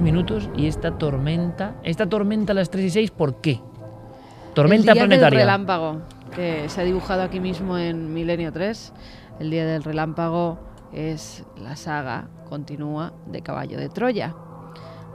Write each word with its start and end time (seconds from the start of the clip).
Minutos 0.00 0.48
y 0.56 0.66
esta 0.66 0.96
tormenta, 0.96 1.74
esta 1.82 2.08
tormenta 2.08 2.52
a 2.52 2.54
las 2.54 2.70
3 2.70 2.84
y 2.84 2.90
6, 2.90 3.10
¿por 3.10 3.40
qué? 3.40 3.60
Tormenta 4.54 4.92
el 4.92 4.94
día 4.94 5.04
planetaria. 5.04 5.38
Del 5.38 5.46
relámpago, 5.46 6.02
que 6.34 6.68
se 6.68 6.80
ha 6.80 6.84
dibujado 6.84 7.22
aquí 7.22 7.40
mismo 7.40 7.76
en 7.76 8.14
Milenio 8.14 8.52
3. 8.52 8.92
El 9.40 9.50
día 9.50 9.66
del 9.66 9.82
relámpago 9.82 10.58
es 10.92 11.44
la 11.60 11.76
saga 11.76 12.28
continúa 12.48 13.12
de 13.26 13.42
Caballo 13.42 13.78
de 13.78 13.88
Troya. 13.88 14.34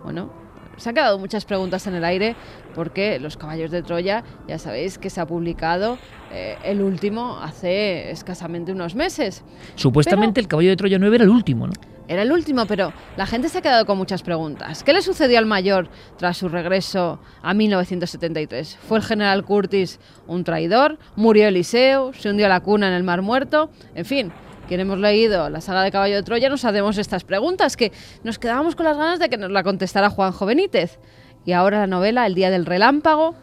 Bueno, 0.04 0.32
se 0.78 0.90
han 0.90 0.96
quedado 0.96 1.18
muchas 1.18 1.46
preguntas 1.46 1.88
en 1.88 1.96
el 1.96 2.04
aire 2.04 2.36
porque 2.76 3.20
Los 3.20 3.38
Caballos 3.38 3.72
de 3.72 3.82
Troya, 3.82 4.24
ya 4.48 4.60
sabéis 4.60 4.98
que 4.98 5.10
se 5.10 5.22
ha 5.22 5.26
publicado 5.26 5.98
eh, 6.32 6.58
el 6.64 6.82
último 6.82 7.40
hace 7.42 8.12
escasamente 8.12 8.72
unos 8.72 8.96
meses. 8.96 9.44
Supuestamente 9.76 10.40
el 10.40 10.48
caballo 10.48 10.70
de 10.70 10.76
Troya 10.76 11.00
9 11.00 11.16
era 11.16 11.24
el 11.24 11.32
último, 11.32 11.68
¿no? 11.68 11.74
Era 12.08 12.22
el 12.22 12.32
último, 12.32 12.66
pero 12.66 12.94
la 13.18 13.26
gente 13.26 13.50
se 13.50 13.58
ha 13.58 13.62
quedado 13.62 13.86
con 13.86 13.98
muchas 13.98 14.24
preguntas. 14.24 14.84
¿Qué 14.84 14.94
le 14.94 15.02
sucedió 15.02 15.40
al 15.40 15.46
mayor 15.46 15.90
tras 16.18 16.38
su 16.38 16.48
regreso 16.48 17.20
a 17.42 17.54
1973? 17.54 18.78
¿Fue 18.88 18.98
el 18.98 19.04
general 19.04 19.44
Curtis 19.44 20.00
un 20.26 20.46
traidor? 20.46 20.98
¿Murió 21.18 21.50
Eliseo? 21.50 22.14
¿Se 22.14 22.30
hundió 22.30 22.48
la 22.48 22.62
cuna 22.62 22.88
en 22.88 22.94
el 22.94 23.04
Mar 23.04 23.22
Muerto? 23.22 23.72
En 23.94 24.06
fin, 24.06 24.32
quien 24.70 24.80
hemos 24.80 25.00
leído 25.00 25.50
la 25.50 25.60
saga 25.60 25.84
de 25.84 25.92
Caballo 25.92 26.16
de 26.16 26.24
Troya 26.24 26.50
nos 26.50 26.64
hacemos 26.64 26.98
estas 26.98 27.26
preguntas 27.26 27.76
que 27.76 27.92
nos 28.24 28.40
quedábamos 28.40 28.76
con 28.78 28.86
las 28.86 28.98
ganas 28.98 29.20
de 29.20 29.30
que 29.30 29.38
nos 29.38 29.52
la 29.52 29.64
contestara 29.64 30.10
Juanjo 30.10 30.46
Benítez. 30.46 31.00
Y 31.46 31.52
ahora 31.52 31.80
la 31.80 31.88
novela 31.88 32.26
El 32.26 32.36
Día 32.36 32.50
del 32.50 32.66
Relámpago 32.66 33.36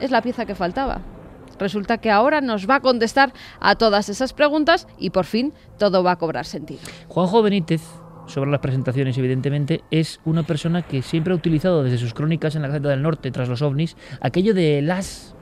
es 0.00 0.10
la 0.10 0.20
pieza 0.20 0.44
que 0.44 0.54
faltaba. 0.54 1.13
Resulta 1.58 1.98
que 1.98 2.10
ahora 2.10 2.40
nos 2.40 2.68
va 2.68 2.76
a 2.76 2.80
contestar 2.80 3.32
a 3.60 3.76
todas 3.76 4.08
esas 4.08 4.32
preguntas 4.32 4.86
y 4.98 5.10
por 5.10 5.24
fin 5.24 5.52
todo 5.78 6.02
va 6.02 6.12
a 6.12 6.16
cobrar 6.16 6.46
sentido. 6.46 6.80
Juanjo 7.08 7.42
Benítez, 7.42 7.82
sobre 8.26 8.50
las 8.50 8.60
presentaciones, 8.60 9.16
evidentemente, 9.18 9.82
es 9.90 10.20
una 10.24 10.42
persona 10.42 10.82
que 10.82 11.02
siempre 11.02 11.32
ha 11.32 11.36
utilizado 11.36 11.82
desde 11.82 11.98
sus 11.98 12.14
crónicas 12.14 12.56
en 12.56 12.62
la 12.62 12.68
Gaceta 12.68 12.88
del 12.88 13.02
Norte, 13.02 13.30
tras 13.30 13.48
los 13.48 13.62
ovnis, 13.62 13.96
aquello 14.20 14.54
de 14.54 14.82
las 14.82 15.34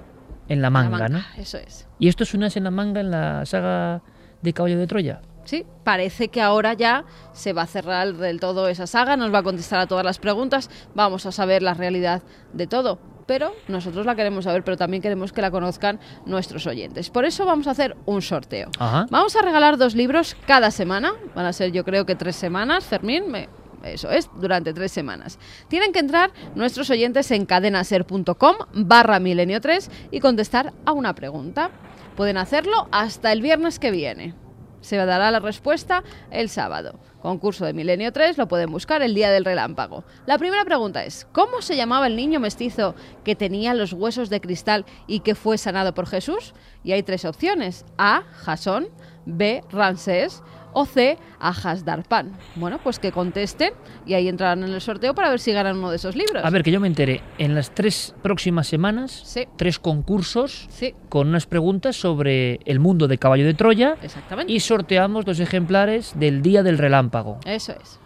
en 0.48 0.60
la 0.60 0.70
manga, 0.70 0.98
La 0.98 1.08
¿no? 1.08 1.20
Eso 1.38 1.58
es. 1.58 1.88
¿Y 1.98 2.08
esto 2.08 2.24
es 2.24 2.34
un 2.34 2.44
as 2.44 2.56
en 2.56 2.64
la 2.64 2.70
manga 2.70 3.00
en 3.00 3.10
la 3.10 3.46
saga 3.46 4.02
de 4.42 4.52
Caballo 4.52 4.78
de 4.78 4.86
Troya? 4.86 5.22
Sí, 5.44 5.64
parece 5.83 6.28
que 6.28 6.40
ahora 6.40 6.74
ya 6.74 7.05
se 7.33 7.52
va 7.52 7.62
a 7.62 7.66
cerrar 7.66 8.14
del 8.14 8.38
todo 8.38 8.68
esa 8.68 8.86
saga, 8.86 9.16
nos 9.16 9.33
va 9.33 9.38
a 9.38 9.42
contestar 9.42 9.80
a 9.80 9.86
todas 9.86 10.05
las 10.05 10.18
preguntas, 10.18 10.70
vamos 10.94 11.27
a 11.27 11.33
saber 11.33 11.62
la 11.62 11.74
realidad 11.74 12.22
de 12.52 12.66
todo. 12.66 12.98
Pero 13.33 13.55
nosotros 13.66 14.05
la 14.05 14.14
queremos 14.14 14.44
saber, 14.44 14.62
pero 14.62 14.77
también 14.77 15.02
queremos 15.02 15.33
que 15.33 15.41
la 15.41 15.50
conozcan 15.50 15.98
nuestros 16.27 16.66
oyentes. 16.66 17.08
Por 17.08 17.25
eso 17.25 17.47
vamos 17.47 17.66
a 17.66 17.70
hacer 17.70 17.97
un 18.05 18.20
sorteo. 18.20 18.69
Ajá. 18.78 19.06
Vamos 19.08 19.34
a 19.36 19.41
regalar 19.41 19.78
dos 19.78 19.94
libros 19.94 20.36
cada 20.47 20.70
semana. 20.70 21.14
Van 21.34 21.47
a 21.47 21.55
ser 21.55 21.72
yo 21.72 21.83
creo 21.83 22.05
que 22.05 22.14
tres 22.14 22.36
semanas, 22.36 22.84
Fermín. 22.84 23.30
me- 23.30 23.48
eso 23.84 24.11
es, 24.11 24.28
durante 24.39 24.74
tres 24.74 24.92
semanas. 24.92 25.39
Tienen 25.69 25.92
que 25.94 25.98
entrar 26.00 26.30
nuestros 26.55 26.91
oyentes 26.91 27.30
en 27.30 27.47
cadenaser.com 27.47 28.56
barra 28.74 29.19
milenio 29.19 29.62
3 29.62 29.91
y 30.11 30.20
contestar 30.20 30.74
a 30.84 30.92
una 30.92 31.14
pregunta. 31.14 31.70
Pueden 32.14 32.36
hacerlo 32.36 32.86
hasta 32.92 33.33
el 33.33 33.40
viernes 33.40 33.79
que 33.79 33.90
viene. 33.90 34.35
Se 34.82 34.96
dará 34.96 35.30
la 35.30 35.40
respuesta 35.40 36.04
el 36.30 36.50
sábado. 36.50 36.98
Concurso 37.22 37.64
de 37.64 37.72
Milenio 37.72 38.12
3 38.12 38.36
lo 38.36 38.48
pueden 38.48 38.70
buscar 38.70 39.00
el 39.00 39.14
día 39.14 39.30
del 39.30 39.44
relámpago. 39.44 40.04
La 40.26 40.38
primera 40.38 40.64
pregunta 40.64 41.04
es, 41.04 41.26
¿cómo 41.32 41.62
se 41.62 41.76
llamaba 41.76 42.08
el 42.08 42.16
niño 42.16 42.40
mestizo 42.40 42.94
que 43.24 43.36
tenía 43.36 43.74
los 43.74 43.92
huesos 43.92 44.28
de 44.28 44.40
cristal 44.40 44.84
y 45.06 45.20
que 45.20 45.34
fue 45.34 45.56
sanado 45.56 45.94
por 45.94 46.06
Jesús? 46.06 46.52
Y 46.84 46.92
hay 46.92 47.02
tres 47.02 47.24
opciones. 47.24 47.86
A, 47.96 48.22
Jasón, 48.44 48.88
B, 49.24 49.62
Ramsés 49.70 50.42
o 50.72 50.84
C, 50.86 51.18
Ajasdarpan. 51.40 52.33
Bueno, 52.56 52.78
pues 52.83 52.98
que 52.98 53.12
contesten 53.12 53.72
y 54.06 54.14
ahí 54.14 54.28
entrarán 54.28 54.62
en 54.64 54.70
el 54.72 54.80
sorteo 54.80 55.14
para 55.14 55.28
ver 55.30 55.40
si 55.40 55.52
ganan 55.52 55.77
uno 55.78 55.90
de 55.90 55.96
esos 55.96 56.16
libros. 56.16 56.44
A 56.44 56.50
ver, 56.50 56.62
que 56.62 56.70
yo 56.70 56.80
me 56.80 56.86
enteré. 56.88 57.20
En 57.38 57.55
las 57.55 57.70
tres 57.74 58.14
próximas 58.22 58.66
semanas, 58.66 59.12
Sí. 59.24 59.46
tres 59.56 59.78
concursos 59.78 60.66
Sí, 60.70 60.94
con 61.08 61.28
unas 61.28 61.46
preguntas 61.46 61.96
sobre 61.96 62.61
el 62.64 62.80
mundo 62.80 63.08
de 63.08 63.18
Caballo 63.18 63.44
de 63.44 63.55
Troya 63.55 63.96
exactamente. 64.02 64.52
y 64.52 64.61
sorteamos 64.61 65.24
dos 65.24 65.40
ejemplares 65.40 66.12
del 66.16 66.42
Día 66.42 66.62
del 66.62 66.78
Relámpago. 66.78 67.38
Eso 67.44 67.72
es. 67.72 67.98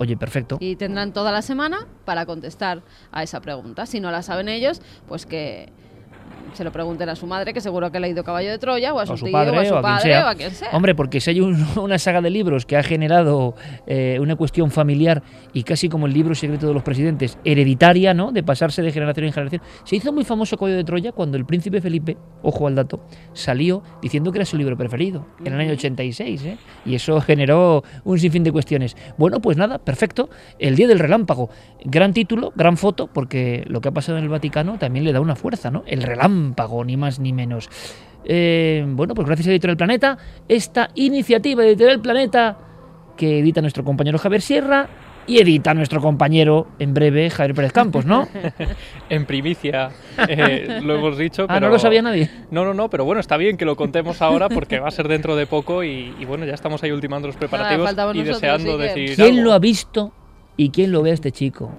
Oye, 0.00 0.16
perfecto. 0.16 0.58
Y 0.60 0.76
tendrán 0.76 1.12
toda 1.12 1.32
la 1.32 1.42
semana 1.42 1.86
para 2.04 2.24
contestar 2.24 2.82
a 3.10 3.24
esa 3.24 3.40
pregunta. 3.40 3.84
Si 3.84 3.98
no 3.98 4.12
la 4.12 4.22
saben 4.22 4.48
ellos, 4.48 4.80
pues 5.08 5.26
que 5.26 5.72
se 6.54 6.64
lo 6.64 6.72
pregunten 6.72 7.08
a 7.08 7.14
su 7.16 7.26
madre, 7.26 7.52
que 7.52 7.60
seguro 7.60 7.90
que 7.90 7.98
ha 7.98 8.00
leído 8.00 8.24
Caballo 8.24 8.50
de 8.50 8.58
Troya, 8.58 8.92
o 8.94 8.98
a 9.00 9.06
su, 9.06 9.16
su 9.16 9.24
tío, 9.26 9.32
padre 9.32 9.56
o 9.56 9.60
a 9.60 9.64
su 9.64 9.74
o 9.74 9.76
a 9.78 9.80
quien 9.82 9.92
padre, 9.94 10.02
sea. 10.12 10.24
o 10.26 10.28
a 10.28 10.34
quien 10.34 10.50
sea. 10.50 10.68
Hombre, 10.72 10.94
porque 10.94 11.20
si 11.20 11.30
hay 11.30 11.40
un- 11.40 11.64
una 11.78 11.98
saga 11.98 12.20
de 12.20 12.30
libros 12.30 12.66
que 12.66 12.76
ha 12.76 12.82
generado 12.82 13.54
eh, 13.86 14.18
una 14.20 14.34
cuestión 14.36 14.70
familiar 14.70 15.22
y 15.52 15.62
casi 15.62 15.88
como 15.88 16.06
el 16.06 16.12
libro 16.12 16.34
secreto 16.34 16.66
de 16.66 16.74
los 16.74 16.82
presidentes, 16.82 17.38
hereditaria, 17.44 18.14
¿no? 18.14 18.32
De 18.32 18.42
pasarse 18.42 18.82
de 18.82 18.90
generación 18.92 19.26
en 19.26 19.32
generación. 19.32 19.62
Se 19.84 19.96
hizo 19.96 20.12
muy 20.12 20.24
famoso 20.24 20.56
Caballo 20.56 20.76
de 20.76 20.84
Troya 20.84 21.12
cuando 21.12 21.36
el 21.36 21.44
príncipe 21.44 21.80
Felipe, 21.80 22.16
ojo 22.42 22.66
al 22.66 22.74
dato, 22.74 23.04
salió 23.32 23.82
diciendo 24.02 24.32
que 24.32 24.38
era 24.38 24.44
su 24.44 24.56
libro 24.56 24.76
preferido, 24.76 25.26
en 25.44 25.52
el 25.54 25.60
año 25.60 25.72
86, 25.72 26.44
¿eh? 26.44 26.58
Y 26.84 26.94
eso 26.94 27.20
generó 27.22 27.84
un 28.04 28.18
sinfín 28.18 28.42
de 28.42 28.52
cuestiones. 28.52 28.96
Bueno, 29.16 29.40
pues 29.40 29.56
nada, 29.56 29.78
perfecto. 29.78 30.28
El 30.58 30.74
Día 30.76 30.88
del 30.88 30.98
Relámpago. 30.98 31.50
Gran 31.84 32.12
título, 32.12 32.52
gran 32.56 32.76
foto, 32.76 33.06
porque 33.06 33.64
lo 33.68 33.80
que 33.80 33.88
ha 33.88 33.92
pasado 33.92 34.18
en 34.18 34.24
el 34.24 34.30
Vaticano 34.30 34.78
también 34.78 35.04
le 35.04 35.12
da 35.12 35.20
una 35.20 35.36
fuerza, 35.36 35.70
¿no? 35.70 35.82
El 35.86 36.02
relámpago, 36.18 36.84
ni 36.84 36.96
más 36.96 37.18
ni 37.20 37.32
menos. 37.32 37.68
Eh, 38.24 38.84
bueno, 38.88 39.14
pues 39.14 39.26
gracias 39.26 39.48
a 39.48 39.50
Editorial 39.52 39.76
Planeta, 39.76 40.18
esta 40.48 40.90
iniciativa 40.94 41.62
de 41.62 41.70
Editorial 41.70 42.00
Planeta 42.00 42.58
que 43.16 43.38
edita 43.40 43.60
nuestro 43.60 43.84
compañero 43.84 44.18
Javier 44.18 44.42
Sierra 44.42 44.88
y 45.26 45.38
edita 45.40 45.74
nuestro 45.74 46.00
compañero 46.00 46.68
en 46.78 46.94
breve 46.94 47.28
Javier 47.30 47.54
Pérez 47.54 47.72
Campos, 47.72 48.04
¿no? 48.06 48.26
En 49.10 49.26
primicia 49.26 49.90
eh, 50.28 50.80
lo 50.82 50.94
hemos 50.96 51.18
dicho. 51.18 51.42
Ah, 51.44 51.54
pero... 51.54 51.66
no 51.66 51.72
lo 51.72 51.78
sabía 51.78 52.02
nadie. 52.02 52.30
No, 52.50 52.64
no, 52.64 52.74
no, 52.74 52.88
pero 52.90 53.04
bueno, 53.04 53.20
está 53.20 53.36
bien 53.36 53.56
que 53.56 53.64
lo 53.64 53.76
contemos 53.76 54.20
ahora 54.22 54.48
porque 54.48 54.78
va 54.78 54.88
a 54.88 54.90
ser 54.92 55.08
dentro 55.08 55.36
de 55.36 55.46
poco 55.46 55.82
y, 55.84 56.14
y 56.18 56.24
bueno, 56.24 56.44
ya 56.46 56.54
estamos 56.54 56.82
ahí 56.82 56.90
ultimando 56.92 57.28
los 57.28 57.36
preparativos 57.36 57.90
y 57.90 57.94
nosotros, 57.94 58.24
deseando 58.26 58.72
sí 58.72 58.78
que- 58.78 58.82
decir 58.84 59.16
¿Quién 59.16 59.28
algo. 59.38 59.44
lo 59.44 59.52
ha 59.52 59.58
visto 59.58 60.12
y 60.58 60.68
quién 60.70 60.92
lo 60.92 61.00
ve 61.02 61.12
a 61.12 61.14
este 61.14 61.32
chico? 61.32 61.72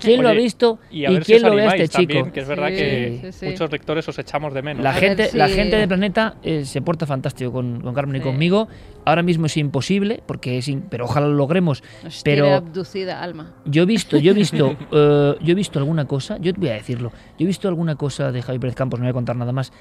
¿Quién 0.00 0.22
lo 0.22 0.28
ha 0.28 0.32
visto 0.32 0.78
y 0.90 1.04
si 1.06 1.16
quién 1.22 1.42
lo 1.42 1.54
ve 1.54 1.62
a 1.66 1.74
este 1.76 1.88
chico? 1.88 2.12
también, 2.14 2.30
que 2.30 2.40
es 2.40 2.48
verdad 2.48 2.68
Sí, 2.68 2.76
que 2.76 3.18
sí, 3.24 3.32
sí. 3.32 3.46
muchos 3.46 3.70
lectores 3.70 4.08
os 4.08 4.18
echamos 4.18 4.54
de 4.54 4.62
menos. 4.62 4.82
La 4.82 4.92
gente, 4.94 5.26
si- 5.26 5.36
la 5.36 5.48
gente 5.48 5.76
de 5.76 5.86
Planeta 5.88 6.36
eh, 6.42 6.64
se 6.64 6.80
porta 6.80 7.04
fantástico 7.04 7.52
con, 7.52 7.80
con 7.82 7.92
Carmen 7.92 8.16
y 8.16 8.24
conmigo. 8.24 8.68
Ahora 9.04 9.22
mismo 9.24 9.46
es 9.46 9.56
imposible, 9.56 10.22
porque 10.24 10.58
es 10.58 10.68
in- 10.68 10.82
pero 10.88 11.04
ojalá 11.06 11.26
lo 11.26 11.34
logremos. 11.34 11.82
Nos 12.04 12.22
Pero 12.22 12.54
abducida, 12.54 13.20
Alma. 13.20 13.52
yo 13.64 13.82
he 13.82 13.86
visto, 13.86 14.16
yo 14.16 14.30
he 14.30 14.34
visto, 14.34 14.76
eh, 14.92 15.34
yo 15.40 15.52
he 15.52 15.54
visto 15.54 15.80
alguna 15.80 16.04
cosa, 16.06 16.38
yo 16.38 16.54
te 16.54 16.60
voy 16.60 16.68
a 16.68 16.74
decirlo, 16.74 17.10
yo 17.36 17.44
he 17.44 17.46
visto 17.46 17.66
alguna 17.68 17.96
cosa 17.96 18.30
de 18.30 18.40
Javi 18.40 18.60
Pérez 18.60 18.76
Campos, 18.76 19.00
no 19.00 19.04
voy 19.04 19.10
a 19.10 19.14
contar 19.14 19.34
nada 19.34 19.50
más, 19.50 19.72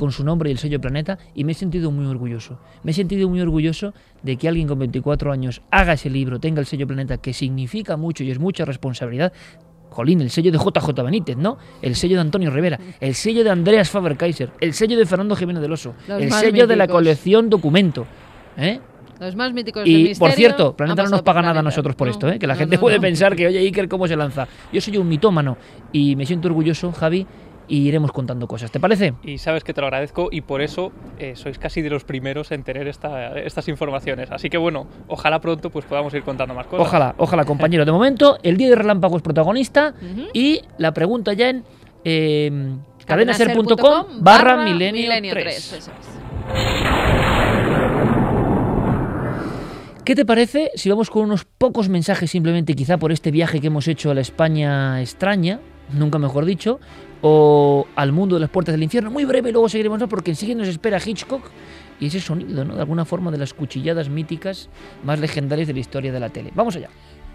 con 0.00 0.12
su 0.12 0.24
nombre 0.24 0.48
y 0.48 0.52
el 0.52 0.58
sello 0.58 0.80
Planeta, 0.80 1.18
y 1.34 1.44
me 1.44 1.52
he 1.52 1.54
sentido 1.54 1.90
muy 1.90 2.06
orgulloso. 2.06 2.58
Me 2.82 2.92
he 2.92 2.94
sentido 2.94 3.28
muy 3.28 3.42
orgulloso 3.42 3.92
de 4.22 4.38
que 4.38 4.48
alguien 4.48 4.66
con 4.66 4.78
24 4.78 5.30
años 5.30 5.60
haga 5.70 5.92
ese 5.92 6.08
libro, 6.08 6.40
tenga 6.40 6.58
el 6.60 6.64
sello 6.64 6.86
Planeta, 6.86 7.18
que 7.18 7.34
significa 7.34 7.98
mucho 7.98 8.24
y 8.24 8.30
es 8.30 8.38
mucha 8.38 8.64
responsabilidad. 8.64 9.30
Jolín, 9.90 10.22
el 10.22 10.30
sello 10.30 10.52
de 10.52 10.56
JJ 10.56 11.02
Benítez, 11.04 11.36
¿no? 11.36 11.58
El 11.82 11.96
sello 11.96 12.14
de 12.14 12.22
Antonio 12.22 12.50
Rivera, 12.50 12.80
el 12.98 13.14
sello 13.14 13.44
de 13.44 13.50
Andreas 13.50 13.90
Faber-Kaiser, 13.90 14.52
el 14.58 14.72
sello 14.72 14.96
de 14.96 15.04
Fernando 15.04 15.36
Jiménez 15.36 15.60
del 15.60 15.72
Oso, 15.72 15.94
Los 16.08 16.22
el 16.22 16.32
sello 16.32 16.66
de 16.66 16.76
la 16.76 16.88
colección 16.88 17.50
Documento. 17.50 18.06
¿eh? 18.56 18.80
Los 19.20 19.36
más 19.36 19.52
míticos 19.52 19.84
del 19.84 19.92
Y 19.92 20.14
por 20.14 20.32
cierto, 20.32 20.74
Planeta 20.74 21.02
no 21.02 21.10
nos 21.10 21.20
paga 21.20 21.42
nada 21.42 21.60
a 21.60 21.62
nosotros 21.62 21.94
por 21.94 22.08
No, 22.08 22.12
esto, 22.12 22.26
¿eh? 22.30 22.38
que 22.38 22.46
la 22.46 22.54
no, 22.54 22.58
gente 22.58 22.76
no, 22.76 22.80
puede 22.80 22.98
pensar 22.98 23.36
que, 23.36 23.48
oye, 23.48 23.58
Iker, 23.58 23.86
¿cómo 23.86 24.08
se 24.08 24.16
lanza? 24.16 24.48
Yo 24.72 24.80
soy 24.80 24.96
un 24.96 25.06
mitómano 25.06 25.58
y 25.92 26.16
me 26.16 26.24
siento 26.24 26.48
orgulloso, 26.48 26.90
Javi, 26.90 27.26
y 27.70 27.86
iremos 27.88 28.10
contando 28.12 28.46
cosas. 28.48 28.70
¿Te 28.70 28.80
parece? 28.80 29.14
Y 29.22 29.38
sabes 29.38 29.64
que 29.64 29.72
te 29.72 29.80
lo 29.80 29.86
agradezco 29.86 30.28
y 30.30 30.40
por 30.42 30.60
eso 30.60 30.92
eh, 31.18 31.36
sois 31.36 31.58
casi 31.58 31.80
de 31.80 31.88
los 31.88 32.04
primeros 32.04 32.50
en 32.50 32.64
tener 32.64 32.86
esta- 32.88 33.38
estas 33.38 33.68
informaciones. 33.68 34.30
Así 34.30 34.50
que 34.50 34.58
bueno, 34.58 34.86
ojalá 35.08 35.40
pronto 35.40 35.70
pues 35.70 35.84
podamos 35.86 36.12
ir 36.14 36.22
contando 36.24 36.52
más 36.54 36.66
cosas. 36.66 36.86
Ojalá, 36.86 37.14
ojalá, 37.16 37.44
compañero. 37.44 37.84
De 37.84 37.92
momento, 37.92 38.38
el 38.42 38.56
día 38.56 38.68
de 38.68 38.74
Relámpago 38.74 39.16
es 39.16 39.22
protagonista 39.22 39.94
y 40.34 40.60
la 40.78 40.92
pregunta 40.92 41.32
ya 41.32 41.48
en 41.48 41.64
eh, 42.04 42.50
Cadenaser.com 43.06 43.66
cadenaser.com 43.66 44.22
barra 44.24 44.64
milenio 44.64 45.32
3. 45.32 45.32
3, 45.32 45.72
eso 45.72 45.90
es. 45.90 47.00
¿Qué 50.04 50.14
te 50.16 50.24
parece 50.24 50.70
si 50.74 50.90
vamos 50.90 51.08
con 51.10 51.22
unos 51.24 51.44
pocos 51.44 51.88
mensajes 51.88 52.30
simplemente, 52.30 52.74
quizá 52.74 52.96
por 52.98 53.12
este 53.12 53.30
viaje 53.30 53.60
que 53.60 53.68
hemos 53.68 53.86
hecho 53.86 54.10
a 54.10 54.14
la 54.14 54.22
España 54.22 55.00
extraña? 55.00 55.60
Nunca 55.92 56.18
mejor 56.18 56.44
dicho, 56.44 56.80
o 57.22 57.86
Al 57.96 58.12
mundo 58.12 58.36
de 58.36 58.40
las 58.40 58.50
puertas 58.50 58.72
del 58.72 58.82
infierno, 58.82 59.10
muy 59.10 59.24
breve, 59.24 59.52
luego 59.52 59.68
seguiremos, 59.68 60.02
porque 60.08 60.30
enseguida 60.30 60.58
nos 60.58 60.68
espera 60.68 60.98
Hitchcock 61.04 61.50
y 62.00 62.06
ese 62.06 62.20
sonido, 62.20 62.64
¿no? 62.64 62.74
De 62.74 62.80
alguna 62.80 63.04
forma 63.04 63.30
de 63.30 63.36
las 63.36 63.52
cuchilladas 63.52 64.08
míticas 64.08 64.70
más 65.04 65.20
legendarias 65.20 65.68
de 65.68 65.74
la 65.74 65.80
historia 65.80 66.12
de 66.12 66.20
la 66.20 66.30
tele. 66.30 66.50
Vamos 66.54 66.76
allá. 66.76 66.88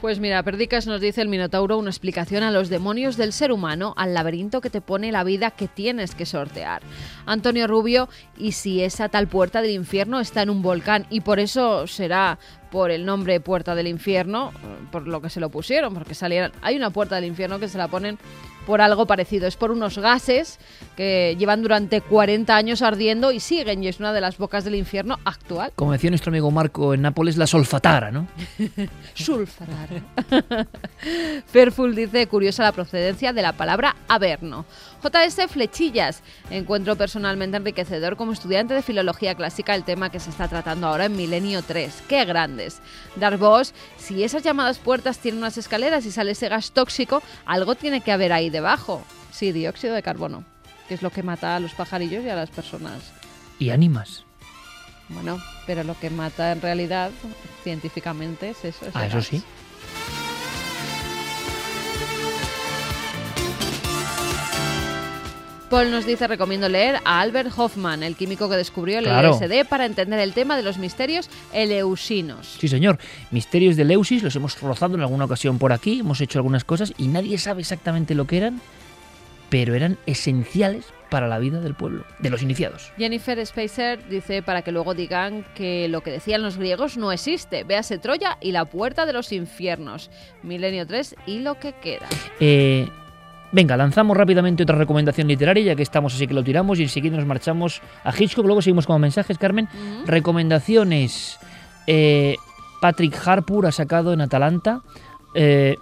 Pues 0.06 0.20
mira, 0.20 0.44
Perdicas 0.44 0.86
nos 0.86 1.02
dice 1.02 1.24
el 1.24 1.30
Minotauro 1.30 1.80
una 1.80 1.90
explicación 1.90 2.44
a 2.44 2.52
los 2.52 2.70
demonios 2.70 3.18
del 3.18 3.34
ser 3.34 3.52
humano, 3.52 3.96
al 3.98 4.14
laberinto 4.14 4.62
que 4.62 4.70
te 4.70 4.80
pone 4.80 5.12
la 5.12 5.24
vida 5.24 5.50
que 5.50 5.68
tienes 5.68 6.14
que 6.14 6.28
sortear. 6.28 6.84
Antonio 7.26 7.66
Rubio, 7.66 8.08
y 8.38 8.52
si 8.52 8.84
esa 8.84 9.10
tal 9.10 9.28
puerta 9.28 9.64
del 9.64 9.72
infierno 9.72 10.20
está 10.20 10.44
en 10.44 10.52
un 10.52 10.62
volcán 10.62 11.08
y 11.10 11.22
por 11.22 11.40
eso 11.40 11.88
será 11.88 12.38
por 12.70 12.92
el 12.92 13.04
nombre 13.04 13.40
Puerta 13.40 13.74
del 13.74 13.88
Infierno, 13.88 14.52
por 14.92 15.08
lo 15.08 15.22
que 15.22 15.30
se 15.30 15.40
lo 15.40 15.50
pusieron, 15.50 15.94
porque 15.94 16.14
salieron. 16.14 16.52
Hay 16.62 16.76
una 16.76 16.90
puerta 16.92 17.16
del 17.16 17.26
infierno 17.26 17.58
que 17.58 17.68
se 17.68 17.78
la 17.78 17.88
ponen 17.88 18.20
por 18.66 18.82
algo 18.82 19.06
parecido. 19.06 19.48
Es 19.48 19.56
por 19.56 19.72
unos 19.72 19.98
gases 19.98 20.60
que 20.96 21.36
llevan 21.38 21.62
durante 21.62 22.02
40 22.02 22.56
años 22.56 22.82
ardiendo 22.82 23.32
y 23.32 23.40
siguen, 23.40 23.84
y 23.84 23.88
es 23.88 24.00
una 24.00 24.14
de 24.14 24.22
las 24.22 24.38
bocas 24.38 24.64
del 24.64 24.76
infierno 24.76 25.20
actual. 25.26 25.72
Como 25.76 25.92
decía 25.92 26.10
nuestro 26.10 26.32
amigo 26.32 26.52
Marco 26.52 26.94
en 26.94 27.02
Nápoles, 27.02 27.38
la 27.38 27.48
solfatara, 27.48 28.12
¿no? 28.12 28.28
Sulfatara. 29.14 30.02
Fairful 31.48 31.96
dice, 31.96 32.28
curiosa 32.28 32.64
la 32.64 32.72
procedencia 32.72 33.34
de 33.34 33.42
la 33.42 33.54
palabra 33.54 33.96
averno. 34.08 34.66
JS 35.06 35.52
Flechillas, 35.52 36.24
encuentro 36.50 36.96
personalmente 36.96 37.58
enriquecedor 37.58 38.18
como 38.18 38.32
estudiante 38.32 38.74
de 38.74 38.82
filología 38.82 39.36
clásica 39.36 39.76
el 39.76 39.84
tema 39.84 40.10
que 40.10 40.20
se 40.20 40.32
está 40.32 40.48
tratando 40.48 40.88
ahora 40.88 41.06
en 41.06 41.16
Milenio 41.16 41.62
3. 41.62 42.04
¡Qué 42.08 42.26
grandes! 42.26 42.82
Darvos, 43.16 43.76
si 43.98 44.24
esas 44.24 44.42
llamadas 44.42 44.80
puertas 44.80 45.20
tienen 45.20 45.40
unas 45.40 45.60
escaleras 45.60 46.06
y 46.08 46.12
sale 46.12 46.32
ese 46.32 46.50
gas 46.50 46.72
tóxico, 46.72 47.22
algo 47.46 47.76
tiene 47.76 48.02
que 48.02 48.12
haber 48.12 48.34
ahí 48.34 48.50
debajo. 48.50 49.04
Sí, 49.32 49.52
dióxido 49.52 49.94
de 49.94 50.02
carbono, 50.02 50.44
que 50.88 50.96
es 50.96 51.04
lo 51.04 51.12
que 51.12 51.22
mata 51.22 51.56
a 51.56 51.60
los 51.60 51.74
pajarillos 51.74 52.24
y 52.24 52.30
a 52.30 52.36
las 52.36 52.50
personas. 52.50 53.14
Y 53.60 53.70
ánimas. 53.70 54.24
Bueno, 55.10 55.40
pero 55.68 55.84
lo 55.84 55.98
que 56.00 56.10
mata 56.10 56.52
en 56.52 56.62
realidad, 56.62 57.12
científicamente, 57.64 58.50
es 58.50 58.66
eso. 58.66 58.88
Ah, 58.96 59.06
eso 59.06 59.18
gas. 59.18 59.28
sí. 59.28 59.44
Paul 65.70 65.90
nos 65.92 66.06
dice, 66.06 66.28
recomiendo 66.28 66.70
leer 66.70 67.00
a 67.06 67.22
Albert 67.22 67.52
Hoffman, 67.58 68.04
el 68.04 68.16
químico 68.16 68.50
que 68.50 68.56
descubrió 68.56 69.00
el 69.00 69.06
Claro. 69.06 69.32
LSD 69.34 69.66
para 69.68 69.86
entender 69.86 70.20
el 70.20 70.34
tema 70.34 70.56
de 70.56 70.64
los 70.64 70.78
misterios 70.78 71.30
eleusinos. 71.54 72.58
Sí, 72.60 72.68
señor. 72.68 73.00
Misterios 73.32 73.76
de 73.76 73.84
Leusis 73.86 74.22
los 74.24 74.36
hemos 74.36 74.60
rozado 74.62 74.96
en 74.96 75.02
alguna 75.02 75.26
ocasión 75.26 75.58
por 75.58 75.74
aquí, 75.74 76.00
hemos 76.00 76.22
hecho 76.22 76.40
algunas 76.40 76.64
cosas 76.64 76.94
y 76.98 77.08
nadie 77.08 77.38
sabe 77.38 77.62
exactamente 77.62 78.14
lo 78.16 78.26
que 78.26 78.38
eran, 78.38 78.62
pero 79.50 79.74
eran 79.74 79.98
esenciales 80.06 80.86
para 81.10 81.28
la 81.28 81.40
vida 81.40 81.60
del 81.62 81.76
pueblo, 81.76 82.04
de 82.20 82.30
los 82.30 82.42
iniciados. 82.42 82.92
Jennifer 82.98 83.44
Spacer 83.46 84.08
dice 84.10 84.42
para 84.42 84.64
que 84.64 84.72
luego 84.72 84.94
digan 84.94 85.46
que 85.56 85.88
lo 85.88 86.02
que 86.02 86.12
decían 86.12 86.42
los 86.42 86.58
griegos 86.58 86.98
no 86.98 87.12
existe. 87.12 87.64
Véase 87.64 87.98
Troya 87.98 88.38
y 88.42 88.52
la 88.52 88.66
puerta 88.66 89.06
de 89.06 89.14
los 89.14 89.32
infiernos. 89.32 90.10
Milenio 90.44 90.86
3 90.86 91.16
y 91.28 91.40
lo 91.40 91.60
que 91.60 91.74
queda. 91.74 92.08
Eh, 92.40 92.90
venga, 93.56 93.78
lanzamos 93.78 94.16
rápidamente 94.18 94.64
otra 94.64 94.78
recomendación 94.78 95.28
literaria, 95.28 95.64
ya 95.64 95.76
que 95.76 95.82
estamos 95.82 96.14
así 96.14 96.28
que 96.28 96.34
lo 96.34 96.44
tiramos 96.44 96.78
y 96.80 96.84
enseguida 96.84 97.16
nos 97.16 97.26
marchamos 97.26 97.82
a 98.04 98.14
Hitchcock. 98.16 98.46
Luego 98.46 98.62
seguimos 98.62 98.86
con 98.86 99.00
mensajes, 99.00 99.38
Carmen. 99.38 99.70
Recomendaciones. 100.06 101.40
Eh, 101.88 102.36
Patrick 102.82 103.16
Harpur 103.26 103.66
ha 103.66 103.72
sacado 103.72 104.12
en 104.12 104.20
Atalanta, 104.20 104.82
eh, 105.34 105.78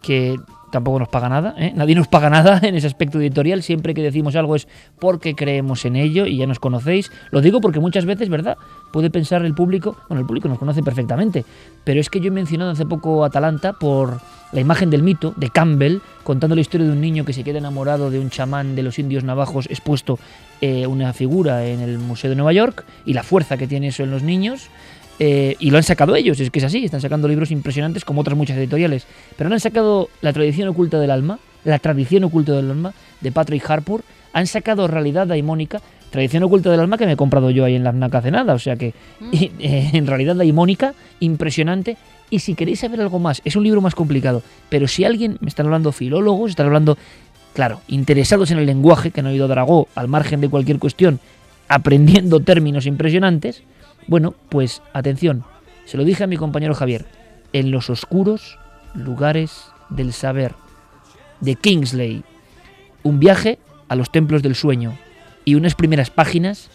que 0.00 0.36
tampoco 0.70 0.98
nos 0.98 1.08
paga 1.08 1.28
nada, 1.28 1.54
¿eh? 1.58 1.72
nadie 1.74 1.94
nos 1.94 2.08
paga 2.08 2.30
nada 2.30 2.60
en 2.62 2.74
ese 2.74 2.86
aspecto 2.86 3.20
editorial, 3.20 3.62
siempre 3.62 3.94
que 3.94 4.02
decimos 4.02 4.36
algo 4.36 4.56
es 4.56 4.68
porque 4.98 5.34
creemos 5.34 5.84
en 5.84 5.96
ello 5.96 6.26
y 6.26 6.36
ya 6.36 6.46
nos 6.46 6.58
conocéis. 6.58 7.10
Lo 7.30 7.40
digo 7.40 7.60
porque 7.60 7.80
muchas 7.80 8.04
veces, 8.04 8.28
¿verdad? 8.28 8.56
Puede 8.92 9.10
pensar 9.10 9.44
el 9.44 9.54
público, 9.54 9.96
bueno, 10.08 10.20
el 10.20 10.26
público 10.26 10.48
nos 10.48 10.58
conoce 10.58 10.82
perfectamente, 10.82 11.44
pero 11.84 12.00
es 12.00 12.10
que 12.10 12.20
yo 12.20 12.28
he 12.28 12.32
mencionado 12.32 12.70
hace 12.70 12.86
poco 12.86 13.24
Atalanta 13.24 13.72
por 13.72 14.20
la 14.52 14.60
imagen 14.60 14.90
del 14.90 15.02
mito 15.02 15.34
de 15.36 15.50
Campbell, 15.50 15.98
contando 16.24 16.54
la 16.54 16.62
historia 16.62 16.86
de 16.86 16.92
un 16.92 17.00
niño 17.00 17.24
que 17.24 17.32
se 17.32 17.44
queda 17.44 17.58
enamorado 17.58 18.10
de 18.10 18.18
un 18.18 18.30
chamán 18.30 18.76
de 18.76 18.82
los 18.82 18.98
indios 18.98 19.24
navajos 19.24 19.66
expuesto 19.66 20.18
eh, 20.60 20.86
una 20.86 21.12
figura 21.12 21.66
en 21.66 21.80
el 21.80 21.98
Museo 21.98 22.30
de 22.30 22.36
Nueva 22.36 22.52
York 22.52 22.84
y 23.04 23.12
la 23.12 23.22
fuerza 23.22 23.56
que 23.56 23.66
tiene 23.66 23.88
eso 23.88 24.02
en 24.02 24.10
los 24.10 24.22
niños. 24.22 24.68
Eh, 25.18 25.56
y 25.58 25.70
lo 25.70 25.78
han 25.78 25.82
sacado 25.82 26.14
ellos, 26.14 26.38
es 26.38 26.50
que 26.50 26.60
es 26.60 26.64
así, 26.64 26.84
están 26.84 27.00
sacando 27.00 27.26
libros 27.26 27.50
impresionantes 27.50 28.04
como 28.04 28.20
otras 28.20 28.36
muchas 28.36 28.56
editoriales. 28.56 29.06
Pero 29.36 29.52
han 29.52 29.60
sacado 29.60 30.10
La 30.20 30.32
tradición 30.32 30.68
oculta 30.68 30.98
del 31.00 31.10
alma, 31.10 31.38
La 31.64 31.78
tradición 31.78 32.24
oculta 32.24 32.52
del 32.52 32.70
alma, 32.70 32.94
de 33.20 33.32
Patrick 33.32 33.68
Harpur. 33.68 34.02
Han 34.32 34.46
sacado 34.46 34.86
Realidad 34.86 35.26
Daimónica, 35.26 35.80
Tradición 36.10 36.42
oculta 36.44 36.70
del 36.70 36.80
alma 36.80 36.96
que 36.96 37.04
me 37.04 37.12
he 37.12 37.16
comprado 37.16 37.50
yo 37.50 37.64
ahí 37.64 37.74
en 37.74 37.84
la 37.84 37.92
FNAC 37.92 38.14
hace 38.14 38.30
nada. 38.30 38.54
O 38.54 38.58
sea 38.58 38.76
que, 38.76 38.94
y, 39.30 39.52
eh, 39.58 39.90
en 39.92 40.06
realidad 40.06 40.36
daimónica, 40.36 40.94
impresionante. 41.20 41.96
Y 42.30 42.40
si 42.40 42.54
queréis 42.54 42.80
saber 42.80 43.00
algo 43.00 43.18
más, 43.18 43.42
es 43.44 43.56
un 43.56 43.64
libro 43.64 43.80
más 43.80 43.94
complicado. 43.94 44.42
Pero 44.68 44.88
si 44.88 45.04
alguien, 45.04 45.36
me 45.40 45.48
están 45.48 45.66
hablando 45.66 45.92
filólogos, 45.92 46.50
están 46.50 46.66
hablando, 46.66 46.96
claro, 47.54 47.80
interesados 47.88 48.50
en 48.50 48.58
el 48.58 48.66
lenguaje, 48.66 49.10
que 49.10 49.20
han 49.20 49.26
oído 49.26 49.48
Dragó, 49.48 49.88
al 49.94 50.08
margen 50.08 50.40
de 50.40 50.48
cualquier 50.48 50.78
cuestión, 50.78 51.20
aprendiendo 51.68 52.40
términos 52.40 52.86
impresionantes, 52.86 53.62
bueno, 54.08 54.34
pues 54.48 54.82
atención, 54.94 55.44
se 55.84 55.96
lo 55.96 56.04
dije 56.04 56.24
a 56.24 56.26
mi 56.26 56.36
compañero 56.36 56.74
Javier, 56.74 57.06
en 57.52 57.70
los 57.70 57.90
oscuros 57.90 58.58
lugares 58.94 59.66
del 59.90 60.12
saber, 60.12 60.54
de 61.40 61.54
Kingsley, 61.54 62.24
un 63.02 63.20
viaje 63.20 63.58
a 63.88 63.94
los 63.94 64.10
templos 64.10 64.42
del 64.42 64.54
sueño 64.54 64.96
y 65.44 65.54
unas 65.54 65.74
primeras 65.74 66.10
páginas 66.10 66.70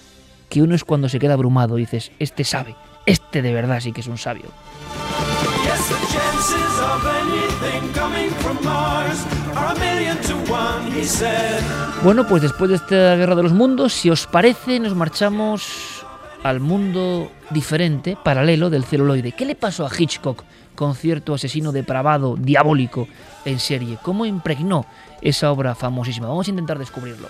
que 0.50 0.62
uno 0.62 0.76
es 0.76 0.84
cuando 0.84 1.10
se 1.10 1.20
queda 1.20 1.34
abrumado, 1.34 1.76
dices, 1.76 2.12
este 2.20 2.44
sabe, 2.44 2.76
este 3.06 3.42
de 3.42 3.54
verdad 3.54 3.80
sí 3.82 3.92
que 3.92 4.02
es 4.02 4.08
un 4.08 4.18
sabio. 4.18 4.46
Bueno, 12.04 12.28
pues 12.28 12.42
después 12.44 12.70
de 12.70 12.76
esta 12.76 13.16
guerra 13.16 13.36
de 13.36 13.44
los 13.44 13.54
mundos, 13.54 13.94
si 13.94 14.10
os 14.10 14.28
parece, 14.28 14.80
nos 14.80 14.96
marchamos 14.96 16.03
al 16.44 16.60
mundo 16.60 17.32
diferente, 17.50 18.18
paralelo 18.22 18.70
del 18.70 18.84
celuloide. 18.84 19.32
¿Qué 19.32 19.46
le 19.46 19.56
pasó 19.56 19.86
a 19.86 19.92
Hitchcock 19.98 20.44
con 20.76 20.96
cierto 20.96 21.34
asesino 21.34 21.72
depravado, 21.72 22.36
diabólico, 22.36 23.08
en 23.46 23.60
serie? 23.60 23.98
¿Cómo 24.02 24.26
impregnó 24.26 24.86
esa 25.22 25.52
obra 25.52 25.74
famosísima? 25.74 26.28
Vamos 26.28 26.48
a 26.48 26.52
intentar 26.52 26.78
descubrirlo. 26.78 27.30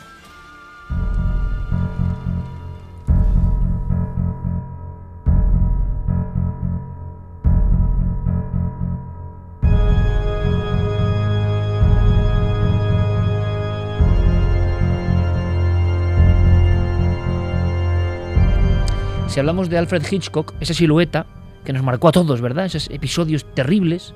Si 19.34 19.40
hablamos 19.40 19.68
de 19.68 19.80
Alfred 19.80 20.04
Hitchcock, 20.12 20.54
esa 20.60 20.75
silueta 20.75 21.25
que 21.66 21.74
nos 21.74 21.82
marcó 21.82 22.08
a 22.08 22.12
todos, 22.12 22.40
¿verdad? 22.40 22.66
Esos 22.66 22.88
episodios 22.92 23.44
terribles, 23.56 24.13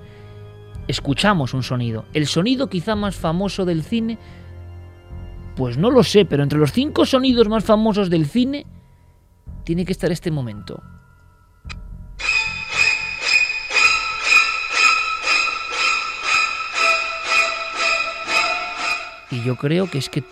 escuchamos 0.88 1.56
un 1.56 1.64
sonido. 1.64 2.06
El 2.14 2.28
sonido 2.28 2.70
quizá 2.70 2.96
más 2.96 3.16
famoso 3.16 3.66
del 3.66 3.82
cine, 3.82 4.20
pues 5.56 5.76
no 5.76 5.90
lo 5.90 6.04
sé, 6.04 6.26
pero 6.26 6.44
entre 6.44 6.60
los 6.60 6.72
cinco 6.72 7.04
sonidos 7.08 7.50
más 7.50 7.64
famosos 7.64 8.12
del 8.12 8.28
cine, 8.28 8.68
tiene 9.64 9.86
que 9.86 9.92
estar 9.92 10.12
este 10.12 10.30
momento. 10.30 10.84
Y 19.32 19.42
yo 19.42 19.56
creo 19.56 19.90
que 19.90 19.98
es 19.98 20.10
que, 20.10 20.24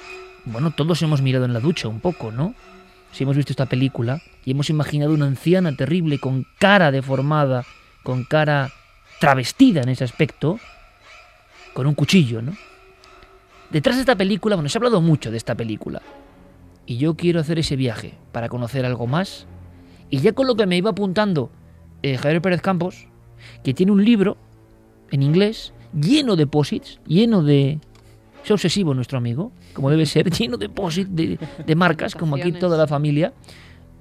bueno, 0.45 0.69
todos 0.69 1.01
hemos 1.01 1.23
mirado 1.23 1.45
en 1.45 1.53
la 1.53 1.59
ducha 1.59 1.87
un 1.87 2.01
poco, 2.01 2.31
¿no? 2.31 2.53
Si 3.15 3.23
hemos 3.23 3.37
visto 3.37 3.53
esta 3.53 3.65
película 3.65 4.21
y 4.43 4.51
hemos 4.51 4.69
imaginado 4.69 5.13
una 5.13 5.25
anciana 5.25 5.73
terrible 5.73 6.19
con 6.19 6.45
cara 6.59 6.91
deformada, 6.91 7.63
con 8.03 8.25
cara 8.25 8.73
travestida 9.21 9.81
en 9.81 9.87
ese 9.87 10.03
aspecto, 10.03 10.59
con 11.73 11.87
un 11.87 11.93
cuchillo, 11.93 12.41
¿no? 12.41 12.51
Detrás 13.71 13.95
de 13.95 14.01
esta 14.01 14.17
película, 14.17 14.57
bueno, 14.57 14.67
se 14.67 14.77
ha 14.77 14.79
hablado 14.79 14.99
mucho 14.99 15.31
de 15.31 15.37
esta 15.37 15.55
película. 15.55 16.01
Y 16.85 16.97
yo 16.97 17.15
quiero 17.15 17.39
hacer 17.39 17.57
ese 17.57 17.77
viaje 17.77 18.15
para 18.33 18.49
conocer 18.49 18.85
algo 18.85 19.07
más. 19.07 19.47
Y 20.09 20.19
ya 20.19 20.33
con 20.33 20.45
lo 20.45 20.57
que 20.57 20.65
me 20.65 20.75
iba 20.75 20.89
apuntando 20.89 21.51
eh, 22.03 22.17
Javier 22.17 22.41
Pérez 22.41 22.61
Campos, 22.61 23.07
que 23.63 23.73
tiene 23.73 23.93
un 23.93 24.03
libro 24.03 24.35
en 25.09 25.23
inglés 25.23 25.71
lleno 25.93 26.35
de 26.35 26.47
posits, 26.47 26.99
lleno 27.07 27.43
de... 27.43 27.79
Es 28.45 28.51
obsesivo 28.51 28.93
nuestro 28.93 29.17
amigo, 29.17 29.51
como 29.73 29.89
debe 29.89 30.05
ser, 30.05 30.29
lleno 30.37 30.57
de 30.57 30.67
de, 30.67 31.39
de 31.65 31.75
marcas, 31.75 32.13
como 32.13 32.35
aquí 32.35 32.51
toda 32.51 32.77
la 32.77 32.85
familia. 32.85 33.33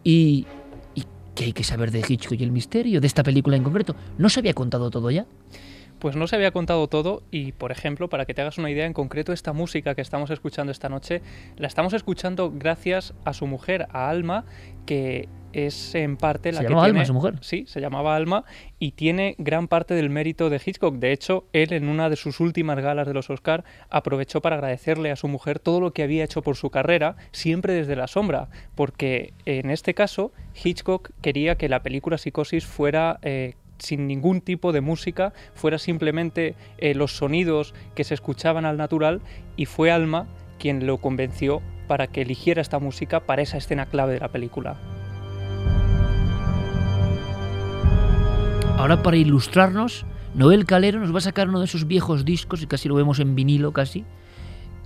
Y, 0.05 0.47
y 0.95 1.05
que 1.35 1.45
hay 1.45 1.53
que 1.55 1.65
saber 1.65 1.91
de 1.91 2.05
Hitchcock 2.07 2.39
y 2.39 2.45
el 2.45 2.53
misterio, 2.53 3.01
de 3.01 3.07
esta 3.07 3.23
película 3.23 3.57
en 3.57 3.65
concreto. 3.65 3.97
¿No 4.19 4.29
se 4.29 4.41
había 4.41 4.53
contado 4.53 4.91
todo 4.91 5.11
ya? 5.11 5.25
Pues 5.99 6.17
no 6.17 6.27
se 6.27 6.37
había 6.37 6.51
contado 6.51 6.87
todo 6.89 7.23
y, 7.31 7.53
por 7.53 7.73
ejemplo, 7.73 8.11
para 8.11 8.27
que 8.27 8.35
te 8.35 8.43
hagas 8.43 8.59
una 8.59 8.71
idea, 8.71 8.85
en 8.85 8.93
concreto 8.93 9.33
esta 9.33 9.55
música 9.55 9.95
que 9.95 10.03
estamos 10.03 10.29
escuchando 10.29 10.71
esta 10.71 10.91
noche, 10.91 11.23
la 11.57 11.67
estamos 11.67 11.95
escuchando 11.95 12.53
gracias 12.55 13.15
a 13.25 13.33
su 13.33 13.47
mujer, 13.47 13.87
a 13.91 14.11
Alma, 14.11 14.45
que 14.85 15.29
es 15.55 15.95
en 15.95 16.17
parte 16.17 16.53
la 16.53 16.59
¿Se 16.59 16.65
que 16.65 16.71
llamaba 16.71 16.87
tiene... 16.87 17.01
Alma, 17.01 17.07
su 17.07 17.15
mujer? 17.15 17.35
Sí, 17.41 17.65
se 17.67 17.81
llamaba 17.81 18.17
Alma 18.17 18.45
y 18.79 18.93
tiene 18.93 19.35
gran 19.39 19.69
parte 19.69 19.95
del 19.95 20.11
mérito 20.11 20.51
de 20.51 20.61
Hitchcock. 20.65 20.97
De 20.97 21.13
hecho, 21.13 21.45
él 21.53 21.73
en 21.73 21.89
una 21.89 22.11
de 22.11 22.17
sus 22.17 22.41
últimas 22.41 22.79
galas 22.81 23.07
de 23.07 23.15
los 23.15 23.31
Oscar 23.31 23.65
aprovechó 23.91 24.41
para 24.41 24.57
agradecerle 24.57 25.11
a 25.11 25.17
su 25.17 25.29
mujer 25.29 25.59
todo 25.59 25.81
lo 25.81 25.93
que 25.93 26.03
había 26.03 26.25
hecho 26.25 26.43
por 26.43 26.57
su 26.57 26.71
carrera, 26.71 27.17
siempre 27.33 27.73
desde 27.73 27.97
la 27.97 28.07
sombra, 28.07 28.49
porque 28.75 29.33
en 29.47 29.71
este 29.71 29.95
caso 29.95 30.33
Hitchcock 30.63 31.11
quería 31.21 31.57
que 31.57 31.69
la 31.69 31.83
película 31.83 32.19
Psicosis 32.19 32.67
fuera 32.67 33.19
eh, 33.23 33.55
sin 33.79 34.07
ningún 34.07 34.41
tipo 34.41 34.73
de 34.73 34.81
música, 34.81 35.33
fuera 35.55 35.79
simplemente 35.79 36.55
eh, 36.79 36.95
los 36.95 37.17
sonidos 37.17 37.75
que 37.95 38.05
se 38.05 38.15
escuchaban 38.15 38.65
al 38.65 38.77
natural 38.77 39.21
y 39.57 39.67
fue 39.67 39.91
Alma 39.91 40.27
quien 40.59 40.87
lo 40.87 40.99
convenció 40.99 41.61
para 41.89 42.07
que 42.07 42.23
eligiera 42.23 42.63
esta 42.63 42.79
música 42.79 43.21
para 43.21 43.43
esa 43.43 43.59
escena 43.59 43.87
clave 43.87 44.15
de 44.15 44.21
la 44.21 44.29
película. 44.29 45.04
Ahora 48.77 49.03
para 49.03 49.17
ilustrarnos, 49.17 50.05
Noel 50.35 50.67
Calero 50.67 51.01
nos 51.01 51.15
va 51.15 51.19
a 51.19 51.23
sacar 51.23 51.49
uno 51.49 51.59
de 51.61 51.65
esos 51.67 51.87
viejos 51.87 52.25
discos, 52.25 52.63
y 52.63 52.67
casi 52.67 52.89
lo 52.89 52.95
vemos 52.97 53.19
en 53.21 53.35
vinilo 53.35 53.73
casi, 53.73 54.05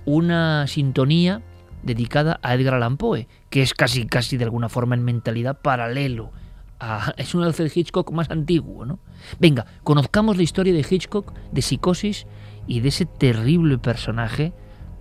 una 0.05 0.67
sintonía 0.67 1.41
dedicada 1.83 2.39
a 2.43 2.53
Edgar 2.55 2.75
Allan 2.75 2.97
Poe, 2.97 3.27
que 3.49 3.61
es 3.61 3.73
casi, 3.73 4.05
casi 4.05 4.37
de 4.37 4.43
alguna 4.45 4.69
forma 4.69 4.95
en 4.95 5.03
mentalidad 5.03 5.59
paralelo. 5.61 6.31
a- 6.79 7.13
es 7.17 7.35
un 7.35 7.43
Alfred 7.43 7.71
Hitchcock 7.73 8.11
más 8.11 8.29
antiguo, 8.29 8.85
¿no? 8.85 8.99
Venga, 9.39 9.65
conozcamos 9.83 10.37
la 10.37 10.43
historia 10.43 10.71
de 10.73 10.85
Hitchcock, 10.89 11.33
de 11.51 11.61
Psicosis 11.61 12.25
y 12.67 12.79
de 12.81 12.89
ese 12.89 13.05
terrible 13.05 13.77
personaje, 13.79 14.53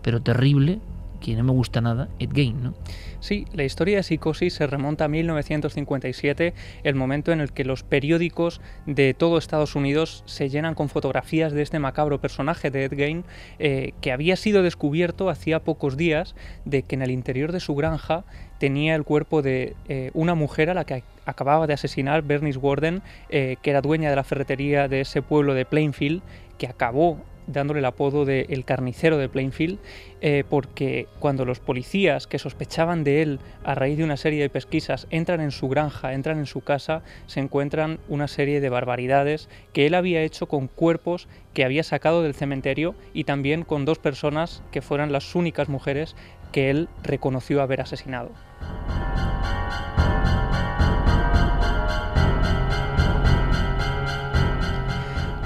pero 0.03 0.21
terrible, 0.23 0.81
que 1.21 1.35
no 1.35 1.45
me 1.45 1.53
gusta 1.53 1.81
nada, 1.81 2.09
Ed 2.19 2.31
Gein, 2.33 2.63
¿no? 2.63 2.75
Sí, 3.21 3.47
la 3.53 3.65
historia 3.65 3.97
de 3.97 4.03
Psicosis 4.03 4.55
se 4.55 4.67
remonta 4.67 5.07
a 5.07 5.09
1957, 5.09 6.55
el 6.85 6.95
momento 6.95 7.33
en 7.33 7.41
el 7.41 7.53
que 7.53 7.65
los 7.65 7.83
periódicos 7.83 8.61
de 8.87 9.15
todo 9.15 9.39
Estados 9.39 9.75
Unidos 9.75 10.23
se 10.27 10.49
llenan 10.49 10.75
con 10.75 10.89
fotografías 10.89 11.53
de 11.53 11.63
este 11.63 11.79
macabro 11.79 12.21
personaje 12.21 12.71
de 12.71 12.85
Ed 12.85 12.95
Gein, 12.95 13.25
eh, 13.59 13.93
que 14.01 14.13
había 14.13 14.37
sido 14.37 14.63
descubierto 14.63 15.31
hacía 15.31 15.61
pocos 15.61 15.97
días 15.97 16.35
de 16.65 16.83
que 16.83 16.95
en 16.95 17.03
el 17.03 17.11
interior 17.11 17.53
de 17.53 17.61
su 17.61 17.75
granja 17.75 18.25
tenía 18.59 18.95
el 18.95 19.05
cuerpo 19.05 19.43
de 19.43 19.75
eh, 19.89 20.11
una 20.15 20.35
mujer 20.35 20.71
a 20.71 20.75
la 20.75 20.85
que 20.85 21.03
acababa 21.25 21.67
de 21.67 21.75
asesinar 21.75 22.23
Bernice 22.23 22.59
Warden, 22.59 23.03
eh, 23.31 23.57
que 23.63 23.71
era 23.71 23.81
dueña 23.81 24.11
de 24.11 24.17
la 24.17 24.25
ferretería 24.25 24.89
de 24.89 25.01
ese 25.01 25.23
pueblo 25.23 25.55
de 25.55 25.65
Plainfield, 25.65 26.23
que 26.59 26.67
acabó 26.67 27.19
dándole 27.49 27.81
el 27.81 27.87
apodo 27.87 28.25
de 28.25 28.47
El 28.49 28.65
Carnicero 28.65 29.19
de 29.19 29.29
Plainfield, 29.29 29.79
eh, 30.21 30.45
porque 30.49 31.09
cuando 31.19 31.45
los 31.45 31.59
policías 31.59 32.27
que 32.27 32.39
sospechaban 32.39 33.03
de 33.03 33.23
él 33.23 33.41
a 33.65 33.75
raíz 33.75 33.99
de 33.99 34.05
una 34.05 34.17
serie 34.17 34.41
de 34.41 34.51
pesquisas 34.51 35.09
entran 35.11 35.41
en 35.41 35.51
su 35.51 35.69
granja, 35.69 36.13
entran 36.13 36.39
en 36.39 36.47
su 36.47 36.61
casa, 36.61 37.03
se 37.27 37.41
encuentran 37.41 37.99
una 38.09 38.29
serie 38.29 38.61
de 38.61 38.69
barbaridades 38.69 39.49
que 39.73 39.87
él 39.87 39.95
había 39.95 40.23
hecho 40.23 40.47
con 40.47 40.69
cuerpos 40.69 41.29
que 41.55 41.65
había 41.65 41.83
sacado 41.83 42.23
del 42.23 42.35
cementerio 42.35 42.95
y 43.15 43.25
también 43.25 43.65
con 43.65 43.85
dos 43.85 43.99
personas 43.99 44.63
que 44.71 44.83
fueran 44.83 45.11
las 45.13 45.35
únicas 45.35 45.69
mujeres 45.69 46.15
que 46.53 46.71
él 46.71 46.89
reconoció 47.03 47.63
haber 47.63 47.81
asesinado. 47.81 48.31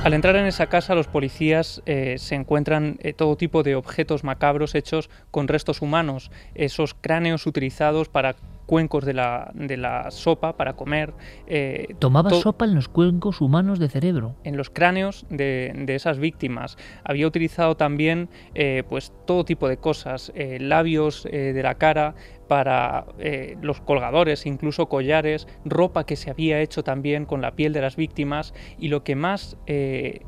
Al 0.05 0.15
entrar 0.15 0.35
en 0.35 0.47
esa 0.47 0.67
casa, 0.67 0.97
los 0.97 1.07
policías 1.07 1.81
eh, 1.87 2.17
se 2.19 2.35
encuentran 2.35 2.99
eh, 3.03 3.13
todo 3.13 3.37
tipo 3.37 3.63
de 3.63 3.77
objetos 3.77 4.25
macabros 4.25 4.75
hechos 4.75 5.09
con 5.31 5.47
restos 5.47 5.81
humanos, 5.81 6.33
esos 6.57 6.93
cráneos 6.95 7.47
utilizados 7.47 8.09
para 8.09 8.35
cuencos 8.67 9.05
de 9.05 9.13
la, 9.15 9.51
de 9.55 9.77
la 9.77 10.11
sopa, 10.11 10.57
para 10.57 10.75
comer. 10.75 11.13
eh, 11.47 11.95
Tomaba 11.99 12.31
to- 12.31 12.41
sopa 12.41 12.65
en 12.65 12.75
los 12.75 12.89
cuencos 12.89 13.41
humanos 13.41 13.79
de 13.79 13.89
cerebro. 13.89 14.37
en 14.45 14.57
los 14.57 14.71
cráneos 14.71 15.27
de, 15.31 15.73
de 15.75 15.95
esas 15.95 16.19
víctimas. 16.19 16.77
Había 17.05 17.27
utilizado 17.27 17.77
también 17.77 18.29
eh, 18.55 18.83
pues 18.89 19.13
todo 19.27 19.45
tipo 19.45 19.69
de 19.69 19.77
cosas, 19.77 20.33
eh, 20.35 20.59
labios 20.61 21.25
de 21.25 21.63
la 21.63 21.75
cara 21.75 22.15
para 22.49 23.07
eh, 23.19 23.57
los 23.63 23.81
colgadores, 23.81 24.45
incluso 24.47 24.89
collares, 24.89 25.49
ropa 25.65 26.05
que 26.05 26.17
se 26.17 26.31
había 26.31 26.61
hecho 26.61 26.83
también 26.85 27.25
con 27.25 27.41
la 27.41 27.53
piel 27.53 27.73
de 27.73 27.81
las 27.81 27.97
víctimas 27.97 28.53
y 28.79 28.89
lo 28.89 29.05
que 29.05 29.17
más 29.17 29.57
eh, 29.67 30.21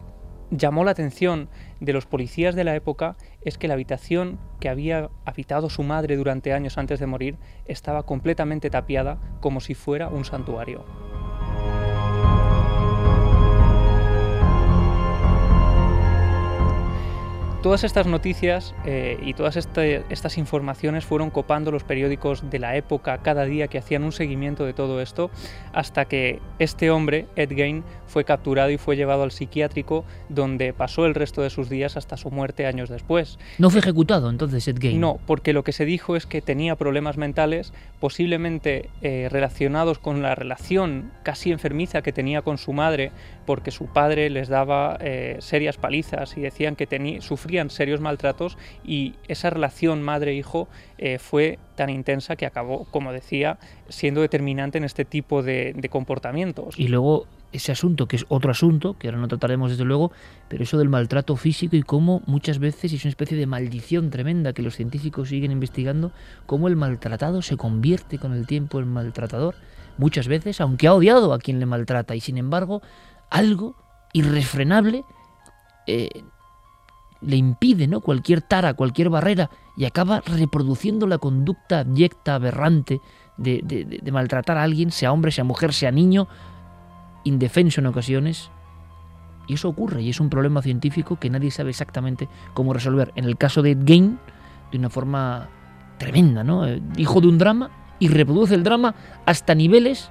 llamó 0.51 0.85
la 0.85 0.93
atención 0.93 1.49
de 1.81 1.93
los 1.93 2.07
policías 2.07 2.55
de 2.55 2.65
la 2.65 2.75
época 2.75 3.17
es 3.43 3.59
que 3.59 3.69
la 3.69 3.75
habitación 3.75 4.39
que 4.61 4.69
había 4.69 5.11
habitado 5.25 5.71
su 5.71 5.83
madre 5.83 6.17
durante 6.17 6.53
años 6.53 6.79
antes 6.79 7.01
de 7.01 7.07
morir 7.07 7.37
estaba 7.67 8.05
completamente 8.05 8.71
tapiada 8.71 9.19
como 9.41 9.61
si 9.61 9.75
fuera 9.75 10.09
un 10.09 10.25
santuario. 10.25 10.85
Todas 17.65 17.83
estas 17.83 18.07
noticias 18.07 18.75
eh, 18.85 19.17
y 19.25 19.33
todas 19.33 19.57
este- 19.57 20.05
estas 20.11 20.37
informaciones 20.37 21.07
fueron 21.07 21.31
copando 21.31 21.71
los 21.71 21.83
periódicos 21.83 22.51
de 22.51 22.59
la 22.59 22.77
época 22.77 23.17
cada 23.23 23.47
día 23.47 23.69
que 23.69 23.79
hacían 23.79 24.05
un 24.05 24.13
seguimiento 24.13 24.67
de 24.67 24.75
todo 24.75 25.01
esto 25.01 25.31
hasta 25.73 26.05
que 26.05 26.41
este 26.59 26.91
hombre, 26.91 27.25
Ed 27.37 27.49
Gein, 27.55 27.83
fue 28.07 28.25
capturado 28.25 28.69
y 28.69 28.77
fue 28.77 28.97
llevado 28.97 29.23
al 29.23 29.31
psiquiátrico 29.33 30.05
donde 30.29 30.75
pasó 30.75 31.07
el 31.07 31.15
resto 31.15 31.41
de 31.41 31.49
sus 31.49 31.71
días 31.71 31.97
hasta 31.97 32.19
su 32.19 32.31
muerte 32.31 32.67
años 32.67 32.91
después. 32.91 33.39
No 33.59 33.71
fue 33.71 33.81
ejecutado 33.81 34.29
entonces 34.29 34.69
Ed 34.69 34.77
Gein. 34.79 35.01
No, 35.01 35.19
porque 35.27 35.55
lo 35.55 35.65
que 35.65 35.73
se 35.73 35.87
dijo 35.87 36.17
es 36.17 36.27
que 36.27 36.43
tenía 36.43 36.77
problemas 36.77 37.17
mentales, 37.17 37.73
posiblemente 37.99 38.91
eh, 39.01 39.29
relacionados 39.33 39.99
con 39.99 40.21
la 40.21 40.35
relación 40.35 41.13
casi 41.23 41.51
enfermiza 41.51 42.03
que 42.03 42.13
tenía 42.13 42.43
con 42.43 42.59
su 42.59 42.75
madre, 42.75 43.11
porque 43.47 43.71
su 43.71 43.87
padre 43.87 44.29
les 44.29 44.49
daba 44.49 44.99
eh, 45.01 45.37
serias 45.41 45.79
palizas 45.79 46.37
y 46.37 46.43
decían 46.43 46.77
que 46.77 46.87
teni- 46.87 47.23
serios 47.71 48.01
maltratos 48.01 48.59
y 48.85 49.15
esa 49.29 49.51
relación 49.51 50.03
madre-hijo 50.03 50.69
eh, 50.99 51.19
fue 51.19 51.59
tan 51.75 51.91
intensa 51.91 52.37
que 52.37 52.47
acabó, 52.47 52.87
como 52.91 53.13
decía, 53.13 53.59
siendo 53.89 54.21
determinante 54.21 54.79
en 54.79 54.85
este 54.85 55.05
tipo 55.05 55.43
de, 55.43 55.73
de 55.75 55.89
comportamientos. 55.89 56.79
Y 56.79 56.89
luego 56.89 57.27
ese 57.55 57.71
asunto, 57.71 58.09
que 58.09 58.17
es 58.17 58.27
otro 58.29 58.51
asunto, 58.51 58.99
que 58.99 59.07
ahora 59.07 59.19
no 59.19 59.29
trataremos 59.29 59.71
desde 59.71 59.85
luego, 59.85 60.11
pero 60.49 60.65
eso 60.65 60.77
del 60.77 60.89
maltrato 60.89 61.37
físico 61.37 61.77
y 61.77 61.83
cómo 61.83 62.21
muchas 62.27 62.59
veces 62.59 62.93
es 62.93 63.05
una 63.05 63.11
especie 63.11 63.39
de 63.39 63.47
maldición 63.47 64.11
tremenda 64.11 64.53
que 64.53 64.63
los 64.63 64.75
científicos 64.75 65.29
siguen 65.29 65.53
investigando, 65.53 66.11
cómo 66.47 66.67
el 66.67 66.75
maltratado 66.75 67.43
se 67.43 67.57
convierte 67.57 68.19
con 68.19 68.33
el 68.33 68.47
tiempo 68.47 68.81
en 68.81 68.89
maltratador, 68.89 69.55
muchas 69.99 70.27
veces, 70.27 70.61
aunque 70.61 70.89
ha 70.89 70.95
odiado 70.95 71.33
a 71.33 71.39
quien 71.39 71.61
le 71.61 71.67
maltrata, 71.67 72.17
y 72.17 72.21
sin 72.21 72.39
embargo, 72.39 72.83
algo 73.31 73.77
irrefrenable 74.13 75.05
eh, 75.87 76.09
le 77.25 77.37
impide 77.37 77.87
¿no? 77.87 78.01
cualquier 78.01 78.43
tara, 78.43 78.75
cualquier 78.75 79.11
barrera, 79.11 79.51
y 79.77 79.85
acaba 79.85 80.21
reproduciendo 80.21 81.07
la 81.07 81.19
conducta 81.19 81.81
abyecta, 81.81 82.35
aberrante, 82.37 83.01
de, 83.37 83.63
de- 83.65 84.13
maltratar 84.13 84.57
a 84.59 84.63
alguien, 84.63 84.91
sea 84.93 85.13
hombre, 85.13 85.33
sea 85.33 85.43
mujer, 85.43 85.73
sea 85.73 85.91
niño, 85.91 86.29
indefenso 87.25 87.81
en 87.81 87.87
ocasiones. 87.87 88.51
Y 89.47 89.55
eso 89.55 89.69
ocurre, 89.69 90.03
y 90.03 90.11
es 90.11 90.21
un 90.21 90.31
problema 90.31 90.63
científico 90.63 91.19
que 91.19 91.31
nadie 91.31 91.51
sabe 91.51 91.71
exactamente 91.71 92.29
cómo 92.55 92.73
resolver. 92.73 93.13
En 93.17 93.25
el 93.25 93.37
caso 93.37 93.61
de 93.63 93.73
Ed 93.73 93.85
Gein, 93.85 94.19
de 94.71 94.79
una 94.79 94.89
forma 94.91 95.49
tremenda, 95.99 96.45
¿no? 96.45 96.67
Eh, 96.67 96.81
Hijo 96.97 97.21
de 97.21 97.29
un 97.29 97.39
drama 97.39 97.71
y 97.99 98.09
reproduce 98.09 98.55
el 98.55 98.63
drama 98.63 98.95
hasta 99.27 99.55
niveles 99.55 100.11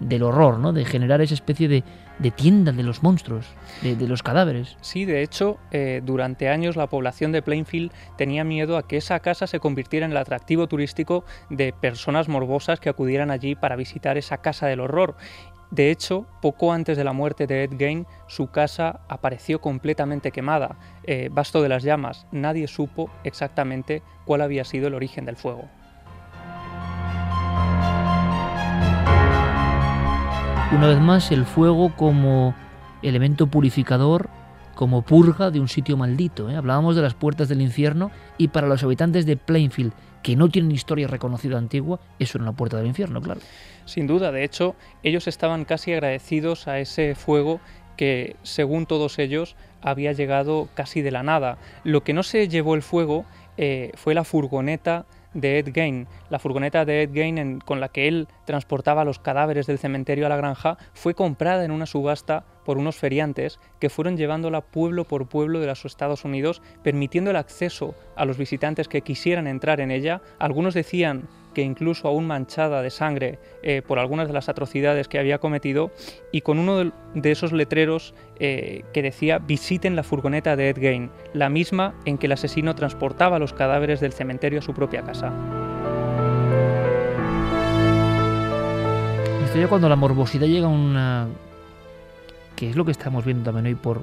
del 0.00 0.22
horror, 0.22 0.58
¿no? 0.58 0.72
De 0.72 0.84
generar 0.84 1.20
esa 1.20 1.34
especie 1.34 1.68
de, 1.68 1.84
de 2.20 2.30
tienda 2.30 2.72
de 2.72 2.82
los 2.82 3.02
monstruos, 3.02 3.46
de, 3.82 3.96
los 4.06 4.22
cadáveres. 4.22 4.76
Sí, 4.82 5.04
de 5.04 5.22
hecho, 5.22 5.58
eh, 5.70 6.02
durante 6.04 6.48
años 6.48 6.76
la 6.76 6.86
población 6.86 7.32
de 7.32 7.42
Plainfield 7.42 7.92
tenía 8.16 8.44
miedo 8.44 8.76
a 8.76 8.86
que 8.86 8.98
esa 8.98 9.20
casa 9.20 9.46
se 9.46 9.58
convirtiera 9.58 10.04
en 10.04 10.12
el 10.12 10.18
atractivo 10.18 10.66
turístico 10.66 11.24
de 11.48 11.72
personas 11.72 12.28
morbosas 12.28 12.78
que 12.78 12.90
acudieran 12.90 13.30
allí 13.30 13.54
para 13.54 13.76
visitar 13.76 14.18
esa 14.18 14.38
casa 14.38 14.66
del 14.66 14.80
horror. 14.80 15.16
De 15.70 15.90
hecho, 15.90 16.26
poco 16.42 16.72
antes 16.72 16.96
de 16.96 17.04
la 17.04 17.12
muerte 17.12 17.46
de 17.46 17.64
Ed 17.64 17.78
Gein, 17.78 18.06
su 18.26 18.48
casa 18.48 19.00
apareció 19.08 19.60
completamente 19.60 20.32
quemada, 20.32 20.76
eh, 21.04 21.28
vasto 21.32 21.62
de 21.62 21.68
las 21.68 21.84
llamas. 21.84 22.26
Nadie 22.32 22.66
supo 22.66 23.08
exactamente 23.24 24.02
cuál 24.24 24.42
había 24.42 24.64
sido 24.64 24.88
el 24.88 24.94
origen 24.94 25.24
del 25.24 25.36
fuego. 25.36 25.70
Una 30.72 30.86
vez 30.86 31.00
más, 31.00 31.32
el 31.32 31.46
fuego 31.46 31.96
como 31.96 32.54
elemento 33.02 33.48
purificador, 33.48 34.30
como 34.76 35.02
purga 35.02 35.50
de 35.50 35.58
un 35.58 35.66
sitio 35.66 35.96
maldito. 35.96 36.48
¿eh? 36.48 36.54
Hablábamos 36.54 36.94
de 36.94 37.02
las 37.02 37.14
puertas 37.14 37.48
del 37.48 37.60
infierno 37.60 38.12
y 38.38 38.48
para 38.48 38.68
los 38.68 38.84
habitantes 38.84 39.26
de 39.26 39.36
Plainfield, 39.36 39.92
que 40.22 40.36
no 40.36 40.48
tienen 40.48 40.70
historia 40.70 41.08
reconocida 41.08 41.58
antigua, 41.58 41.98
eso 42.20 42.38
era 42.38 42.44
una 42.44 42.56
puerta 42.56 42.76
del 42.76 42.86
infierno, 42.86 43.20
claro. 43.20 43.40
Sin 43.84 44.06
duda, 44.06 44.30
de 44.30 44.44
hecho, 44.44 44.76
ellos 45.02 45.26
estaban 45.26 45.64
casi 45.64 45.92
agradecidos 45.92 46.68
a 46.68 46.78
ese 46.78 47.16
fuego 47.16 47.60
que, 47.96 48.36
según 48.44 48.86
todos 48.86 49.18
ellos, 49.18 49.56
había 49.82 50.12
llegado 50.12 50.68
casi 50.74 51.02
de 51.02 51.10
la 51.10 51.24
nada. 51.24 51.58
Lo 51.82 52.04
que 52.04 52.12
no 52.12 52.22
se 52.22 52.48
llevó 52.48 52.76
el 52.76 52.82
fuego 52.82 53.24
eh, 53.56 53.92
fue 53.94 54.14
la 54.14 54.24
furgoneta 54.24 55.06
de 55.34 55.60
Ed 55.60 55.70
Gein. 55.72 56.08
La 56.28 56.40
furgoneta 56.40 56.84
de 56.84 57.02
Ed 57.02 57.12
Gein 57.12 57.38
en- 57.38 57.60
con 57.60 57.78
la 57.78 57.88
que 57.88 58.08
él 58.08 58.26
transportaba 58.46 59.04
los 59.04 59.20
cadáveres 59.20 59.66
del 59.68 59.78
cementerio 59.78 60.26
a 60.26 60.28
la 60.28 60.36
granja 60.36 60.76
fue 60.92 61.14
comprada 61.14 61.64
en 61.64 61.70
una 61.70 61.86
subasta 61.86 62.44
por 62.64 62.78
unos 62.78 62.96
feriantes 62.96 63.60
que 63.78 63.90
fueron 63.90 64.16
llevándola 64.16 64.60
pueblo 64.60 65.04
por 65.04 65.28
pueblo 65.28 65.60
de 65.60 65.66
los 65.68 65.84
Estados 65.84 66.24
Unidos, 66.24 66.62
permitiendo 66.82 67.30
el 67.30 67.36
acceso 67.36 67.94
a 68.16 68.24
los 68.24 68.38
visitantes 68.38 68.88
que 68.88 69.02
quisieran 69.02 69.46
entrar 69.46 69.80
en 69.80 69.92
ella. 69.92 70.20
Algunos 70.40 70.74
decían 70.74 71.28
que 71.54 71.62
incluso 71.62 72.08
aún 72.08 72.26
manchada 72.26 72.82
de 72.82 72.90
sangre 72.90 73.38
eh, 73.62 73.82
por 73.86 73.98
algunas 73.98 74.28
de 74.28 74.34
las 74.34 74.48
atrocidades 74.48 75.08
que 75.08 75.18
había 75.18 75.38
cometido, 75.38 75.90
y 76.32 76.40
con 76.42 76.58
uno 76.58 76.92
de- 77.14 77.30
esos 77.30 77.52
letreros 77.52 78.14
eh, 78.38 78.84
que 78.92 79.02
decía 79.02 79.38
visiten 79.38 79.96
la 79.96 80.02
furgoneta 80.02 80.56
de 80.56 80.70
Ed 80.70 80.78
Gein, 80.78 81.10
la 81.34 81.48
misma 81.48 81.94
en 82.04 82.18
que 82.18 82.26
el 82.26 82.32
asesino 82.32 82.74
transportaba 82.74 83.38
los 83.38 83.52
cadáveres 83.52 84.00
del 84.00 84.12
cementerio 84.12 84.58
a 84.60 84.62
su 84.62 84.74
propia 84.74 85.02
casa. 85.02 85.32
Esto 89.44 89.58
ya 89.58 89.68
cuando 89.68 89.88
la 89.88 89.96
morbosidad 89.96 90.46
llega 90.46 90.66
a 90.66 90.70
una... 90.70 91.26
que 92.54 92.70
es 92.70 92.76
lo 92.76 92.84
que 92.84 92.92
estamos 92.92 93.24
viendo 93.24 93.42
también 93.44 93.66
hoy 93.66 93.74
por 93.74 93.98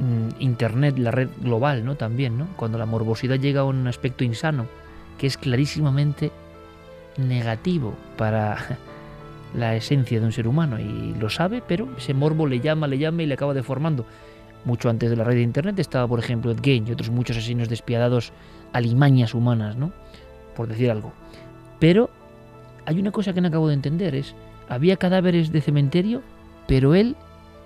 mm, 0.00 0.40
Internet, 0.40 0.98
la 0.98 1.12
red 1.12 1.28
global, 1.40 1.84
¿no? 1.84 1.94
También, 1.94 2.36
¿no? 2.36 2.48
Cuando 2.56 2.78
la 2.78 2.86
morbosidad 2.86 3.36
llega 3.36 3.60
a 3.60 3.64
un 3.64 3.86
aspecto 3.86 4.24
insano, 4.24 4.66
que 5.18 5.26
es 5.26 5.36
clarísimamente 5.36 6.30
negativo 7.16 7.94
para 8.16 8.78
la 9.54 9.74
esencia 9.76 10.20
de 10.20 10.26
un 10.26 10.32
ser 10.32 10.48
humano 10.48 10.78
y 10.78 11.14
lo 11.14 11.30
sabe, 11.30 11.62
pero 11.66 11.88
ese 11.96 12.14
morbo 12.14 12.46
le 12.46 12.60
llama, 12.60 12.86
le 12.86 12.98
llama 12.98 13.22
y 13.22 13.26
le 13.26 13.34
acaba 13.34 13.54
deformando. 13.54 14.04
Mucho 14.64 14.90
antes 14.90 15.08
de 15.10 15.16
la 15.16 15.24
red 15.24 15.36
de 15.36 15.42
Internet 15.42 15.78
estaba, 15.78 16.08
por 16.08 16.18
ejemplo, 16.18 16.50
Ed 16.50 16.58
Gein 16.62 16.88
y 16.88 16.92
otros 16.92 17.10
muchos 17.10 17.36
asesinos 17.36 17.68
despiadados, 17.68 18.32
alimañas 18.72 19.32
humanas, 19.32 19.76
¿no? 19.76 19.92
Por 20.56 20.66
decir 20.66 20.90
algo. 20.90 21.12
Pero 21.78 22.10
hay 22.84 22.98
una 22.98 23.12
cosa 23.12 23.32
que 23.32 23.40
no 23.40 23.48
acabo 23.48 23.68
de 23.68 23.74
entender, 23.74 24.14
es, 24.14 24.34
había 24.68 24.96
cadáveres 24.96 25.52
de 25.52 25.60
cementerio, 25.60 26.22
pero 26.66 26.94
él, 26.94 27.16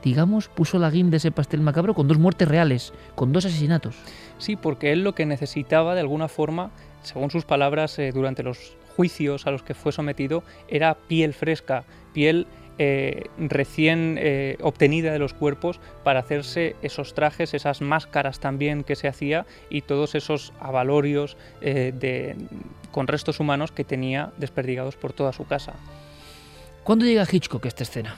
digamos, 0.03 0.49
puso 0.49 0.79
la 0.79 0.91
guinda 0.91 1.13
de 1.13 1.17
ese 1.19 1.31
pastel 1.31 1.61
macabro 1.61 1.95
con 1.95 2.07
dos 2.07 2.19
muertes 2.19 2.49
reales, 2.49 2.93
con 3.15 3.33
dos 3.33 3.47
asesinatos. 3.47 3.97
Sí, 4.39 4.57
porque 4.57 4.93
él 4.93 5.03
lo 5.03 5.15
que 5.15 5.27
necesitaba 5.27 5.95
de 5.95 6.01
alguna 6.01 6.29
forma, 6.29 6.71
según 7.03 7.31
sus 7.31 7.45
palabras 7.45 7.99
eh, 7.99 8.13
durante 8.13 8.43
los 8.43 8.77
juicios 8.97 9.47
a 9.47 9.51
los 9.51 9.63
que 9.63 9.75
fue 9.75 9.93
sometido, 9.93 10.43
era 10.69 10.95
piel 10.95 11.33
fresca, 11.35 11.85
piel 12.13 12.47
eh, 12.83 13.25
recién 13.37 14.17
eh, 14.19 14.57
obtenida 14.63 15.13
de 15.13 15.19
los 15.19 15.35
cuerpos 15.35 15.79
para 16.03 16.21
hacerse 16.21 16.77
esos 16.81 17.13
trajes, 17.13 17.53
esas 17.53 17.83
máscaras 17.83 18.41
también 18.41 18.85
que 18.85 18.97
se 18.97 19.07
hacía 19.07 19.45
y 19.69 19.83
todos 19.83 20.15
esos 20.15 20.55
avalorios 20.61 21.37
eh, 21.61 21.93
de, 21.95 22.37
con 22.91 23.07
restos 23.07 23.39
humanos 23.39 23.71
que 23.71 23.85
tenía 23.85 24.33
desperdigados 24.39 24.97
por 24.97 25.13
toda 25.13 25.35
su 25.35 25.45
casa. 25.47 25.75
¿Cuándo 26.83 27.05
llega 27.05 27.27
Hitchcock 27.31 27.67
a 27.67 27.69
esta 27.69 27.83
escena? 27.83 28.17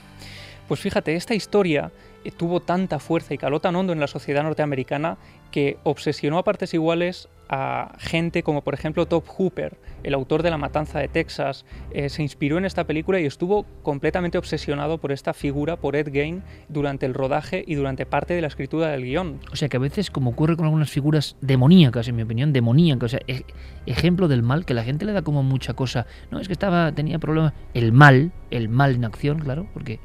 Pues 0.69 0.79
fíjate, 0.79 1.17
esta 1.17 1.35
historia 1.35 1.91
tuvo 2.37 2.61
tanta 2.61 3.01
fuerza 3.01 3.35
y 3.35 3.39
caló 3.39 3.59
tan 3.59 3.75
hondo 3.75 3.93
en 3.93 3.99
la 3.99 4.07
sociedad 4.07 4.45
norteamericana 4.45 5.19
que 5.51 5.79
obsesionó 5.83 6.39
a 6.39 6.45
partes 6.45 6.73
iguales 6.73 7.29
a 7.55 7.97
gente 7.99 8.43
como 8.43 8.63
por 8.63 8.73
ejemplo 8.73 9.05
Top 9.05 9.27
Hooper, 9.29 9.77
el 10.05 10.15
autor 10.15 10.43
de 10.43 10.49
La 10.49 10.57
Matanza 10.57 10.99
de 10.99 11.09
Texas, 11.09 11.67
eh, 11.91 12.09
se 12.09 12.23
inspiró 12.23 12.57
en 12.57 12.65
esta 12.65 12.85
película 12.85 13.21
y 13.21 13.27
estuvo 13.27 13.67
completamente 13.83 14.39
obsesionado 14.39 14.97
por 14.97 15.13
esta 15.13 15.35
figura, 15.35 15.77
por 15.77 15.95
Ed 15.95 16.11
Gein, 16.11 16.43
durante 16.71 17.05
el 17.05 17.13
rodaje 17.13 17.63
y 17.67 17.75
durante 17.75 18.07
parte 18.07 18.33
de 18.33 18.41
la 18.41 18.47
escritura 18.47 18.89
del 18.89 19.05
guion. 19.05 19.39
O 19.53 19.57
sea 19.57 19.69
que 19.69 19.77
a 19.77 19.81
veces, 19.81 20.11
como 20.11 20.31
ocurre 20.31 20.57
con 20.57 20.65
algunas 20.65 20.91
figuras 20.91 21.37
demoníacas, 21.43 22.09
en 22.09 22.17
mi 22.17 22.23
opinión, 22.23 22.55
demoníacas, 22.55 23.05
o 23.05 23.17
sea, 23.19 23.21
e- 23.27 23.45
ejemplo 23.85 24.29
del 24.29 24.43
mal, 24.43 24.65
que 24.65 24.73
la 24.73 24.83
gente 24.83 25.05
le 25.05 25.13
da 25.13 25.21
como 25.21 25.43
mucha 25.43 25.75
cosa. 25.75 26.07
No, 26.31 26.41
es 26.41 26.47
que 26.47 26.55
estaba, 26.55 26.91
tenía 26.93 27.19
problemas. 27.19 27.53
El 27.75 27.93
mal, 27.93 28.33
el 28.51 28.71
mal 28.71 28.95
en 28.95 29.05
acción, 29.05 29.41
claro, 29.41 29.69
porque 29.75 30.01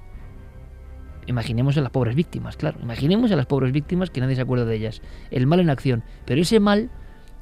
imaginemos 1.27 1.77
a 1.77 1.81
las 1.81 1.91
pobres 1.91 2.13
víctimas, 2.13 2.57
claro. 2.57 2.77
Imaginemos 2.81 3.31
a 3.31 3.37
las 3.37 3.45
pobres 3.45 3.71
víctimas 3.71 4.09
que 4.09 4.19
nadie 4.19 4.35
se 4.35 4.41
acuerda 4.41 4.65
de 4.65 4.75
ellas. 4.75 5.01
El 5.31 5.47
mal 5.47 5.61
en 5.61 5.69
acción. 5.69 6.03
Pero 6.25 6.41
ese 6.41 6.59
mal, 6.59 6.89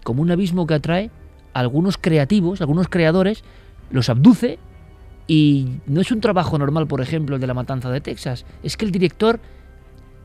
como 0.05 0.21
un 0.21 0.29
abismo 0.31 0.65
que 0.67 0.75
atrae 0.75 1.09
a 1.53 1.59
algunos 1.59 1.97
creativos, 1.97 2.61
algunos 2.61 2.87
creadores, 2.87 3.43
los 3.89 4.07
abduce 4.07 4.59
y 5.27 5.79
no 5.87 5.99
es 6.01 6.11
un 6.11 6.21
trabajo 6.21 6.57
normal, 6.59 6.85
por 6.87 7.01
ejemplo, 7.01 7.35
el 7.35 7.41
de 7.41 7.47
la 7.47 7.53
matanza 7.55 7.89
de 7.89 7.99
Texas. 8.01 8.45
Es 8.63 8.77
que 8.77 8.85
el 8.85 8.91
director 8.91 9.39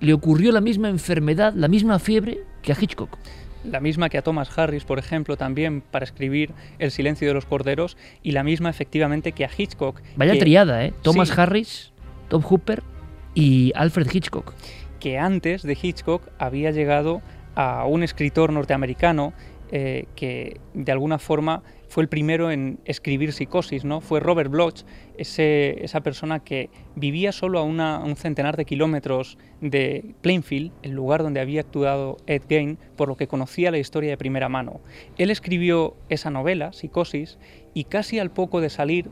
le 0.00 0.12
ocurrió 0.12 0.52
la 0.52 0.60
misma 0.60 0.88
enfermedad, 0.90 1.54
la 1.54 1.68
misma 1.68 1.98
fiebre 1.98 2.40
que 2.62 2.72
a 2.72 2.76
Hitchcock. 2.78 3.16
La 3.64 3.80
misma 3.80 4.08
que 4.10 4.18
a 4.18 4.22
Thomas 4.22 4.56
Harris, 4.58 4.84
por 4.84 4.98
ejemplo, 4.98 5.36
también 5.38 5.82
para 5.82 6.04
escribir 6.04 6.52
El 6.78 6.90
silencio 6.90 7.26
de 7.28 7.34
los 7.34 7.46
corderos, 7.46 7.96
y 8.22 8.32
la 8.32 8.42
misma 8.42 8.68
efectivamente 8.70 9.32
que 9.32 9.44
a 9.46 9.50
Hitchcock. 9.56 10.00
Vaya 10.16 10.34
que- 10.34 10.38
triada, 10.40 10.84
¿eh? 10.84 10.92
Thomas 11.02 11.28
Sí. 11.28 11.34
Harris, 11.38 11.92
Tom 12.28 12.42
Hooper 12.42 12.82
y 13.34 13.72
Alfred 13.74 14.08
Hitchcock. 14.12 14.52
que 14.98 15.18
antes 15.18 15.62
de 15.62 15.78
Hitchcock 15.80 16.22
había 16.38 16.70
llegado 16.72 17.22
a 17.54 17.86
un 17.86 18.02
escritor 18.02 18.52
norteamericano 18.52 19.32
eh, 19.72 20.06
que 20.16 20.60
de 20.74 20.92
alguna 20.92 21.18
forma 21.18 21.62
fue 21.88 22.02
el 22.04 22.08
primero 22.08 22.50
en 22.50 22.78
escribir 22.84 23.32
psicosis, 23.32 23.84
¿no? 23.84 24.00
Fue 24.00 24.20
Robert 24.20 24.50
Bloch, 24.50 24.82
ese- 25.16 25.84
esa 25.84 26.00
persona 26.02 26.38
que 26.40 26.70
vivía 26.94 27.32
solo 27.32 27.58
a, 27.58 27.62
un 27.62 28.16
centenar 28.16 28.56
de 28.56 28.64
kilómetros 28.64 29.38
de 29.60 30.14
Plainfield, 30.20 30.72
el 30.82 30.92
lugar 30.92 31.22
donde 31.22 31.40
había 31.40 31.60
actuado 31.62 32.16
Ed 32.26 32.42
Gein, 32.48 32.78
por 32.96 33.08
lo 33.08 33.16
que 33.16 33.26
conocía 33.26 33.70
la 33.70 33.78
historia 33.78 34.10
de 34.10 34.16
primera 34.16 34.48
mano. 34.48 34.80
Él 35.18 35.30
escribió 35.30 35.96
esa 36.08 36.30
novela, 36.30 36.72
Psicosis, 36.72 37.38
y 37.74 37.84
casi 37.84 38.18
al 38.18 38.30
poco 38.30 38.60
de 38.60 38.70
salir 38.70 39.10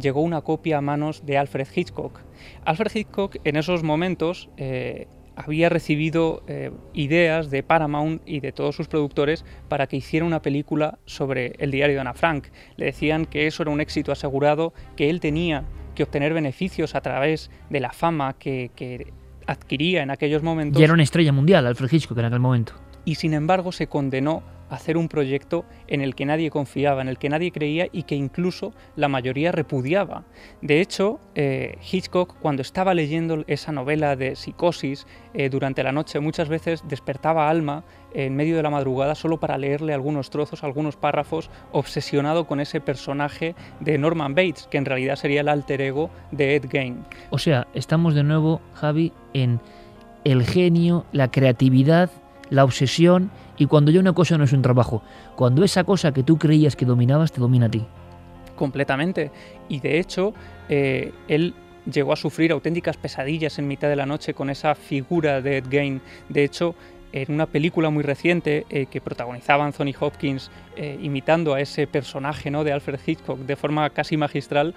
llegó 0.00 0.22
una 0.22 0.40
copia 0.40 0.78
a 0.78 0.80
manos 0.80 1.26
de 1.26 1.38
Alfred 1.38 1.66
Hitchcock. 1.74 2.20
Alfred 2.64 2.92
Hitchcock 2.94 3.36
en 3.44 3.56
esos 3.56 3.82
momentos 3.82 4.48
eh, 4.56 5.06
había 5.36 5.68
recibido 5.68 6.42
eh, 6.46 6.70
ideas 6.92 7.50
de 7.50 7.62
Paramount 7.62 8.22
y 8.26 8.40
de 8.40 8.52
todos 8.52 8.76
sus 8.76 8.88
productores 8.88 9.44
para 9.68 9.86
que 9.86 9.96
hiciera 9.96 10.26
una 10.26 10.42
película 10.42 10.98
sobre 11.04 11.54
el 11.58 11.70
diario 11.70 11.96
de 11.96 12.00
Ana 12.00 12.14
Frank. 12.14 12.48
Le 12.76 12.86
decían 12.86 13.26
que 13.26 13.46
eso 13.46 13.62
era 13.62 13.70
un 13.70 13.80
éxito 13.80 14.12
asegurado, 14.12 14.72
que 14.96 15.10
él 15.10 15.20
tenía 15.20 15.64
que 15.94 16.02
obtener 16.02 16.34
beneficios 16.34 16.94
a 16.94 17.00
través 17.00 17.50
de 17.70 17.80
la 17.80 17.92
fama 17.92 18.34
que, 18.38 18.70
que 18.74 19.12
adquiría 19.46 20.02
en 20.02 20.10
aquellos 20.10 20.42
momentos 20.42 20.78
Ya 20.78 20.84
era 20.84 20.94
una 20.94 21.02
estrella 21.02 21.32
mundial, 21.32 21.66
Alfred 21.66 21.92
Hitchcock, 21.92 22.18
en 22.18 22.24
aquel 22.26 22.40
momento. 22.40 22.74
y 23.04 23.16
sin 23.16 23.34
embargo 23.34 23.72
se 23.72 23.88
condenó 23.88 24.42
hacer 24.76 24.96
un 24.96 25.08
proyecto 25.08 25.64
en 25.86 26.00
el 26.00 26.14
que 26.14 26.26
nadie 26.26 26.50
confiaba, 26.50 27.02
en 27.02 27.08
el 27.08 27.18
que 27.18 27.28
nadie 27.28 27.52
creía 27.52 27.88
y 27.92 28.04
que 28.04 28.14
incluso 28.14 28.72
la 28.96 29.08
mayoría 29.08 29.52
repudiaba. 29.52 30.24
De 30.60 30.80
hecho, 30.80 31.20
eh, 31.34 31.78
Hitchcock 31.90 32.34
cuando 32.40 32.62
estaba 32.62 32.94
leyendo 32.94 33.44
esa 33.46 33.72
novela 33.72 34.16
de 34.16 34.36
psicosis 34.36 35.06
eh, 35.34 35.48
durante 35.48 35.82
la 35.82 35.92
noche 35.92 36.20
muchas 36.20 36.48
veces 36.48 36.82
despertaba 36.88 37.48
Alma 37.48 37.84
en 38.14 38.36
medio 38.36 38.56
de 38.56 38.62
la 38.62 38.70
madrugada 38.70 39.14
solo 39.14 39.40
para 39.40 39.58
leerle 39.58 39.94
algunos 39.94 40.30
trozos, 40.30 40.64
algunos 40.64 40.96
párrafos, 40.96 41.50
obsesionado 41.72 42.46
con 42.46 42.60
ese 42.60 42.80
personaje 42.80 43.54
de 43.80 43.98
Norman 43.98 44.34
Bates, 44.34 44.68
que 44.70 44.78
en 44.78 44.84
realidad 44.84 45.16
sería 45.16 45.40
el 45.40 45.48
alter 45.48 45.80
ego 45.80 46.10
de 46.30 46.56
Ed 46.56 46.66
Gein. 46.70 47.04
O 47.30 47.38
sea, 47.38 47.66
estamos 47.74 48.14
de 48.14 48.22
nuevo, 48.22 48.60
Javi, 48.74 49.12
en 49.32 49.60
el 50.24 50.44
genio, 50.44 51.04
la 51.12 51.30
creatividad, 51.30 52.10
la 52.50 52.64
obsesión 52.64 53.30
y 53.62 53.66
cuando 53.66 53.92
ya 53.92 54.00
una 54.00 54.12
cosa 54.12 54.36
no 54.36 54.42
es 54.42 54.52
un 54.52 54.60
trabajo, 54.60 55.04
cuando 55.36 55.62
esa 55.62 55.84
cosa 55.84 56.12
que 56.12 56.24
tú 56.24 56.36
creías 56.36 56.74
que 56.74 56.84
dominabas 56.84 57.30
te 57.30 57.40
domina 57.40 57.66
a 57.66 57.70
ti. 57.70 57.86
completamente. 58.56 59.30
Y 59.68 59.78
de 59.78 60.00
hecho, 60.00 60.34
eh, 60.68 61.12
él 61.28 61.54
llegó 61.90 62.12
a 62.12 62.16
sufrir 62.16 62.50
auténticas 62.50 62.96
pesadillas 62.96 63.58
en 63.58 63.68
mitad 63.68 63.88
de 63.88 63.96
la 63.96 64.04
noche 64.04 64.34
con 64.34 64.50
esa 64.50 64.74
figura 64.74 65.40
de 65.40 65.58
Ed 65.58 65.66
Gein. 65.70 66.00
De 66.28 66.42
hecho, 66.42 66.74
en 67.12 67.32
una 67.32 67.46
película 67.46 67.88
muy 67.90 68.02
reciente 68.02 68.66
eh, 68.68 68.86
que 68.86 69.00
protagonizaba 69.00 69.64
Anthony 69.64 69.94
Hopkins 69.98 70.50
eh, 70.76 70.98
imitando 71.00 71.54
a 71.54 71.60
ese 71.60 71.86
personaje 71.86 72.50
¿no? 72.50 72.64
de 72.64 72.72
Alfred 72.72 73.00
Hitchcock 73.06 73.38
de 73.38 73.56
forma 73.56 73.88
casi 73.90 74.16
magistral, 74.16 74.74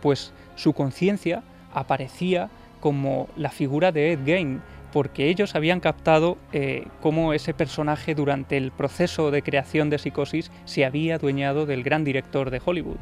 pues 0.00 0.32
su 0.56 0.72
conciencia 0.72 1.42
aparecía 1.74 2.48
como 2.80 3.28
la 3.36 3.50
figura 3.50 3.92
de 3.92 4.12
Ed 4.12 4.20
Gein, 4.24 4.62
porque 4.92 5.28
ellos 5.28 5.54
habían 5.54 5.80
captado 5.80 6.38
eh, 6.52 6.86
cómo 7.00 7.32
ese 7.32 7.54
personaje 7.54 8.14
durante 8.14 8.56
el 8.56 8.70
proceso 8.72 9.30
de 9.30 9.42
creación 9.42 9.90
de 9.90 9.98
Psicosis 9.98 10.50
se 10.64 10.84
había 10.84 11.16
adueñado 11.16 11.66
del 11.66 11.82
gran 11.82 12.04
director 12.04 12.50
de 12.50 12.60
Hollywood. 12.64 12.98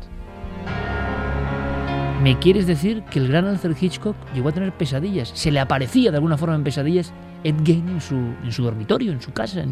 ¿Me 2.22 2.38
quieres 2.38 2.66
decir 2.66 3.02
que 3.10 3.18
el 3.18 3.28
gran 3.28 3.44
Alfred 3.44 3.76
Hitchcock 3.78 4.16
llegó 4.32 4.48
a 4.48 4.52
tener 4.52 4.72
pesadillas? 4.72 5.30
Se 5.34 5.50
le 5.50 5.60
aparecía 5.60 6.10
de 6.10 6.16
alguna 6.16 6.38
forma 6.38 6.54
en 6.54 6.64
pesadillas 6.64 7.12
Ed 7.42 7.56
Gein 7.62 7.86
en 7.86 8.00
su, 8.00 8.62
dormitorio, 8.62 9.12
en 9.12 9.20
su 9.20 9.32
casa. 9.32 9.62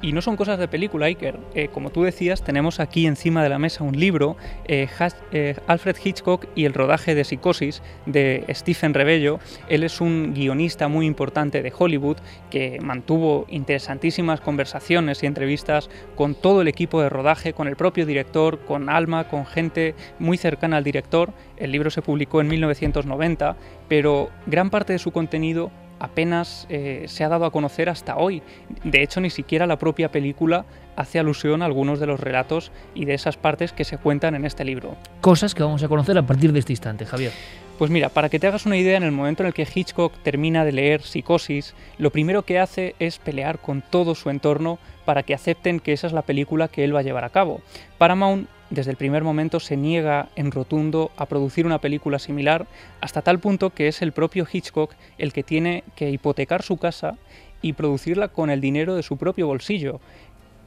Y 0.00 0.12
no 0.12 0.22
son 0.22 0.36
cosas 0.36 0.60
de 0.60 0.68
película, 0.68 1.06
Iker. 1.06 1.40
Eh, 1.54 1.68
como 1.72 1.90
tú 1.90 2.04
decías, 2.04 2.44
tenemos 2.44 2.78
aquí 2.78 3.06
encima 3.06 3.42
de 3.42 3.48
la 3.48 3.58
mesa 3.58 3.82
un 3.82 3.98
libro, 3.98 4.36
eh, 4.66 4.88
eh, 5.32 5.56
Alfred 5.66 5.96
Hitchcock 6.02 6.46
y 6.54 6.66
el 6.66 6.74
rodaje 6.74 7.16
de 7.16 7.24
Psicosis, 7.24 7.82
de 8.06 8.44
Stephen 8.50 8.94
Rebello. 8.94 9.40
Él 9.68 9.82
es 9.82 10.00
un 10.00 10.34
guionista 10.34 10.86
muy 10.86 11.04
importante 11.04 11.62
de 11.62 11.72
Hollywood 11.76 12.18
que 12.48 12.78
mantuvo 12.80 13.44
interesantísimas 13.48 14.40
conversaciones 14.40 15.24
y 15.24 15.26
entrevistas 15.26 15.90
con 16.14 16.36
todo 16.36 16.62
el 16.62 16.68
equipo 16.68 17.02
de 17.02 17.08
rodaje, 17.08 17.52
con 17.52 17.66
el 17.66 17.74
propio 17.74 18.06
director, 18.06 18.60
con 18.60 18.90
Alma, 18.90 19.26
con 19.26 19.46
gente 19.46 19.96
muy 20.20 20.36
cercana 20.36 20.76
al 20.76 20.84
director. 20.84 21.32
El 21.56 21.72
libro 21.72 21.90
se 21.90 22.02
publicó 22.02 22.40
en 22.40 22.46
1990, 22.46 23.56
pero 23.88 24.30
gran 24.46 24.70
parte 24.70 24.92
de 24.92 25.00
su 25.00 25.10
contenido 25.10 25.72
apenas 25.98 26.66
eh, 26.68 27.04
se 27.08 27.24
ha 27.24 27.28
dado 27.28 27.44
a 27.44 27.50
conocer 27.50 27.88
hasta 27.88 28.16
hoy. 28.16 28.42
De 28.84 29.02
hecho, 29.02 29.20
ni 29.20 29.30
siquiera 29.30 29.66
la 29.66 29.78
propia 29.78 30.10
película 30.10 30.64
hace 30.96 31.18
alusión 31.18 31.62
a 31.62 31.66
algunos 31.66 32.00
de 32.00 32.06
los 32.06 32.20
relatos 32.20 32.72
y 32.94 33.04
de 33.04 33.14
esas 33.14 33.36
partes 33.36 33.72
que 33.72 33.84
se 33.84 33.98
cuentan 33.98 34.34
en 34.34 34.44
este 34.44 34.64
libro. 34.64 34.96
Cosas 35.20 35.54
que 35.54 35.62
vamos 35.62 35.82
a 35.82 35.88
conocer 35.88 36.18
a 36.18 36.26
partir 36.26 36.52
de 36.52 36.58
este 36.58 36.72
instante, 36.72 37.06
Javier. 37.06 37.32
Pues 37.78 37.92
mira, 37.92 38.08
para 38.08 38.28
que 38.28 38.40
te 38.40 38.48
hagas 38.48 38.66
una 38.66 38.76
idea, 38.76 38.96
en 38.96 39.04
el 39.04 39.12
momento 39.12 39.44
en 39.44 39.46
el 39.46 39.54
que 39.54 39.66
Hitchcock 39.72 40.12
termina 40.24 40.64
de 40.64 40.72
leer 40.72 41.02
Psicosis, 41.02 41.74
lo 41.98 42.10
primero 42.10 42.42
que 42.42 42.58
hace 42.58 42.96
es 42.98 43.18
pelear 43.18 43.60
con 43.60 43.82
todo 43.82 44.16
su 44.16 44.30
entorno 44.30 44.80
para 45.04 45.22
que 45.22 45.32
acepten 45.32 45.78
que 45.78 45.92
esa 45.92 46.08
es 46.08 46.12
la 46.12 46.22
película 46.22 46.66
que 46.66 46.82
él 46.82 46.94
va 46.94 47.00
a 47.00 47.04
llevar 47.04 47.24
a 47.24 47.30
cabo. 47.30 47.60
Paramount 47.96 48.48
desde 48.70 48.90
el 48.90 48.96
primer 48.96 49.24
momento 49.24 49.60
se 49.60 49.76
niega 49.76 50.28
en 50.36 50.50
rotundo 50.50 51.10
a 51.16 51.26
producir 51.26 51.66
una 51.66 51.78
película 51.78 52.18
similar, 52.18 52.66
hasta 53.00 53.22
tal 53.22 53.38
punto 53.38 53.70
que 53.70 53.88
es 53.88 54.02
el 54.02 54.12
propio 54.12 54.46
Hitchcock 54.50 54.92
el 55.16 55.32
que 55.32 55.42
tiene 55.42 55.84
que 55.96 56.10
hipotecar 56.10 56.62
su 56.62 56.76
casa 56.76 57.16
y 57.62 57.72
producirla 57.72 58.28
con 58.28 58.50
el 58.50 58.60
dinero 58.60 58.94
de 58.94 59.02
su 59.02 59.16
propio 59.16 59.46
bolsillo, 59.46 60.00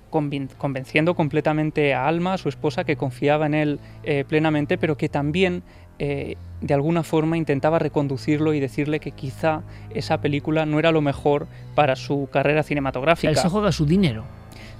convenciendo 0.09 1.15
completamente 1.15 1.93
a 1.93 2.07
Alma, 2.07 2.37
su 2.37 2.49
esposa, 2.49 2.83
que 2.83 2.97
confiaba 2.97 3.45
en 3.45 3.53
él 3.53 3.79
eh, 4.03 4.25
plenamente, 4.27 4.77
pero 4.77 4.97
que 4.97 5.07
también 5.07 5.63
eh, 5.99 6.35
de 6.59 6.73
alguna 6.73 7.03
forma 7.03 7.37
intentaba 7.37 7.79
reconducirlo 7.79 8.53
y 8.53 8.59
decirle 8.59 8.99
que 8.99 9.11
quizá 9.11 9.61
esa 9.91 10.19
película 10.19 10.65
no 10.65 10.79
era 10.79 10.91
lo 10.91 11.01
mejor 11.01 11.47
para 11.75 11.95
su 11.95 12.27
carrera 12.31 12.63
cinematográfica. 12.63 13.29
él 13.29 13.37
se 13.37 13.47
juega 13.47 13.71
su 13.71 13.85
dinero 13.85 14.25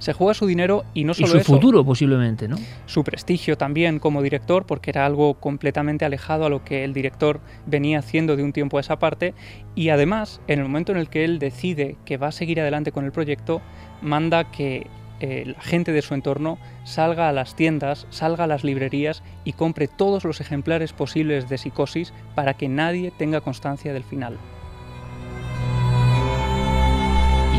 Se 0.02 0.12
juega 0.14 0.34
su 0.34 0.46
dinero 0.48 0.84
y 0.94 1.04
no 1.04 1.12
y 1.12 1.14
solo 1.14 1.28
su 1.28 1.36
eso, 1.36 1.52
futuro, 1.52 1.84
posiblemente, 1.84 2.48
¿no? 2.48 2.56
su 2.86 3.04
prestigio 3.04 3.56
también 3.56 4.00
como 4.00 4.20
director, 4.20 4.66
porque 4.66 4.90
era 4.90 5.06
algo 5.06 5.34
completamente 5.34 6.04
alejado 6.04 6.44
a 6.44 6.48
lo 6.48 6.64
que 6.64 6.82
el 6.82 6.92
director 6.92 7.40
venía 7.66 8.00
haciendo 8.00 8.34
de 8.34 8.42
un 8.42 8.52
tiempo 8.52 8.78
a 8.78 8.80
esa 8.80 8.98
parte, 8.98 9.32
y 9.76 9.90
además, 9.90 10.40
en 10.48 10.58
el 10.58 10.64
momento 10.64 10.90
en 10.90 10.98
el 10.98 11.08
que 11.08 11.24
él 11.24 11.38
decide 11.38 11.94
que 12.04 12.16
va 12.16 12.26
a 12.26 12.32
seguir 12.32 12.60
adelante 12.60 12.90
con 12.90 13.04
el 13.04 13.12
proyecto, 13.12 13.62
manda 14.00 14.50
que 14.50 14.88
eh, 15.20 15.44
la 15.46 15.62
gente 15.62 15.92
de 15.92 16.02
su 16.02 16.14
entorno 16.14 16.58
salga 16.82 17.28
a 17.28 17.32
las 17.32 17.54
tiendas, 17.54 18.08
salga 18.10 18.42
a 18.42 18.48
las 18.48 18.64
librerías 18.64 19.22
y 19.44 19.52
compre 19.52 19.86
todos 19.86 20.24
los 20.24 20.40
ejemplares 20.40 20.92
posibles 20.92 21.48
de 21.48 21.58
Psicosis 21.58 22.12
para 22.34 22.54
que 22.54 22.68
nadie 22.68 23.12
tenga 23.16 23.40
constancia 23.40 23.92
del 23.92 24.02
final. 24.02 24.36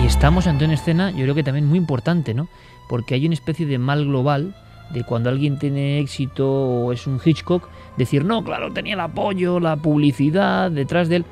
Y 0.04 0.06
estamos 0.06 0.48
ante 0.48 0.66
una 0.66 0.74
escena, 0.74 1.12
yo 1.12 1.20
creo 1.20 1.34
que 1.34 1.44
también 1.44 1.66
muy 1.66 1.78
importante, 1.78 2.34
¿no? 2.34 2.50
Porque 2.90 3.16
hay 3.16 3.26
una 3.26 3.36
especie 3.36 3.66
de 3.66 3.78
mal 3.78 4.04
global 4.04 4.54
de 4.92 5.06
cuando 5.06 5.30
alguien 5.30 5.58
tiene 5.58 6.00
éxito 6.00 6.46
o 6.52 6.92
es 6.92 7.08
un 7.08 7.22
Hitchcock, 7.24 7.70
decir, 7.96 8.26
no, 8.26 8.44
claro, 8.44 8.74
tenía 8.74 8.96
el 8.96 9.00
apoyo, 9.00 9.62
la 9.62 9.78
publicidad 9.78 10.70
detrás 10.72 11.08
de 11.08 11.16
él. 11.16 11.26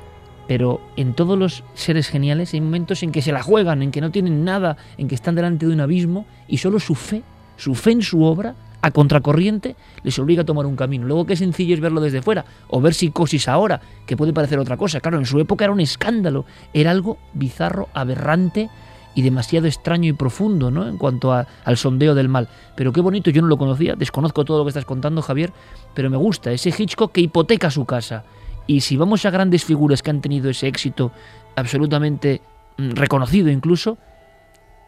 Pero 0.48 0.80
en 0.96 1.12
todos 1.12 1.38
los 1.38 1.64
seres 1.74 2.08
geniales 2.08 2.54
hay 2.54 2.62
momentos 2.62 3.02
en 3.02 3.12
que 3.12 3.20
se 3.20 3.30
la 3.30 3.42
juegan, 3.42 3.82
en 3.82 3.90
que 3.90 4.00
no 4.00 4.10
tienen 4.10 4.42
nada, 4.42 4.78
en 4.96 5.06
que 5.06 5.16
están 5.16 5.34
delante 5.34 5.66
de 5.66 5.74
un 5.74 5.80
abismo 5.82 6.24
y 6.48 6.56
solo 6.56 6.80
su 6.80 6.94
fe, 6.94 7.22
su 7.58 7.74
fe 7.74 7.90
en 7.92 8.00
su 8.00 8.24
obra, 8.24 8.54
a 8.82 8.90
contracorriente, 8.90 9.76
les 10.02 10.18
obliga 10.18 10.42
a 10.42 10.44
tomar 10.44 10.66
un 10.66 10.76
camino. 10.76 11.06
Luego 11.06 11.24
qué 11.24 11.36
sencillo 11.36 11.74
es 11.74 11.80
verlo 11.80 12.00
desde 12.00 12.20
fuera 12.20 12.44
o 12.68 12.80
ver 12.80 12.94
psicosis 12.94 13.48
ahora, 13.48 13.80
que 14.06 14.16
puede 14.16 14.32
parecer 14.32 14.58
otra 14.58 14.76
cosa. 14.76 15.00
Claro, 15.00 15.18
en 15.18 15.24
su 15.26 15.38
época 15.38 15.64
era 15.64 15.72
un 15.72 15.80
escándalo, 15.80 16.44
era 16.74 16.90
algo 16.90 17.18
bizarro, 17.32 17.88
aberrante 17.94 18.68
y 19.14 19.22
demasiado 19.22 19.66
extraño 19.66 20.08
y 20.08 20.12
profundo, 20.14 20.70
¿no? 20.70 20.88
En 20.88 20.96
cuanto 20.98 21.32
a- 21.32 21.46
al 21.64 21.76
sondeo 21.76 22.14
del 22.14 22.28
mal. 22.28 22.48
Pero 22.74 22.92
qué 22.92 23.00
bonito, 23.00 23.30
yo 23.30 23.40
no 23.42 23.48
lo 23.48 23.58
conocía, 23.58 23.94
desconozco 23.94 24.44
todo 24.44 24.58
lo 24.58 24.64
que 24.64 24.70
estás 24.70 24.84
contando, 24.86 25.22
Javier, 25.22 25.52
pero 25.94 26.10
me 26.10 26.16
gusta 26.16 26.50
ese 26.50 26.70
Hitchcock 26.76 27.12
que 27.12 27.20
hipoteca 27.20 27.70
su 27.70 27.84
casa. 27.84 28.24
Y 28.66 28.80
si 28.80 28.96
vamos 28.96 29.24
a 29.26 29.30
grandes 29.30 29.64
figuras 29.64 30.02
que 30.02 30.10
han 30.10 30.20
tenido 30.22 30.48
ese 30.50 30.66
éxito 30.66 31.12
absolutamente 31.56 32.40
mm, 32.78 32.92
reconocido 32.92 33.50
incluso, 33.50 33.98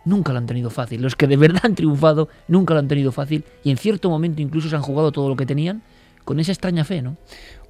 nunca 0.05 0.33
lo 0.33 0.39
han 0.39 0.47
tenido 0.47 0.71
fácil. 0.71 1.03
Los 1.03 1.17
que 1.17 1.27
de 1.27 1.37
verdad 1.37 1.63
han 1.65 1.75
triunfado 1.75 2.29
nunca 2.49 2.75
lo 2.75 2.81
han 2.81 2.89
tenido 2.89 3.13
fácil 3.13 3.45
y 3.63 3.71
en 3.71 3.77
cierto 3.77 4.11
momento 4.11 4.43
incluso 4.43 4.69
se 4.69 4.77
han 4.77 4.83
jugado 4.83 5.13
todo 5.13 5.29
lo 5.29 5.37
que 5.37 5.47
tenían 5.47 5.83
con 6.25 6.41
esa 6.41 6.53
extraña 6.53 6.85
fe, 6.85 7.03
¿no? 7.03 7.17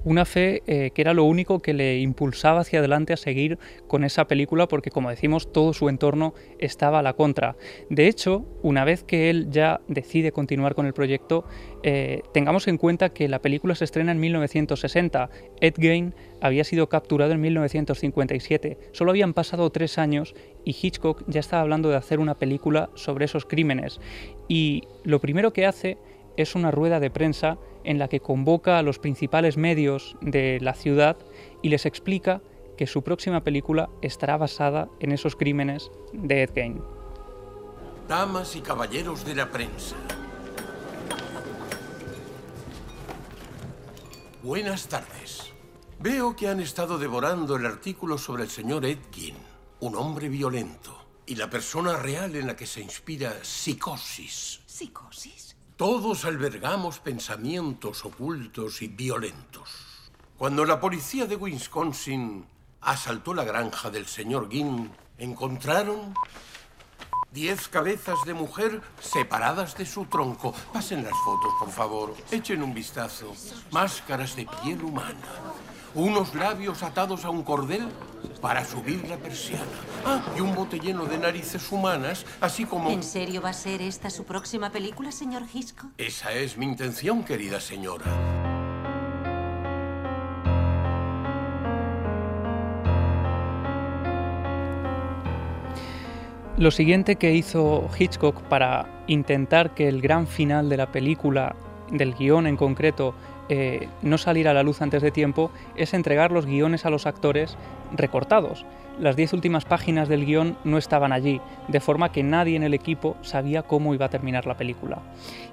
Una 0.05 0.23
fe 0.23 0.61
eh, 0.67 0.91
que 0.91 1.01
era 1.01 1.15
lo 1.15 1.23
único 1.23 1.63
que 1.63 1.73
le 1.73 1.99
impulsaba 1.99 2.61
hacia 2.61 2.77
adelante 2.77 3.11
a 3.11 3.17
seguir 3.17 3.57
con 3.87 4.03
esa 4.03 4.27
película 4.27 4.67
porque, 4.67 4.91
como 4.91 5.09
decimos, 5.09 5.51
todo 5.51 5.73
su 5.73 5.89
entorno 5.89 6.35
estaba 6.59 6.99
a 6.99 7.01
la 7.01 7.13
contra. 7.13 7.55
De 7.89 8.07
hecho, 8.07 8.45
una 8.61 8.85
vez 8.85 9.03
que 9.03 9.31
él 9.31 9.47
ya 9.49 9.81
decide 9.87 10.31
continuar 10.31 10.75
con 10.75 10.85
el 10.85 10.93
proyecto, 10.93 11.45
eh, 11.81 12.21
tengamos 12.35 12.67
en 12.67 12.77
cuenta 12.77 13.09
que 13.09 13.27
la 13.27 13.41
película 13.41 13.73
se 13.73 13.83
estrena 13.83 14.11
en 14.11 14.19
1960. 14.19 15.31
Ed 15.59 15.73
Gein 15.75 16.13
había 16.39 16.63
sido 16.63 16.87
capturado 16.87 17.31
en 17.31 17.41
1957. 17.41 18.77
Solo 18.91 19.09
habían 19.09 19.33
pasado 19.33 19.71
tres 19.71 19.97
años 19.97 20.35
y 20.63 20.75
Hitchcock 20.79 21.23
ya 21.25 21.39
estaba 21.39 21.63
hablando 21.63 21.89
de 21.89 21.95
hacer 21.95 22.19
una 22.19 22.35
película 22.35 22.91
sobre 22.93 23.25
esos 23.25 23.45
crímenes. 23.47 23.99
Y 24.47 24.83
lo 25.03 25.19
primero 25.19 25.51
que 25.51 25.65
hace 25.65 25.97
es 26.37 26.53
una 26.53 26.69
rueda 26.69 26.99
de 26.99 27.09
prensa 27.09 27.57
en 27.85 27.99
la 27.99 28.07
que 28.07 28.19
convoca 28.19 28.77
a 28.77 28.81
los 28.81 28.99
principales 28.99 29.57
medios 29.57 30.17
de 30.21 30.59
la 30.61 30.73
ciudad 30.73 31.17
y 31.61 31.69
les 31.69 31.85
explica 31.85 32.41
que 32.77 32.87
su 32.87 33.03
próxima 33.03 33.43
película 33.43 33.89
estará 34.01 34.37
basada 34.37 34.89
en 34.99 35.11
esos 35.11 35.35
crímenes 35.35 35.91
de 36.13 36.43
Ed 36.43 36.51
Gein. 36.53 36.83
Damas 38.07 38.55
y 38.55 38.61
caballeros 38.61 39.25
de 39.25 39.35
la 39.35 39.49
prensa. 39.49 39.95
Buenas 44.43 44.87
tardes. 44.87 45.53
Veo 45.99 46.35
que 46.35 46.47
han 46.47 46.59
estado 46.59 46.99
devorando 46.99 47.55
el 47.55 47.65
artículo 47.65 48.19
sobre 48.19 48.43
el 48.43 48.49
señor 48.49 48.85
Edkin, 48.85 49.35
un 49.79 49.95
hombre 49.95 50.29
violento, 50.29 50.95
y 51.25 51.35
la 51.35 51.49
persona 51.49 51.97
real 51.97 52.35
en 52.35 52.45
la 52.45 52.55
que 52.55 52.67
se 52.67 52.81
inspira 52.81 53.43
psicosis. 53.43 54.61
¿Psicosis? 54.67 55.44
Todos 55.77 56.23
albergamos 56.23 56.99
pensamientos 56.99 58.05
ocultos 58.05 58.81
y 58.81 58.87
violentos. 58.87 60.09
Cuando 60.37 60.63
la 60.63 60.79
policía 60.79 61.25
de 61.25 61.35
Wisconsin 61.35 62.45
asaltó 62.79 63.33
la 63.33 63.43
granja 63.43 63.89
del 63.89 64.05
señor 64.05 64.49
Ginn, 64.49 64.89
encontraron 65.17 66.13
diez 67.31 67.67
cabezas 67.67 68.23
de 68.25 68.33
mujer 68.33 68.81
separadas 69.01 69.75
de 69.75 69.85
su 69.85 70.05
tronco. 70.05 70.53
Pasen 70.71 71.03
las 71.03 71.17
fotos, 71.25 71.53
por 71.59 71.71
favor. 71.71 72.15
Echen 72.31 72.63
un 72.63 72.73
vistazo. 72.73 73.33
Máscaras 73.71 74.37
de 74.37 74.47
piel 74.63 74.81
humana. 74.81 75.27
Unos 75.95 76.35
labios 76.35 76.83
atados 76.83 77.23
a 77.23 77.29
un 77.29 77.41
cordel 77.41 77.87
para 78.41 78.65
subir 78.65 79.07
la 79.07 79.15
persiana. 79.15 79.63
Ah, 80.05 80.21
y 80.37 80.41
un 80.41 80.53
bote 80.53 80.77
lleno 80.77 81.05
de 81.05 81.17
narices 81.17 81.71
humanas, 81.71 82.25
así 82.41 82.65
como... 82.65 82.89
¿En 82.89 83.01
serio 83.01 83.41
va 83.41 83.51
a 83.51 83.53
ser 83.53 83.81
esta 83.81 84.09
su 84.09 84.25
próxima 84.25 84.71
película, 84.71 85.13
señor 85.13 85.43
Hitchcock? 85.53 85.91
Esa 85.97 86.33
es 86.33 86.57
mi 86.57 86.65
intención, 86.65 87.23
querida 87.23 87.61
señora. 87.61 88.03
Lo 96.57 96.71
siguiente 96.71 97.15
que 97.15 97.33
hizo 97.33 97.89
Hitchcock 97.97 98.41
para 98.43 99.03
intentar 99.07 99.73
que 99.73 99.87
el 99.87 100.01
gran 100.01 100.27
final 100.27 100.67
de 100.67 100.75
la 100.75 100.91
película, 100.91 101.55
del 101.89 102.13
guion 102.15 102.47
en 102.47 102.57
concreto, 102.57 103.15
eh, 103.49 103.87
no 104.01 104.17
saliera 104.17 104.51
a 104.51 104.53
la 104.53 104.63
luz 104.63 104.81
antes 104.81 105.01
de 105.01 105.11
tiempo, 105.11 105.51
es 105.75 105.93
entregar 105.93 106.31
los 106.31 106.45
guiones 106.45 106.85
a 106.85 106.89
los 106.89 107.05
actores 107.05 107.57
recortados. 107.95 108.65
Las 108.99 109.15
diez 109.15 109.33
últimas 109.33 109.65
páginas 109.65 110.07
del 110.07 110.25
guion 110.25 110.57
no 110.63 110.77
estaban 110.77 111.11
allí, 111.11 111.41
de 111.67 111.79
forma 111.79 112.11
que 112.11 112.23
nadie 112.23 112.55
en 112.55 112.63
el 112.63 112.73
equipo 112.73 113.17
sabía 113.21 113.63
cómo 113.63 113.93
iba 113.93 114.05
a 114.05 114.09
terminar 114.09 114.45
la 114.45 114.57
película. 114.57 114.99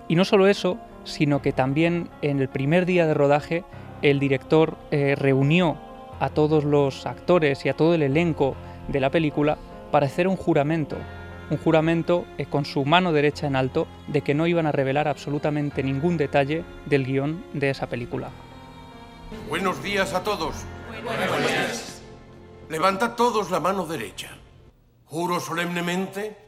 Y 0.09 0.15
no 0.15 0.25
solo 0.25 0.47
eso, 0.47 0.79
sino 1.05 1.43
que 1.43 1.53
también 1.53 2.09
en 2.23 2.41
el 2.41 2.49
primer 2.49 2.87
día 2.87 3.07
de 3.07 3.15
rodaje 3.15 3.65
el 4.01 4.19
director 4.19 4.77
eh, 4.91 5.15
reunió 5.17 5.77
a 6.21 6.29
todos 6.29 6.65
los 6.65 7.07
actores 7.07 7.65
y 7.67 7.69
a 7.69 7.75
todo 7.75 7.95
el 7.95 8.03
elenco 8.03 8.55
de 8.89 9.01
la 9.01 9.11
película 9.11 9.59
para 9.91 10.07
hacer 10.07 10.29
un 10.29 10.37
juramento, 10.37 10.97
un 11.53 11.59
juramento 11.59 12.25
eh, 12.39 12.47
con 12.47 12.65
su 12.65 12.85
mano 12.87 13.13
derecha 13.13 13.47
en 13.47 13.57
alto 13.57 13.87
de 14.09 14.23
que 14.23 14.35
no 14.35 14.47
iban 14.47 14.67
a 14.67 14.73
revelar 14.73 15.07
absolutamente 15.07 15.83
ningún 15.83 16.17
detalle 16.17 16.65
del 16.87 17.05
guion 17.05 17.45
de 17.53 17.69
esa 17.69 17.89
película. 17.89 18.31
Buenos 19.51 19.83
días 19.83 20.15
a 20.15 20.23
todos. 20.23 20.55
Levantad 22.71 23.17
todos 23.17 23.51
la 23.51 23.61
mano 23.61 23.87
derecha. 23.87 24.31
Juro 25.05 25.41
solemnemente. 25.41 26.39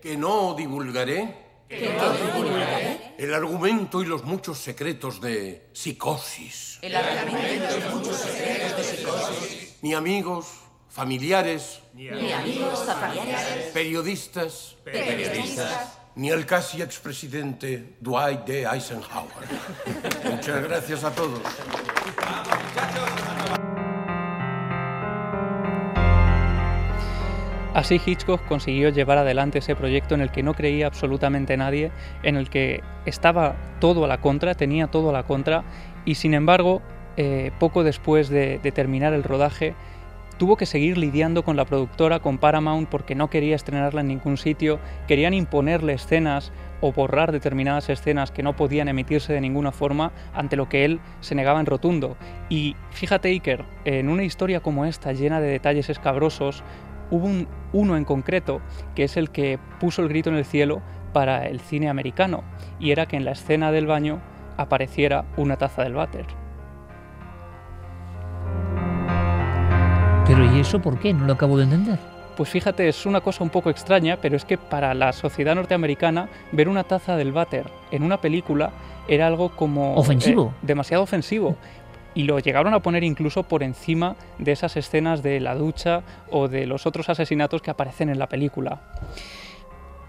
Que 0.00 0.16
no 0.16 0.54
divulgaré. 0.54 1.50
El 1.68 3.34
argumento 3.34 4.02
y 4.02 4.06
los 4.06 4.24
muchos 4.24 4.58
secretos 4.58 5.20
de 5.20 5.68
psicosis. 5.72 6.78
El 6.80 6.94
argumento 6.94 7.76
y 7.76 7.80
los 7.80 7.94
muchos 7.94 8.16
secretos 8.16 8.76
de 8.76 8.84
psicosis. 8.84 9.78
Ni 9.82 9.94
amigos, 9.94 10.46
familiares. 10.90 11.80
Ni 11.94 12.08
amigos, 12.32 12.84
familiares. 12.84 13.70
Periodistas. 13.72 14.76
Periodistas. 14.84 15.98
Ni 16.16 16.30
al 16.30 16.44
casi 16.44 16.82
expresidente 16.82 17.94
Dwight 18.00 18.40
D. 18.44 18.64
Eisenhower. 18.64 19.30
Muchas 20.30 20.62
gracias 20.62 21.04
a 21.04 21.10
todos. 21.12 21.40
Así 27.72 28.00
Hitchcock 28.04 28.44
consiguió 28.48 28.88
llevar 28.88 29.18
adelante 29.18 29.60
ese 29.60 29.76
proyecto 29.76 30.16
en 30.16 30.20
el 30.20 30.32
que 30.32 30.42
no 30.42 30.54
creía 30.54 30.88
absolutamente 30.88 31.56
nadie, 31.56 31.92
en 32.24 32.34
el 32.34 32.50
que 32.50 32.82
estaba 33.06 33.54
todo 33.78 34.04
a 34.04 34.08
la 34.08 34.20
contra, 34.20 34.56
tenía 34.56 34.88
todo 34.88 35.10
a 35.10 35.12
la 35.12 35.22
contra, 35.22 35.62
y 36.04 36.16
sin 36.16 36.34
embargo, 36.34 36.82
eh, 37.16 37.52
poco 37.60 37.84
después 37.84 38.28
de, 38.28 38.58
de 38.58 38.72
terminar 38.72 39.12
el 39.12 39.22
rodaje, 39.22 39.76
tuvo 40.40 40.56
que 40.56 40.64
seguir 40.64 40.96
lidiando 40.96 41.44
con 41.44 41.58
la 41.58 41.66
productora, 41.66 42.20
con 42.20 42.38
Paramount, 42.38 42.88
porque 42.88 43.14
no 43.14 43.28
quería 43.28 43.54
estrenarla 43.54 44.00
en 44.00 44.08
ningún 44.08 44.38
sitio, 44.38 44.80
querían 45.06 45.34
imponerle 45.34 45.92
escenas 45.92 46.50
o 46.80 46.92
borrar 46.92 47.30
determinadas 47.30 47.90
escenas 47.90 48.30
que 48.30 48.42
no 48.42 48.56
podían 48.56 48.88
emitirse 48.88 49.34
de 49.34 49.42
ninguna 49.42 49.70
forma, 49.70 50.12
ante 50.32 50.56
lo 50.56 50.66
que 50.66 50.86
él 50.86 51.00
se 51.20 51.34
negaba 51.34 51.60
en 51.60 51.66
rotundo. 51.66 52.16
Y 52.48 52.74
fíjate, 52.90 53.28
Iker, 53.28 53.66
en 53.84 54.08
una 54.08 54.24
historia 54.24 54.60
como 54.60 54.86
esta, 54.86 55.12
llena 55.12 55.42
de 55.42 55.48
detalles 55.48 55.90
escabrosos, 55.90 56.64
hubo 57.10 57.26
un, 57.26 57.46
uno 57.74 57.98
en 57.98 58.06
concreto 58.06 58.62
que 58.94 59.04
es 59.04 59.18
el 59.18 59.28
que 59.28 59.58
puso 59.78 60.00
el 60.00 60.08
grito 60.08 60.30
en 60.30 60.36
el 60.36 60.46
cielo 60.46 60.80
para 61.12 61.48
el 61.48 61.60
cine 61.60 61.90
americano, 61.90 62.44
y 62.78 62.92
era 62.92 63.04
que 63.04 63.18
en 63.18 63.26
la 63.26 63.32
escena 63.32 63.72
del 63.72 63.86
baño 63.86 64.22
apareciera 64.56 65.26
una 65.36 65.58
taza 65.58 65.82
del 65.82 65.92
váter. 65.92 66.39
Pero 70.26 70.56
¿y 70.56 70.60
eso 70.60 70.80
por 70.80 70.98
qué? 70.98 71.12
No 71.12 71.26
lo 71.26 71.32
acabo 71.32 71.56
de 71.56 71.64
entender. 71.64 71.98
Pues 72.36 72.48
fíjate, 72.48 72.88
es 72.88 73.04
una 73.06 73.20
cosa 73.20 73.42
un 73.42 73.50
poco 73.50 73.68
extraña, 73.70 74.16
pero 74.22 74.36
es 74.36 74.44
que 74.44 74.56
para 74.56 74.94
la 74.94 75.12
sociedad 75.12 75.54
norteamericana 75.54 76.28
ver 76.52 76.68
una 76.68 76.84
taza 76.84 77.16
del 77.16 77.32
váter 77.32 77.66
en 77.90 78.02
una 78.02 78.20
película 78.20 78.70
era 79.08 79.26
algo 79.26 79.50
como... 79.50 79.94
Ofensivo. 79.96 80.52
eh, 80.54 80.58
demasiado 80.66 81.02
ofensivo. 81.02 81.56
Y 82.14 82.22
lo 82.24 82.38
llegaron 82.38 82.72
a 82.74 82.80
poner 82.80 83.04
incluso 83.04 83.42
por 83.42 83.62
encima 83.62 84.16
de 84.38 84.52
esas 84.52 84.76
escenas 84.76 85.22
de 85.22 85.40
la 85.40 85.54
ducha 85.54 86.02
o 86.30 86.48
de 86.48 86.66
los 86.66 86.86
otros 86.86 87.08
asesinatos 87.08 87.60
que 87.62 87.70
aparecen 87.70 88.08
en 88.08 88.18
la 88.18 88.28
película. 88.28 88.80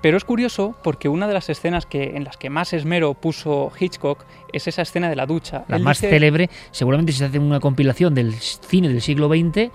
Pero 0.02 0.17
es 0.17 0.24
curioso 0.24 0.76
porque 0.84 1.10
una 1.10 1.28
de 1.28 1.34
las 1.36 1.50
escenas 1.50 1.86
que, 1.86 2.15
en 2.15 2.24
las 2.24 2.38
que 2.38 2.50
más 2.50 2.74
esmero 2.74 3.13
puso 3.13 3.71
Hitchcock 3.80 4.24
es 4.52 4.67
esa 4.67 4.82
escena 4.82 5.10
de 5.10 5.15
la 5.15 5.28
ducha. 5.28 5.63
La 5.67 5.78
Él 5.78 5.84
más 5.84 5.97
dice- 5.97 6.10
célebre, 6.10 6.50
seguramente 6.71 7.12
si 7.12 7.19
se 7.19 7.26
hace 7.26 7.38
una 7.39 7.60
compilación 7.60 8.15
del 8.15 8.34
cine 8.34 8.88
del 8.89 9.02
siglo 9.02 9.28
XX, 9.28 9.69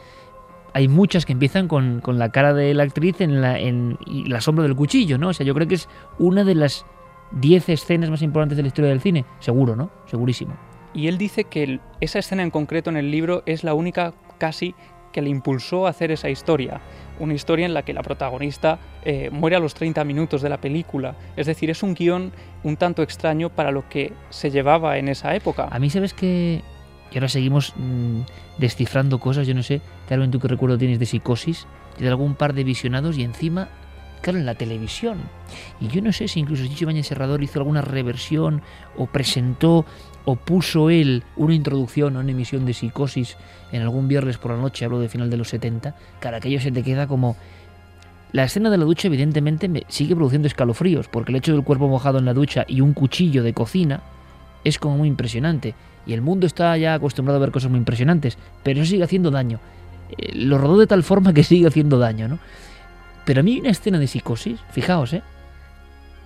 hay 0.77 0.89
muchas 0.89 1.25
que 1.25 1.33
empiezan 1.33 1.69
con, 1.69 2.03
con 2.03 2.19
la 2.19 2.29
cara 2.29 2.53
de 2.53 2.75
la 2.75 2.83
actriz 2.83 3.23
en 3.23 3.41
la, 3.41 3.59
en, 3.59 3.97
y 4.05 4.27
la 4.27 4.43
sombra 4.43 4.63
del 4.63 4.77
cuchillo, 4.77 5.17
¿no? 5.17 5.29
O 5.29 5.33
sea, 5.33 5.47
yo 5.47 5.55
creo 5.55 5.67
que 5.67 5.77
es 5.77 5.89
una 6.19 6.45
de 6.45 6.55
las 6.55 6.85
10 7.31 7.71
escenas 7.71 8.11
más 8.11 8.21
importantes 8.21 8.59
de 8.59 8.63
la 8.63 8.69
historia 8.69 8.91
del 8.91 9.01
cine. 9.01 9.25
Seguro, 9.39 9.75
¿no? 9.75 9.91
Segurísimo. 10.05 10.55
Y 10.93 11.09
él 11.09 11.17
dice 11.17 11.45
que 11.45 11.81
esa 12.03 12.19
escena 12.19 12.43
en 12.43 12.51
concreto 12.51 12.91
en 12.91 12.99
el 12.99 13.11
libro 13.11 13.43
es 13.47 13.65
la 13.65 13.73
única 13.73 14.13
casi 14.37 14.75
que 15.13 15.23
le 15.23 15.31
impulsó 15.31 15.87
a 15.87 15.91
hacer 15.91 16.11
esa 16.11 16.29
historia. 16.29 16.83
Una 17.21 17.33
historia 17.33 17.65
en 17.65 17.73
la 17.73 17.81
que 17.81 17.95
la 17.95 18.03
protagonista 18.03 18.79
eh, 19.03 19.31
muere 19.33 19.57
a 19.57 19.61
los 19.61 19.73
30 19.73 20.05
minutos 20.05 20.43
de 20.43 20.51
la 20.51 20.61
película. 20.61 21.17
Es 21.39 21.47
decir, 21.47 21.71
es 21.71 21.83
un 21.83 21.95
guion 21.95 22.33
un 22.65 22.77
tanto 22.77 23.03
extraño 23.03 23.49
para 23.49 23.71
lo 23.71 23.89
que 23.89 24.13
se 24.29 24.51
llevaba 24.51 24.99
en 24.99 25.09
esa 25.09 25.35
época. 25.35 25.69
A 25.71 25.79
mí, 25.79 25.89
¿sabes 25.89 26.13
que 26.13 26.61
Y 27.17 27.19
ahora 27.19 27.31
seguimos 27.31 27.73
mm, 27.79 28.21
descifrando 28.59 29.19
cosas, 29.19 29.47
yo 29.47 29.55
no 29.55 29.63
sé, 29.63 29.81
Carmen, 30.07 30.31
tú 30.31 30.39
qué 30.39 30.49
recuerdo 30.49 30.77
tienes 30.77 30.99
de 30.99 31.07
psicosis, 31.07 31.67
de 31.99 32.09
algún 32.09 32.35
par 32.35 32.53
de 32.53 32.63
visionados 32.63 33.17
y 33.17 33.23
encima, 33.23 33.71
claro, 34.21 34.39
en 34.39 34.45
la 34.45 34.55
televisión. 34.55 35.21
Y 35.81 35.89
yo 35.89 36.03
no 36.03 36.13
sé 36.13 36.29
si 36.29 36.41
incluso 36.41 36.67
Chicho 36.67 36.85
Bañez 36.85 37.07
Serrador 37.07 37.43
hizo 37.43 37.59
alguna 37.59 37.81
reversión 37.81 38.61
o 38.99 39.07
presentó 39.07 39.87
o 40.27 40.37
puso 40.37 40.91
él 40.91 41.25
una 41.37 41.55
introducción 41.55 42.19
o 42.19 42.21
una 42.21 42.33
emisión 42.33 42.67
de 42.67 42.75
psicosis 42.75 43.39
en 43.73 43.81
algún 43.81 44.09
viernes 44.09 44.37
por 44.37 44.51
la 44.51 44.59
noche, 44.59 44.85
hablo 44.85 45.01
de 45.01 45.09
final 45.09 45.31
de 45.31 45.39
los 45.39 45.49
70, 45.49 45.97
cara, 46.21 46.37
aquello 46.37 46.61
se 46.61 46.71
te 46.71 46.83
queda 46.83 47.07
como... 47.07 47.35
La 48.33 48.45
escena 48.45 48.69
de 48.69 48.77
la 48.77 48.85
ducha 48.85 49.09
evidentemente 49.09 49.71
me 49.71 49.85
sigue 49.89 50.15
produciendo 50.15 50.49
escalofríos, 50.49 51.09
porque 51.09 51.33
el 51.33 51.37
hecho 51.37 51.55
del 51.55 51.65
cuerpo 51.65 51.89
mojado 51.89 52.19
en 52.19 52.27
la 52.27 52.35
ducha 52.35 52.67
y 52.69 52.83
un 52.83 52.93
cuchillo 52.93 53.43
de 53.43 53.55
cocina 53.55 54.03
es 54.65 54.79
como 54.79 54.99
muy 54.99 55.09
impresionante. 55.09 55.75
Y 56.07 56.13
el 56.13 56.23
mundo 56.23 56.47
está 56.47 56.77
ya 56.77 56.95
acostumbrado 56.95 57.39
a 57.39 57.41
ver 57.41 57.51
cosas 57.51 57.71
muy 57.71 57.79
impresionantes, 57.79 58.39
pero 58.63 58.81
eso 58.81 58.91
sigue 58.91 59.05
haciendo 59.05 59.31
daño. 59.31 59.59
Eh, 60.17 60.33
lo 60.35 60.59
rodó 60.59 60.79
de 60.79 60.87
tal 60.87 61.03
forma 61.03 61.33
que 61.33 61.43
sigue 61.45 61.67
haciendo 61.67 61.99
daño, 61.99 62.29
¿no? 62.29 62.39
Pero 63.25 63.41
a 63.41 63.43
mí 63.43 63.55
hay 63.55 63.61
una 63.61 63.71
escena 63.71 63.99
de 63.99 64.07
psicosis, 64.07 64.61
fijaos, 64.71 65.13
¿eh? 65.13 65.23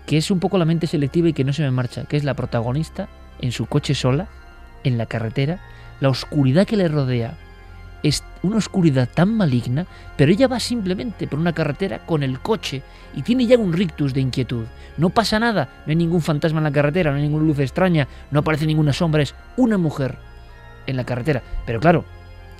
Que 0.07 0.19
es 0.19 0.31
un 0.31 0.39
poco 0.39 0.59
la 0.59 0.65
mente 0.65 0.87
selectiva 0.87 1.29
y 1.29 1.33
que 1.33 1.45
no 1.45 1.53
se 1.53 1.63
me 1.63 1.71
marcha, 1.71 2.05
que 2.05 2.17
es 2.17 2.25
la 2.25 2.35
protagonista 2.35 3.09
en 3.41 3.53
su 3.53 3.67
coche 3.67 3.95
sola, 3.95 4.29
en 4.85 4.99
la 4.99 5.07
carretera, 5.07 5.61
la 6.01 6.11
oscuridad 6.11 6.67
que 6.67 6.77
le 6.77 6.89
rodea 6.89 7.35
es 8.03 8.25
una 8.43 8.57
oscuridad 8.57 9.09
tan 9.13 9.37
maligna, 9.37 9.87
pero 10.17 10.33
ella 10.33 10.49
va 10.49 10.61
simplemente 10.61 11.27
por 11.27 11.39
una 11.39 11.53
carretera 11.53 11.99
con 12.07 12.23
el 12.23 12.41
coche 12.41 12.83
y 13.15 13.23
tiene 13.23 13.47
ya 13.47 13.59
un 13.59 13.73
rictus 13.73 14.15
de 14.15 14.21
inquietud. 14.21 14.65
No 14.97 15.11
pasa 15.11 15.39
nada, 15.39 15.69
no 15.87 15.91
hay 15.91 15.97
ningún 15.97 16.23
fantasma 16.23 16.59
en 16.59 16.65
la 16.65 16.73
carretera, 16.73 17.11
no 17.11 17.17
hay 17.17 17.23
ninguna 17.23 17.45
luz 17.45 17.59
extraña, 17.59 18.09
no 18.31 18.41
aparece 18.41 18.67
ninguna 18.67 18.93
sombra, 18.93 19.23
es 19.23 19.35
una 19.57 19.79
mujer 19.79 20.19
en 20.87 20.97
la 20.97 21.05
carretera. 21.05 21.43
Pero 21.67 21.81
claro, 21.81 22.05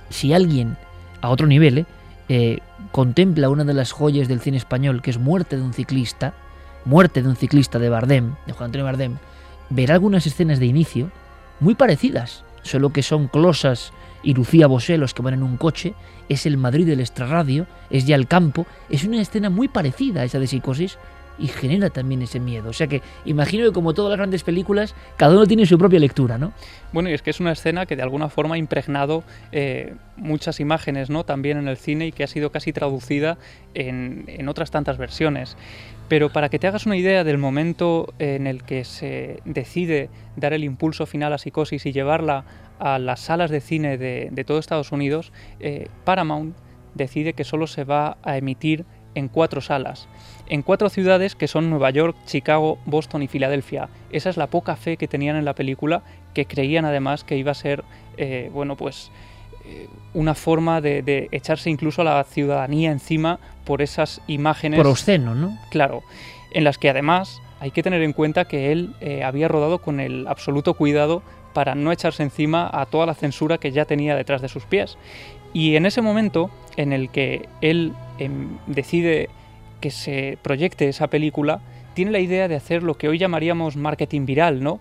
si 0.09 0.33
alguien 0.33 0.77
a 1.21 1.29
otro 1.29 1.47
nivel 1.47 1.79
¿eh? 1.79 1.85
Eh, 2.33 2.59
contempla 2.93 3.49
una 3.49 3.65
de 3.65 3.73
las 3.73 3.91
joyas 3.91 4.29
del 4.29 4.39
cine 4.39 4.55
español, 4.55 5.01
que 5.01 5.09
es 5.09 5.17
Muerte 5.17 5.57
de 5.57 5.63
un 5.63 5.73
ciclista, 5.73 6.33
Muerte 6.85 7.21
de 7.21 7.27
un 7.27 7.35
ciclista 7.35 7.77
de 7.77 7.89
Bardem, 7.89 8.35
de 8.45 8.53
Juan 8.53 8.67
Antonio 8.67 8.85
Bardem, 8.85 9.17
verá 9.69 9.95
algunas 9.95 10.25
escenas 10.25 10.59
de 10.59 10.65
inicio 10.65 11.11
muy 11.59 11.75
parecidas, 11.75 12.45
solo 12.61 12.93
que 12.93 13.03
son 13.03 13.27
closas 13.27 13.91
y 14.23 14.33
Lucía 14.33 14.67
Bosé, 14.67 14.97
los 14.97 15.13
que 15.13 15.21
van 15.21 15.33
en 15.33 15.43
un 15.43 15.57
coche, 15.57 15.93
es 16.29 16.45
el 16.45 16.57
Madrid 16.57 16.85
del 16.85 16.99
extrarradio, 16.99 17.67
es 17.89 18.05
ya 18.05 18.15
el 18.15 18.27
campo, 18.27 18.65
es 18.89 19.03
una 19.03 19.21
escena 19.21 19.49
muy 19.49 19.67
parecida 19.67 20.21
a 20.21 20.23
esa 20.23 20.39
de 20.39 20.47
psicosis 20.47 20.97
y 21.41 21.47
genera 21.47 21.89
también 21.89 22.21
ese 22.21 22.39
miedo. 22.39 22.69
O 22.69 22.73
sea 22.73 22.87
que 22.87 23.01
imagino 23.25 23.65
que 23.65 23.73
como 23.73 23.93
todas 23.93 24.11
las 24.11 24.17
grandes 24.19 24.43
películas, 24.43 24.95
cada 25.17 25.33
uno 25.33 25.45
tiene 25.45 25.65
su 25.65 25.77
propia 25.77 25.99
lectura, 25.99 26.37
¿no? 26.37 26.53
Bueno, 26.93 27.09
y 27.09 27.13
es 27.13 27.21
que 27.21 27.31
es 27.31 27.39
una 27.39 27.51
escena 27.51 27.85
que 27.85 27.95
de 27.95 28.03
alguna 28.03 28.29
forma 28.29 28.55
ha 28.55 28.57
impregnado 28.57 29.23
eh, 29.51 29.95
muchas 30.17 30.59
imágenes, 30.59 31.09
¿no? 31.09 31.23
También 31.23 31.57
en 31.57 31.67
el 31.67 31.77
cine 31.77 32.07
y 32.07 32.11
que 32.11 32.23
ha 32.23 32.27
sido 32.27 32.51
casi 32.51 32.73
traducida 32.73 33.37
en, 33.73 34.25
en 34.27 34.47
otras 34.49 34.71
tantas 34.71 34.97
versiones. 34.97 35.57
Pero 36.07 36.29
para 36.29 36.49
que 36.49 36.59
te 36.59 36.67
hagas 36.67 36.85
una 36.85 36.97
idea 36.97 37.23
del 37.23 37.37
momento 37.37 38.13
en 38.19 38.45
el 38.45 38.63
que 38.63 38.83
se 38.83 39.39
decide 39.45 40.09
dar 40.35 40.53
el 40.53 40.63
impulso 40.63 41.05
final 41.05 41.31
a 41.33 41.37
Psicosis 41.37 41.85
y 41.85 41.93
llevarla 41.93 42.43
a 42.81 42.97
las 42.97 43.19
salas 43.19 43.51
de 43.51 43.61
cine 43.61 43.97
de, 43.97 44.29
de 44.31 44.43
todo 44.43 44.57
Estados 44.57 44.91
Unidos, 44.91 45.31
eh, 45.59 45.87
Paramount 46.03 46.55
decide 46.95 47.33
que 47.33 47.43
solo 47.43 47.67
se 47.67 47.83
va 47.83 48.17
a 48.23 48.37
emitir 48.37 48.85
en 49.13 49.27
cuatro 49.27 49.61
salas, 49.61 50.07
en 50.47 50.63
cuatro 50.63 50.89
ciudades 50.89 51.35
que 51.35 51.47
son 51.47 51.69
Nueva 51.69 51.91
York, 51.91 52.17
Chicago, 52.25 52.79
Boston 52.85 53.21
y 53.21 53.27
Filadelfia. 53.27 53.89
Esa 54.11 54.31
es 54.31 54.37
la 54.37 54.47
poca 54.47 54.75
fe 54.75 54.97
que 54.97 55.07
tenían 55.07 55.35
en 55.35 55.45
la 55.45 55.53
película, 55.53 56.01
que 56.33 56.45
creían 56.45 56.85
además 56.85 57.23
que 57.23 57.37
iba 57.37 57.51
a 57.51 57.55
ser, 57.55 57.83
eh, 58.17 58.49
bueno, 58.51 58.75
pues 58.75 59.11
eh, 59.65 59.87
una 60.15 60.33
forma 60.33 60.81
de, 60.81 61.03
de, 61.03 61.29
echarse 61.31 61.69
incluso 61.69 62.01
a 62.01 62.05
la 62.05 62.23
ciudadanía 62.23 62.91
encima 62.91 63.39
por 63.63 63.83
esas 63.83 64.21
imágenes. 64.25 64.79
Por 64.79 64.87
obsceno, 64.87 65.35
¿no? 65.35 65.55
Claro, 65.69 66.01
en 66.51 66.63
las 66.63 66.79
que 66.79 66.89
además 66.89 67.41
hay 67.61 67.69
que 67.69 67.83
tener 67.83 68.01
en 68.01 68.13
cuenta 68.13 68.45
que 68.45 68.71
él 68.71 68.95
eh, 69.01 69.23
había 69.23 69.47
rodado 69.47 69.83
con 69.83 69.99
el 69.99 70.27
absoluto 70.27 70.73
cuidado 70.73 71.21
para 71.53 71.75
no 71.75 71.91
echarse 71.91 72.23
encima 72.23 72.69
a 72.71 72.85
toda 72.85 73.05
la 73.05 73.13
censura 73.13 73.57
que 73.57 73.71
ya 73.71 73.85
tenía 73.85 74.15
detrás 74.15 74.41
de 74.41 74.49
sus 74.49 74.65
pies. 74.65 74.97
Y 75.53 75.75
en 75.75 75.85
ese 75.85 76.01
momento 76.01 76.49
en 76.77 76.93
el 76.93 77.09
que 77.09 77.47
él 77.61 77.93
eh, 78.19 78.29
decide 78.67 79.29
que 79.81 79.91
se 79.91 80.37
proyecte 80.41 80.87
esa 80.87 81.07
película, 81.07 81.61
tiene 81.93 82.11
la 82.11 82.19
idea 82.19 82.47
de 82.47 82.55
hacer 82.55 82.83
lo 82.83 82.95
que 82.97 83.09
hoy 83.09 83.17
llamaríamos 83.17 83.75
marketing 83.75 84.25
viral, 84.25 84.63
¿no? 84.63 84.79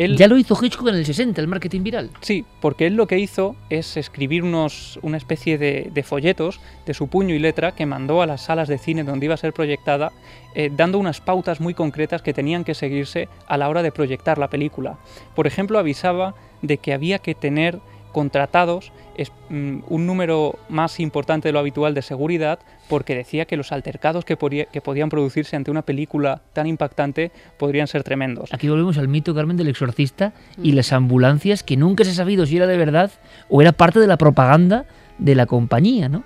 Él, 0.00 0.16
ya 0.16 0.28
lo 0.28 0.38
hizo 0.38 0.56
Hitchcock 0.58 0.88
en 0.88 0.94
el 0.94 1.04
60, 1.04 1.42
el 1.42 1.46
marketing 1.46 1.82
viral. 1.82 2.10
Sí, 2.22 2.46
porque 2.62 2.86
él 2.86 2.94
lo 2.94 3.06
que 3.06 3.18
hizo 3.18 3.54
es 3.68 3.98
escribir 3.98 4.44
unos, 4.44 4.98
una 5.02 5.18
especie 5.18 5.58
de, 5.58 5.90
de, 5.92 6.02
folletos 6.02 6.58
de 6.86 6.94
su 6.94 7.08
puño 7.08 7.34
y 7.34 7.38
letra 7.38 7.72
que 7.72 7.84
mandó 7.84 8.22
a 8.22 8.26
las 8.26 8.40
salas 8.40 8.66
de 8.66 8.78
cine 8.78 9.04
donde 9.04 9.26
iba 9.26 9.34
a 9.34 9.36
ser 9.36 9.52
proyectada, 9.52 10.10
eh, 10.54 10.70
dando 10.74 10.98
unas 10.98 11.20
pautas 11.20 11.60
muy 11.60 11.74
concretas 11.74 12.22
que 12.22 12.32
tenían 12.32 12.64
que 12.64 12.74
seguirse 12.74 13.28
a 13.46 13.58
la 13.58 13.68
hora 13.68 13.82
de 13.82 13.92
proyectar 13.92 14.38
la 14.38 14.48
película. 14.48 14.98
Por 15.36 15.46
ejemplo, 15.46 15.78
avisaba 15.78 16.34
de 16.62 16.78
que 16.78 16.94
había 16.94 17.18
que 17.18 17.34
tener 17.34 17.78
contratados 18.12 18.92
es, 19.22 19.32
mm, 19.48 19.80
un 19.88 20.06
número 20.06 20.58
más 20.68 20.98
importante 21.00 21.48
de 21.48 21.52
lo 21.52 21.58
habitual 21.58 21.94
de 21.94 22.02
seguridad 22.02 22.58
porque 22.88 23.14
decía 23.14 23.44
que 23.44 23.56
los 23.56 23.72
altercados 23.72 24.24
que, 24.24 24.36
podía- 24.36 24.64
que 24.66 24.80
podían 24.80 25.08
producirse 25.08 25.56
ante 25.56 25.70
una 25.70 25.82
película 25.82 26.40
tan 26.52 26.66
impactante 26.66 27.30
podrían 27.58 27.86
ser 27.86 28.02
tremendos. 28.02 28.52
Aquí 28.52 28.68
volvemos 28.68 28.98
al 28.98 29.08
mito, 29.08 29.34
Carmen, 29.34 29.56
del 29.56 29.68
exorcista 29.68 30.32
y 30.62 30.72
las 30.72 30.92
ambulancias 30.92 31.62
que 31.62 31.76
nunca 31.76 32.04
se 32.04 32.10
ha 32.10 32.14
sabido 32.14 32.46
si 32.46 32.56
era 32.56 32.66
de 32.66 32.76
verdad 32.76 33.10
o 33.48 33.60
era 33.62 33.72
parte 33.72 33.98
de 34.00 34.06
la 34.06 34.16
propaganda 34.16 34.84
de 35.18 35.34
la 35.34 35.46
compañía, 35.46 36.08
¿no? 36.08 36.24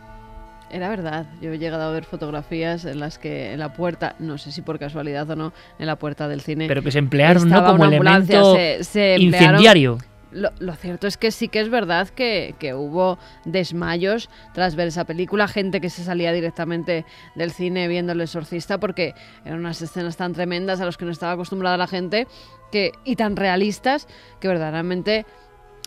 Era 0.71 0.89
verdad, 0.89 1.27
yo 1.41 1.53
he 1.53 1.59
llegado 1.59 1.85
a 1.85 1.91
ver 1.93 2.05
fotografías 2.05 2.85
en 2.85 2.99
las 2.99 3.19
que 3.19 3.53
en 3.53 3.61
la 3.61 3.75
puerta, 3.75 4.17
no 4.19 4.39
sé 4.39 4.51
si 4.51 4.61
por 4.61 4.79
casualidad 4.81 5.31
o 5.31 5.37
no, 5.37 5.53
en 5.79 5.87
la 5.87 5.97
puerta 5.97 6.27
del 6.27 6.41
cine 6.41 6.67
Pero 6.67 6.83
que 6.83 6.91
se 6.91 6.99
emplearon 6.99 7.49
¿no? 7.49 7.63
como 7.65 7.75
una 7.77 7.85
ambulancia, 7.87 8.39
elemento 8.41 8.57
se- 8.57 8.83
se 8.85 9.15
emplearon- 9.17 9.23
incendiario. 9.53 9.99
Lo, 10.35 10.51
lo 10.59 10.75
cierto 10.75 11.07
es 11.07 11.17
que 11.17 11.31
sí 11.31 11.49
que 11.49 11.61
es 11.61 11.71
verdad 11.71 12.09
que, 12.09 12.55
que 12.59 12.75
hubo 12.75 13.19
desmayos 13.45 14.29
tras 14.53 14.75
ver 14.75 14.89
esa 14.89 15.05
película, 15.05 15.47
gente 15.49 15.81
que 15.81 15.89
se 15.91 16.05
salía 16.05 16.33
directamente 16.33 17.05
del 17.37 17.53
cine 17.53 17.89
viendo 17.89 18.13
El 18.13 18.21
Exorcista 18.21 18.79
porque 18.79 19.15
eran 19.45 19.61
unas 19.61 19.81
escenas 19.81 20.17
tan 20.17 20.33
tremendas 20.33 20.81
a 20.81 20.85
las 20.87 20.97
que 20.97 21.05
no 21.05 21.13
estaba 21.13 21.33
acostumbrada 21.33 21.77
la 21.77 21.87
gente 21.87 22.27
que, 22.73 22.93
y 23.05 23.17
tan 23.17 23.37
realistas 23.37 24.09
que 24.41 24.49
verdaderamente 24.49 25.25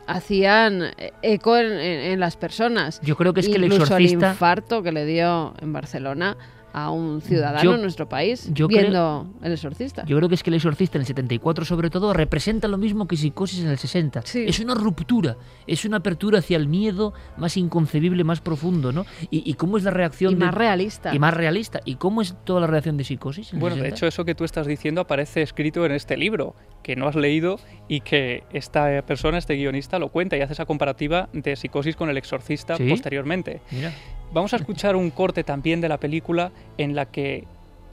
hacían 0.06 0.84
eco 1.22 1.58
en, 1.58 1.72
en- 1.74 2.12
en 2.14 2.20
las 2.20 2.38
personas. 2.38 3.02
Yo 3.02 3.16
creo 3.18 3.34
que 3.34 3.42
es 3.42 3.50
que 3.50 3.56
el 3.56 3.66
Incluso 3.66 3.98
el 3.98 4.06
exorcista... 4.06 4.30
infarto 4.32 4.82
que 4.84 4.92
le 4.92 5.06
dio 5.06 5.54
en 5.60 5.74
Barcelona 5.74 6.38
a 6.80 6.92
un 6.92 7.22
ciudadano 7.22 7.64
Yo- 7.64 7.74
en 7.76 7.82
nuestro 7.82 8.08
país 8.08 8.50
yo 8.54 8.68
creo- 8.68 8.82
viendo 8.82 9.28
El 9.42 9.52
Exorcista. 9.54 10.06
Yo 10.06 10.16
creo 10.18 10.30
que 10.30 10.36
es 10.36 10.44
que 10.44 10.52
el 10.52 10.56
exorcista 10.58 10.98
en 10.98 11.02
el 11.02 11.08
74 11.08 11.66
sobre 11.66 11.90
todo 11.90 12.14
representa 12.14 12.68
lo 12.68 12.78
mismo 12.78 13.08
que 13.08 13.18
psicosis 13.18 13.62
en 13.62 13.70
el 13.70 13.78
60. 13.80 14.22
Sí. 14.26 14.46
Es 14.48 14.60
una 14.60 14.76
ruptura, 14.76 15.38
es 15.66 15.86
una 15.86 15.98
apertura 15.98 16.40
hacia 16.40 16.56
el 16.58 16.68
miedo 16.68 17.14
más 17.38 17.58
inconcebible, 17.58 18.24
más 18.24 18.42
profundo, 18.42 18.92
¿no? 18.92 19.06
¿Y, 19.32 19.50
y 19.50 19.56
cómo 19.56 19.78
es 19.78 19.84
la 19.84 19.92
reacción 19.92 20.34
y 20.34 20.36
de- 20.36 20.46
más 20.46 20.54
realista. 20.54 21.16
y 21.16 21.20
más 21.20 21.34
realista? 21.34 21.80
¿Y 21.84 21.96
cómo 21.96 22.22
es 22.22 22.36
toda 22.44 22.62
la 22.62 22.68
reacción 22.68 22.96
de 22.98 23.04
psicosis? 23.06 23.50
en 23.52 23.58
el 23.58 23.62
Bueno, 23.62 23.76
de 23.78 23.82
60? 23.82 23.96
hecho 23.98 24.08
eso 24.08 24.24
que 24.26 24.36
tú 24.36 24.44
estás 24.44 24.68
diciendo 24.68 25.02
aparece 25.02 25.42
escrito 25.42 25.84
en 25.86 25.94
este 25.94 26.16
libro, 26.16 26.54
que 26.84 26.96
no 26.96 27.08
has 27.08 27.16
leído 27.16 27.60
y 27.88 28.02
que 28.02 28.44
esta 28.54 29.02
persona, 29.02 29.38
este 29.40 29.56
guionista, 29.56 29.98
lo 30.00 30.10
cuenta 30.10 30.38
y 30.38 30.42
hace 30.42 30.54
esa 30.54 30.66
comparativa 30.66 31.28
de 31.34 31.56
psicosis 31.56 31.96
con 31.96 32.10
el 32.10 32.18
exorcista 32.18 32.78
¿Sí? 32.78 32.88
posteriormente. 32.88 33.62
Mira. 33.72 33.92
Vamos 34.34 34.54
a 34.54 34.58
escuchar 34.58 34.96
un 34.96 35.10
corte 35.10 35.44
también 35.44 35.80
de 35.80 35.90
la 35.90 36.00
película 36.00 36.52
en 36.78 36.96
la 36.96 37.06
que 37.06 37.46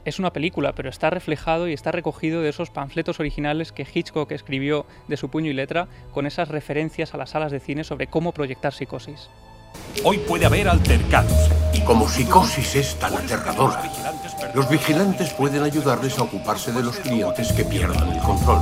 es 0.03 0.19
una 0.19 0.31
película, 0.31 0.73
pero 0.75 0.89
está 0.89 1.09
reflejado 1.09 1.67
y 1.67 1.73
está 1.73 1.91
recogido 1.91 2.41
de 2.41 2.49
esos 2.49 2.69
panfletos 2.69 3.19
originales 3.19 3.71
que 3.71 3.87
Hitchcock 3.91 4.31
escribió 4.31 4.85
de 5.07 5.17
su 5.17 5.29
puño 5.29 5.49
y 5.49 5.53
letra 5.53 5.87
con 6.13 6.27
esas 6.27 6.49
referencias 6.49 7.13
a 7.13 7.17
las 7.17 7.31
salas 7.31 7.51
de 7.51 7.59
cine 7.59 7.83
sobre 7.83 8.07
cómo 8.07 8.31
proyectar 8.31 8.73
psicosis. 8.73 9.29
Hoy 10.03 10.19
puede 10.19 10.45
haber 10.45 10.69
altercados. 10.69 11.49
Y 11.73 11.81
como 11.81 12.07
psicosis 12.07 12.75
es 12.75 12.95
tan 12.99 13.15
aterradora, 13.15 13.81
los 14.53 14.69
vigilantes 14.69 15.33
pueden 15.33 15.63
ayudarles 15.63 16.19
a 16.19 16.23
ocuparse 16.23 16.71
de 16.71 16.83
los 16.83 16.97
clientes 16.97 17.51
que 17.53 17.65
pierdan 17.65 18.11
el 18.11 18.19
control. 18.19 18.61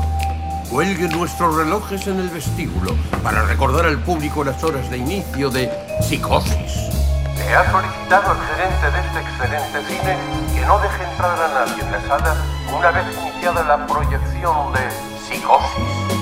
Cuelguen 0.70 1.12
nuestros 1.12 1.56
relojes 1.56 2.08
en 2.08 2.20
el 2.20 2.30
vestíbulo 2.30 2.96
para 3.22 3.46
recordar 3.46 3.86
al 3.86 4.02
público 4.02 4.44
las 4.44 4.64
horas 4.64 4.90
de 4.90 4.98
inicio 4.98 5.50
de 5.50 5.70
psicosis. 6.02 7.13
Se 7.36 7.56
ha 7.56 7.72
solicitado 7.72 8.32
al 8.32 8.38
gerente 8.48 8.92
de 8.92 9.00
este 9.00 9.20
excelente 9.20 9.84
cine 9.88 10.18
que 10.54 10.66
no 10.66 10.80
deje 10.80 11.04
entrar 11.04 11.40
a 11.40 11.66
nadie 11.66 11.84
en 11.84 11.92
la 11.92 12.02
sala 12.02 12.36
una 12.78 12.92
vez 12.92 13.06
iniciada 13.22 13.64
la 13.64 13.86
proyección 13.86 14.74
de 14.74 14.90
psicosis. 15.20 16.14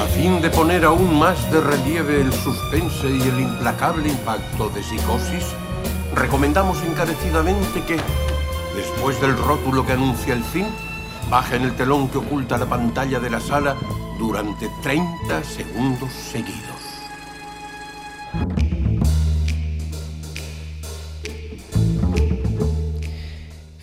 A 0.00 0.04
fin 0.06 0.40
de 0.40 0.50
poner 0.50 0.84
aún 0.84 1.18
más 1.18 1.50
de 1.50 1.60
relieve 1.60 2.20
el 2.20 2.32
suspense 2.32 3.08
y 3.08 3.22
el 3.22 3.40
implacable 3.40 4.08
impacto 4.08 4.68
de 4.70 4.82
psicosis, 4.82 5.54
recomendamos 6.14 6.82
encarecidamente 6.82 7.82
que, 7.84 7.96
después 8.74 9.20
del 9.20 9.36
rótulo 9.36 9.86
que 9.86 9.92
anuncia 9.92 10.34
el 10.34 10.44
fin, 10.44 10.66
bajen 11.30 11.62
el 11.62 11.74
telón 11.76 12.08
que 12.08 12.18
oculta 12.18 12.58
la 12.58 12.66
pantalla 12.66 13.18
de 13.18 13.30
la 13.30 13.40
sala 13.40 13.74
durante 14.18 14.68
30 14.82 15.42
segundos 15.44 16.12
seguidos. 16.12 16.76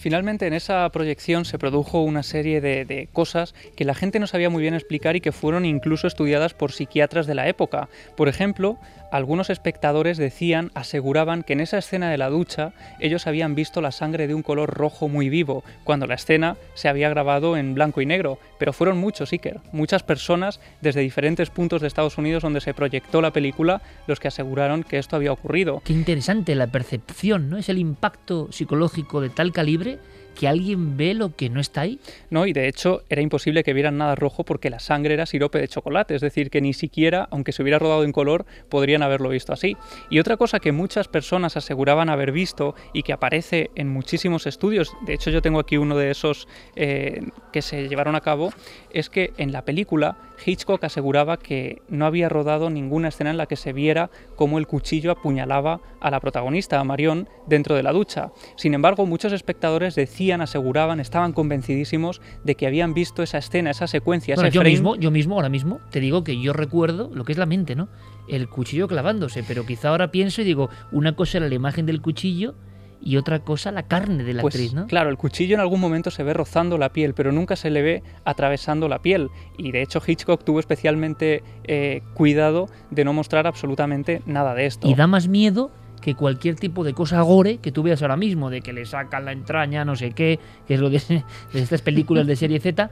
Finalmente, 0.03 0.45
en 0.47 0.51
esa 0.51 0.89
proyección 0.89 1.45
se 1.45 1.57
produjo 1.57 2.01
una 2.01 2.23
serie 2.23 2.59
de, 2.59 3.07
cosas 3.13 3.55
que 3.77 3.85
la 3.85 3.95
gente 3.95 4.19
no 4.19 4.27
sabía 4.27 4.49
muy 4.49 4.61
bien 4.61 4.73
explicar 4.73 5.15
y 5.15 5.21
que 5.21 5.31
fueron 5.31 5.63
incluso 5.63 6.07
estudiadas 6.07 6.53
por 6.53 6.73
psiquiatras 6.73 7.25
de 7.25 7.35
la 7.35 7.47
época. 7.47 7.87
Por 8.17 8.27
ejemplo, 8.27 8.77
algunos 9.13 9.51
espectadores 9.51 10.17
decían, 10.17 10.71
aseguraban 10.73 11.43
que 11.43 11.53
en 11.53 11.59
esa 11.59 11.77
escena 11.77 12.09
de 12.09 12.17
la 12.17 12.31
ducha 12.31 12.73
ellos 12.99 13.27
habían 13.27 13.53
visto 13.53 13.79
la 13.79 13.91
sangre 13.91 14.25
de 14.25 14.33
un 14.33 14.41
color 14.41 14.73
rojo 14.73 15.07
muy 15.07 15.29
vivo, 15.29 15.63
cuando 15.83 16.07
la 16.07 16.15
escena 16.15 16.57
se 16.73 16.89
había 16.89 17.09
grabado 17.09 17.55
en 17.55 17.75
blanco 17.75 18.01
y 18.01 18.07
negro. 18.07 18.39
Pero 18.57 18.73
fueron 18.73 18.97
muchos, 18.97 19.31
Iker, 19.31 19.59
muchas 19.71 20.01
personas 20.01 20.59
desde 20.81 21.01
diferentes 21.01 21.51
puntos 21.51 21.81
de 21.81 21.89
Estados 21.89 22.17
Unidos 22.17 22.41
donde 22.41 22.59
se 22.59 22.73
proyectó 22.73 23.21
la 23.21 23.29
película 23.29 23.83
los 24.07 24.19
que 24.19 24.29
aseguraron 24.29 24.81
que 24.81 24.97
esto 24.97 25.15
había 25.15 25.31
ocurrido. 25.31 25.83
Qué 25.85 25.93
interesante 25.93 26.55
la 26.55 26.65
percepción, 26.65 27.51
¿no? 27.51 27.57
Es 27.59 27.69
el 27.69 27.77
impacto 27.77 28.51
psicológico 28.51 29.21
de 29.21 29.29
tal 29.29 29.51
calibre 29.51 29.99
que 30.33 30.47
alguien 30.47 30.97
ve 30.97 31.13
lo 31.13 31.35
que 31.35 31.49
no 31.49 31.59
está 31.59 31.81
ahí. 31.81 31.99
No, 32.29 32.45
y 32.45 32.53
de 32.53 32.67
hecho 32.67 33.03
era 33.09 33.21
imposible 33.21 33.63
que 33.63 33.73
vieran 33.73 33.97
nada 33.97 34.15
rojo 34.15 34.43
porque 34.43 34.69
la 34.69 34.79
sangre 34.79 35.13
era 35.13 35.25
sirope 35.25 35.59
de 35.59 35.67
chocolate, 35.67 36.15
es 36.15 36.21
decir, 36.21 36.49
que 36.49 36.61
ni 36.61 36.73
siquiera, 36.73 37.27
aunque 37.31 37.51
se 37.51 37.61
hubiera 37.61 37.79
rodado 37.79 38.03
en 38.03 38.11
color, 38.11 38.45
podrían 38.69 39.03
haberlo 39.03 39.29
visto 39.29 39.53
así. 39.53 39.77
Y 40.09 40.19
otra 40.19 40.37
cosa 40.37 40.59
que 40.59 40.71
muchas 40.71 41.07
personas 41.07 41.57
aseguraban 41.57 42.09
haber 42.09 42.31
visto 42.31 42.75
y 42.93 43.03
que 43.03 43.13
aparece 43.13 43.69
en 43.75 43.89
muchísimos 43.89 44.47
estudios, 44.47 44.91
de 45.05 45.13
hecho 45.13 45.29
yo 45.29 45.41
tengo 45.41 45.59
aquí 45.59 45.77
uno 45.77 45.97
de 45.97 46.11
esos 46.11 46.47
eh, 46.75 47.21
que 47.51 47.61
se 47.61 47.87
llevaron 47.87 48.15
a 48.15 48.21
cabo, 48.21 48.51
es 48.91 49.09
que 49.09 49.33
en 49.37 49.51
la 49.51 49.63
película 49.63 50.17
Hitchcock 50.45 50.83
aseguraba 50.83 51.37
que 51.37 51.81
no 51.89 52.05
había 52.05 52.29
rodado 52.29 52.69
ninguna 52.69 53.09
escena 53.09 53.31
en 53.31 53.37
la 53.37 53.45
que 53.45 53.55
se 53.55 53.73
viera 53.73 54.09
cómo 54.35 54.57
el 54.57 54.67
cuchillo 54.67 55.11
apuñalaba 55.11 55.81
a 55.99 56.11
la 56.11 56.19
protagonista, 56.19 56.79
a 56.79 56.83
Marion, 56.83 57.29
dentro 57.47 57.75
de 57.75 57.83
la 57.83 57.91
ducha. 57.91 58.31
Sin 58.55 58.73
embargo, 58.73 59.05
muchos 59.05 59.33
espectadores 59.33 59.95
decían, 59.95 60.41
aseguraban, 60.41 60.99
estaban 60.99 61.33
convencidísimos 61.33 62.21
de 62.43 62.55
que 62.55 62.67
habían 62.67 62.93
visto 62.93 63.23
esa 63.23 63.37
escena, 63.37 63.71
esa 63.71 63.87
secuencia, 63.87 64.35
Bueno, 64.35 64.47
ese 64.49 64.55
yo 64.55 64.61
frame. 64.61 64.71
mismo, 64.71 64.95
yo 64.95 65.11
mismo 65.11 65.35
ahora 65.35 65.49
mismo 65.49 65.79
te 65.91 65.99
digo 65.99 66.23
que 66.23 66.39
yo 66.41 66.53
recuerdo 66.53 67.09
lo 67.13 67.23
que 67.23 67.31
es 67.31 67.37
la 67.37 67.45
mente, 67.45 67.75
¿no? 67.75 67.89
El 68.27 68.49
cuchillo 68.49 68.87
clavándose, 68.87 69.43
pero 69.43 69.65
quizá 69.65 69.89
ahora 69.89 70.11
pienso 70.11 70.41
y 70.41 70.45
digo, 70.45 70.69
una 70.91 71.15
cosa 71.15 71.37
era 71.37 71.47
la 71.47 71.55
imagen 71.55 71.85
del 71.85 72.01
cuchillo 72.01 72.55
y 73.03 73.17
otra 73.17 73.39
cosa 73.39 73.71
la 73.71 73.83
carne 73.83 74.23
de 74.23 74.33
la 74.33 74.41
Pues, 74.41 74.55
actriz, 74.55 74.73
¿no? 74.73 74.87
Claro, 74.87 75.09
el 75.09 75.17
cuchillo 75.17 75.55
en 75.55 75.59
algún 75.61 75.79
momento 75.79 76.09
se 76.11 76.23
ve 76.23 76.33
rozando 76.33 76.77
la 76.77 76.93
piel, 76.93 77.13
pero 77.13 77.31
nunca 77.31 77.55
se 77.55 77.69
le 77.69 77.81
ve 77.81 78.03
atravesando 78.25 78.87
la 78.87 79.01
piel. 79.01 79.29
Y 79.57 79.71
de 79.71 79.81
hecho 79.81 80.01
Hitchcock 80.05 80.43
tuvo 80.43 80.59
especialmente 80.59 81.43
eh, 81.65 82.01
cuidado 82.13 82.67
de 82.91 83.03
no 83.05 83.13
mostrar 83.13 83.45
absolutamente 83.47 84.21
nada 84.25 84.53
de 84.55 84.65
esto. 84.65 84.87
Y 84.87 84.95
da 84.95 85.07
más 85.07 85.27
miedo 85.27 85.71
que 86.01 86.15
cualquier 86.15 86.55
tipo 86.55 86.83
de 86.83 86.93
cosa 86.93 87.21
gore 87.21 87.59
que 87.59 87.71
tú 87.71 87.81
veas 87.83 88.01
ahora 88.01 88.17
mismo, 88.17 88.49
de 88.49 88.61
que 88.61 88.73
le 88.73 88.85
sacan 88.85 89.23
la 89.25 89.31
entraña, 89.31 89.85
no 89.85 89.95
sé 89.95 90.11
qué, 90.11 90.39
que 90.67 90.73
es 90.73 90.79
lo 90.79 90.89
de, 90.89 90.99
de 91.53 91.61
estas 91.61 91.81
películas 91.81 92.27
de 92.27 92.35
serie 92.35 92.59
Z. 92.59 92.89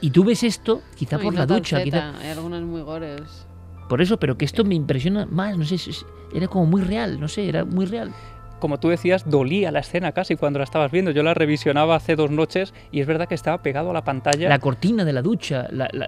Y 0.00 0.10
tú 0.10 0.24
ves 0.24 0.42
esto, 0.42 0.82
quizá 0.96 1.16
No, 1.18 1.22
por 1.24 1.34
no 1.34 1.40
la 1.40 1.46
ducha, 1.46 1.78
zeta, 1.78 1.84
quizá 1.84 2.18
Hay 2.20 2.30
algunas 2.30 2.62
muy 2.62 2.80
gores. 2.82 3.46
por 3.88 4.00
eso, 4.00 4.18
pero 4.18 4.36
que 4.38 4.44
esto 4.44 4.64
me 4.64 4.74
impresiona 4.74 5.26
más, 5.26 5.56
no 5.58 5.64
sé, 5.64 5.76
era 6.34 6.48
como 6.48 6.66
muy 6.66 6.80
real, 6.82 7.20
no 7.20 7.28
sé, 7.28 7.48
era 7.48 7.64
muy 7.64 7.86
real. 7.86 8.12
Como 8.60 8.78
tú 8.78 8.88
decías, 8.88 9.28
dolía 9.28 9.70
la 9.70 9.80
escena 9.80 10.12
casi 10.12 10.36
cuando 10.36 10.58
la 10.58 10.64
estabas 10.64 10.90
viendo. 10.90 11.10
Yo 11.10 11.22
la 11.22 11.34
revisionaba 11.34 11.96
hace 11.96 12.16
dos 12.16 12.30
noches 12.30 12.72
y 12.92 13.00
es 13.00 13.06
verdad 13.06 13.28
que 13.28 13.34
estaba 13.34 13.58
pegado 13.62 13.90
a 13.90 13.92
la 13.92 14.04
pantalla. 14.04 14.48
La 14.48 14.58
cortina 14.58 15.04
de 15.04 15.12
la 15.12 15.20
ducha, 15.20 15.66
la, 15.70 15.88
la- 15.92 16.06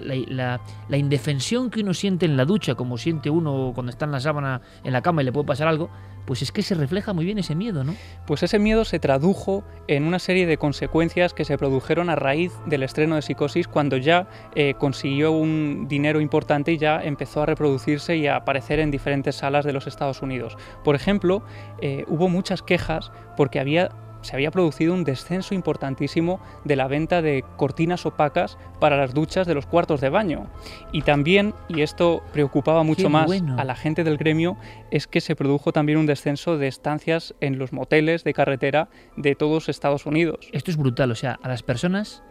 la- 0.88 0.96
indefensión 0.96 1.68
que 1.70 1.80
uno 1.80 1.92
siente 1.92 2.24
en 2.24 2.36
la 2.36 2.44
ducha, 2.46 2.74
como 2.74 2.96
siente 2.96 3.28
uno 3.28 3.72
cuando 3.74 3.90
está 3.90 4.06
en 4.06 4.12
la 4.12 4.20
sábana 4.20 4.62
en 4.84 4.92
la 4.92 5.02
cama 5.02 5.20
y 5.22 5.26
le 5.26 5.32
puede 5.32 5.46
pasar 5.46 5.68
algo, 5.68 5.90
pues 6.26 6.42
es 6.42 6.52
que 6.52 6.62
se 6.62 6.74
refleja 6.74 7.12
muy 7.12 7.24
bien 7.24 7.38
ese 7.38 7.54
miedo, 7.54 7.84
¿no? 7.84 7.94
Pues 8.26 8.42
ese 8.42 8.58
miedo 8.58 8.84
se 8.84 8.98
tradujo 8.98 9.64
en 9.88 10.04
una 10.04 10.18
serie 10.18 10.46
de 10.46 10.58
consecuencias 10.58 11.32
que 11.32 11.44
se 11.44 11.56
produjeron 11.56 12.10
a 12.10 12.16
raíz 12.16 12.52
del 12.66 12.82
estreno 12.82 13.14
de 13.14 13.22
Psicosis 13.22 13.68
cuando 13.68 13.96
ya 13.96 14.28
eh, 14.54 14.74
consiguió 14.78 15.32
un 15.32 15.86
dinero 15.88 16.20
importante 16.20 16.72
y 16.72 16.78
ya 16.78 17.00
empezó 17.02 17.42
a 17.42 17.46
reproducirse 17.46 18.16
y 18.16 18.26
a 18.26 18.36
aparecer 18.36 18.80
en 18.80 18.90
diferentes 18.90 19.36
salas 19.36 19.64
de 19.64 19.72
los 19.72 19.86
Estados 19.86 20.22
Unidos. 20.22 20.56
Por 20.84 20.94
ejemplo, 20.94 21.42
eh, 21.80 22.04
hubo 22.08 22.28
muchas 22.28 22.62
quejas 22.62 23.12
porque 23.36 23.60
había 23.60 23.90
se 24.26 24.36
había 24.36 24.50
producido 24.50 24.92
un 24.92 25.04
descenso 25.04 25.54
importantísimo 25.54 26.40
de 26.64 26.76
la 26.76 26.88
venta 26.88 27.22
de 27.22 27.44
cortinas 27.56 28.04
opacas 28.06 28.58
para 28.80 28.96
las 28.96 29.14
duchas 29.14 29.46
de 29.46 29.54
los 29.54 29.66
cuartos 29.66 30.00
de 30.00 30.10
baño. 30.10 30.48
Y 30.92 31.02
también, 31.02 31.54
y 31.68 31.82
esto 31.82 32.22
preocupaba 32.32 32.82
mucho 32.82 33.04
Qué 33.04 33.08
más 33.08 33.26
bueno. 33.26 33.56
a 33.58 33.64
la 33.64 33.76
gente 33.76 34.04
del 34.04 34.18
gremio, 34.18 34.56
es 34.90 35.06
que 35.06 35.20
se 35.20 35.36
produjo 35.36 35.72
también 35.72 35.98
un 35.98 36.06
descenso 36.06 36.58
de 36.58 36.68
estancias 36.68 37.34
en 37.40 37.58
los 37.58 37.72
moteles 37.72 38.24
de 38.24 38.34
carretera 38.34 38.88
de 39.16 39.34
todos 39.34 39.68
Estados 39.68 40.06
Unidos. 40.06 40.48
Esto 40.52 40.70
es 40.70 40.76
brutal, 40.76 41.10
o 41.10 41.14
sea, 41.14 41.38
a 41.42 41.48
las 41.48 41.62
personas 41.62 42.22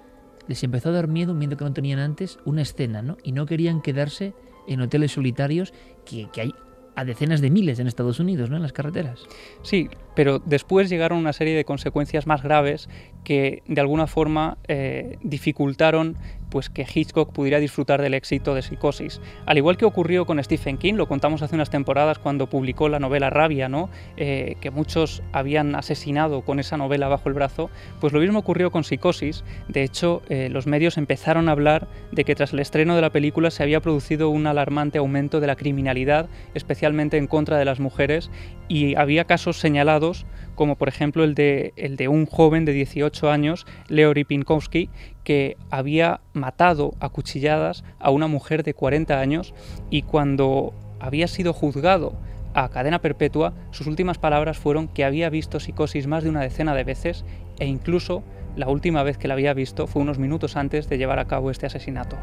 les 0.48 0.64
empezó 0.64 0.89
a 0.89 0.91
dar 0.91 1.08
miedo, 1.08 1.32
un 1.32 1.39
miedo 1.39 1.58
que 1.58 1.64
no 1.64 1.74
tenían 1.74 2.00
antes, 2.00 2.38
una 2.46 2.62
escena, 2.62 3.02
¿no? 3.02 3.18
Y 3.24 3.32
no 3.32 3.46
querían 3.46 3.82
quedarse 3.82 4.34
en 4.68 4.82
hoteles 4.82 5.14
solitarios, 5.14 5.74
que, 6.06 6.28
que 6.32 6.41
hay 6.41 6.54
a 6.96 7.06
decenas 7.06 7.41
de 7.41 7.50
miles 7.50 7.80
en 7.80 7.88
Estados 7.88 8.20
Unidos, 8.20 8.50
¿no? 8.50 8.56
En 8.56 8.62
las 8.62 8.74
carreteras. 8.74 9.26
Sí, 9.62 9.89
pero 10.16 10.39
después 10.39 10.89
llegaron 10.89 11.18
una 11.18 11.34
serie 11.34 11.56
de 11.56 11.66
consecuencias 11.66 12.26
más 12.26 12.41
graves 12.41 12.89
que 13.24 13.64
de 13.68 13.82
alguna 13.82 14.08
forma 14.08 14.58
eh, 14.68 15.18
dificultaron 15.22 16.18
pues 16.56 16.70
que 16.70 16.88
Hitchcock 16.88 17.34
pudiera 17.34 17.60
disfrutar 17.60 18.01
del 18.01 18.14
éxito 18.14 18.56
de 18.56 18.62
Psicosis. 18.62 19.20
Al 19.45 19.58
igual 19.58 19.76
que 19.76 19.84
ocurrió 19.84 20.26
con 20.26 20.41
Stephen 20.41 20.78
King, 20.78 20.93
lo 20.93 21.06
contamos 21.06 21.41
hace 21.41 21.53
unas 21.53 21.70
temporadas 21.70 22.18
cuando 22.18 22.47
publicó 22.47 22.88
la 22.88 22.97
novela 22.97 23.30
Rabia, 23.30 23.68
¿no? 23.68 23.89
Eh, 24.16 24.56
que 24.62 24.72
muchos 24.72 25.22
habían 25.34 25.76
asesinado 25.76 26.43
con 26.43 26.62
esa 26.62 26.78
novela 26.78 27.10
bajo 27.10 27.28
el 27.28 27.36
brazo, 27.36 27.70
pues 27.99 28.14
lo 28.14 28.22
mismo 28.22 28.39
ocurrió 28.39 28.72
con 28.72 28.86
Psicosis. 28.86 29.43
De 29.68 29.84
hecho, 29.84 30.22
eh, 30.30 30.47
los 30.49 30.66
medios 30.66 30.97
empezaron 30.97 31.49
a 31.49 31.51
hablar 31.51 31.89
de 32.14 32.24
que 32.24 32.36
tras 32.36 32.53
el 32.53 32.60
estreno 32.60 32.95
de 32.95 33.01
la 33.01 33.10
película 33.10 33.51
se 33.51 33.62
había 33.62 33.82
producido 33.82 34.30
un 34.30 34.47
alarmante 34.47 34.99
aumento 34.99 35.41
de 35.41 35.47
la 35.47 35.58
criminalidad, 35.58 36.30
especialmente 36.53 37.18
en 37.18 37.28
contra 37.28 37.58
de 37.58 37.66
las 37.66 37.82
mujeres, 37.82 38.32
y 38.68 38.95
había 38.95 39.26
casos 39.26 39.59
señalados 39.59 40.26
como 40.55 40.76
por 40.76 40.88
ejemplo 40.88 41.24
el 41.24 41.36
de, 41.36 42.07
un 42.09 42.26
joven 42.26 42.66
de 42.66 42.74
18 42.74 43.30
años, 43.30 43.68
Leori 43.88 44.24
Pinkowski, 44.24 44.89
que 45.24 45.57
había 45.70 46.22
matado 46.34 46.95
a 46.99 47.09
cuchilladas 47.09 47.84
a 47.99 48.09
una 48.09 48.28
mujer 48.28 48.63
de 48.63 48.74
40 48.74 49.20
años 49.20 49.53
y 49.89 50.01
cuando 50.01 50.74
había 50.99 51.28
sido 51.28 51.53
juzgado 51.53 52.18
a 52.53 52.70
cadena 52.70 52.99
perpetua, 52.99 53.53
sus 53.72 53.86
últimas 53.88 54.18
palabras 54.18 54.57
fueron 54.57 54.88
que 54.88 55.03
había 55.03 55.30
visto 55.30 55.59
psicosis 55.59 56.07
más 56.07 56.24
de 56.24 56.30
una 56.30 56.41
decena 56.41 56.74
de 56.74 56.86
veces 56.86 57.26
e 57.59 57.66
incluso 57.66 58.24
la 58.55 58.70
última 58.70 59.03
vez 59.03 59.18
que 59.18 59.28
la 59.28 59.34
había 59.34 59.53
visto 59.53 59.88
fue 59.88 60.01
unos 60.01 60.20
minutos 60.20 60.55
antes 60.55 60.88
de 60.88 60.97
llevar 60.97 61.20
a 61.20 61.26
cabo 61.26 61.51
este 61.51 61.66
asesinato. 61.66 62.18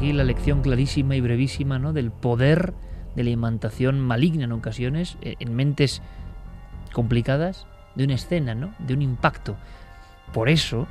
Aquí 0.00 0.14
la 0.14 0.24
lección 0.24 0.62
clarísima 0.62 1.14
y 1.14 1.20
brevísima 1.20 1.78
¿no? 1.78 1.92
del 1.92 2.10
poder 2.10 2.72
de 3.16 3.22
la 3.22 3.28
imantación 3.28 4.00
maligna 4.00 4.44
en 4.44 4.52
ocasiones, 4.52 5.18
eh, 5.20 5.34
en 5.40 5.54
mentes 5.54 6.00
complicadas, 6.94 7.66
de 7.96 8.04
una 8.04 8.14
escena, 8.14 8.54
¿no? 8.54 8.72
de 8.78 8.94
un 8.94 9.02
impacto. 9.02 9.58
Por 10.32 10.48
eso, 10.48 10.86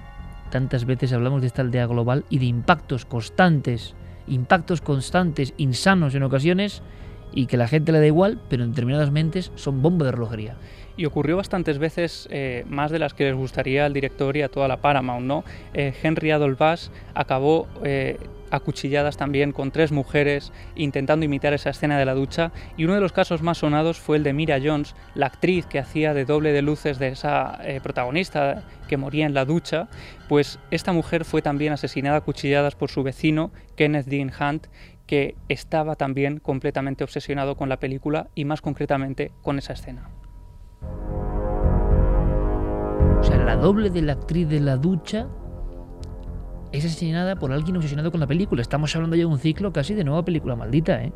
tantas 0.52 0.86
veces 0.86 1.12
hablamos 1.12 1.42
de 1.42 1.48
esta 1.48 1.64
aldea 1.64 1.88
global 1.88 2.24
y 2.30 2.38
de 2.38 2.46
impactos 2.46 3.06
constantes, 3.06 3.96
impactos 4.28 4.80
constantes, 4.80 5.56
insanos 5.58 6.14
en 6.14 6.22
ocasiones, 6.22 6.84
y 7.32 7.48
que 7.48 7.58
la 7.58 7.68
gente 7.68 7.92
le 7.92 8.00
da 8.00 8.06
igual, 8.06 8.40
pero 8.48 8.64
en 8.64 8.72
determinadas 8.72 9.10
mentes 9.10 9.52
son 9.56 9.82
bomba 9.82 10.06
de 10.06 10.12
relojería. 10.12 10.58
Y 10.98 11.06
ocurrió 11.06 11.38
bastantes 11.38 11.80
veces, 11.80 12.28
eh, 12.30 12.64
más 12.68 12.92
de 12.92 13.00
las 13.00 13.16
que 13.16 13.24
les 13.24 13.36
gustaría 13.36 13.88
al 13.88 13.94
director 13.94 14.38
y 14.38 14.44
a 14.44 14.50
toda 14.50 14.68
la 14.68 14.78
Paramount, 14.78 15.26
¿no? 15.26 15.44
Eh, 15.74 15.96
Henry 16.04 16.32
Bass 16.58 16.92
acabó 17.16 17.68
acuchilladas 18.52 19.18
también 19.18 19.52
con 19.52 19.72
tres 19.72 19.92
mujeres 19.92 20.52
intentando 20.76 21.26
imitar 21.26 21.54
esa 21.54 21.70
escena 21.70 21.98
de 21.98 22.06
la 22.06 22.14
ducha 22.14 22.52
y 22.78 22.86
uno 22.86 22.96
de 22.96 23.02
los 23.02 23.12
casos 23.12 23.42
más 23.42 23.60
sonados 23.60 24.00
fue 24.00 24.18
el 24.18 24.24
de 24.24 24.34
Mira 24.34 24.60
Jones, 24.64 24.96
la 25.16 25.28
actriz 25.28 25.66
que 25.66 25.80
hacía 25.80 26.14
de 26.14 26.26
doble 26.26 26.52
de 26.52 26.62
luces 26.62 27.00
de 27.00 27.10
esa 27.10 27.60
eh, 27.64 27.80
protagonista 27.82 28.64
que 28.88 28.98
moría 28.98 29.26
en 29.26 29.34
la 29.34 29.46
ducha, 29.46 29.88
pues 30.28 30.60
esta 30.72 30.92
mujer 30.92 31.26
fue 31.26 31.42
también 31.42 31.74
asesinada 31.74 32.18
a 32.18 32.22
cuchilladas 32.22 32.76
por 32.76 32.90
su 32.90 33.04
vecino 33.04 33.52
Kenneth 33.76 34.08
Dean 34.08 34.32
Hunt 34.40 34.68
que 35.06 35.36
estaba 35.48 35.96
también 35.96 36.40
completamente 36.40 37.04
obsesionado 37.04 37.56
con 37.56 37.68
la 37.68 37.80
película 37.80 38.28
y 38.36 38.46
más 38.46 38.62
concretamente 38.62 39.32
con 39.42 39.58
esa 39.58 39.74
escena. 39.74 40.10
O 43.20 43.24
sea, 43.24 43.38
la 43.38 43.56
doble 43.56 43.90
de 43.90 44.04
la 44.04 44.14
actriz 44.14 44.48
de 44.48 44.60
la 44.60 44.78
ducha 44.78 45.28
es 46.72 46.86
asesinada 46.86 47.36
por 47.36 47.52
alguien 47.52 47.78
obsesionado 47.78 48.12
con 48.12 48.20
la 48.20 48.28
película. 48.28 48.62
Estamos 48.62 48.96
hablando 48.96 49.16
ya 49.16 49.22
de 49.22 49.26
un 49.26 49.40
ciclo 49.40 49.74
casi 49.74 49.94
de 49.94 50.04
nueva 50.04 50.24
película 50.24 50.56
maldita, 50.56 51.04
¿eh? 51.04 51.14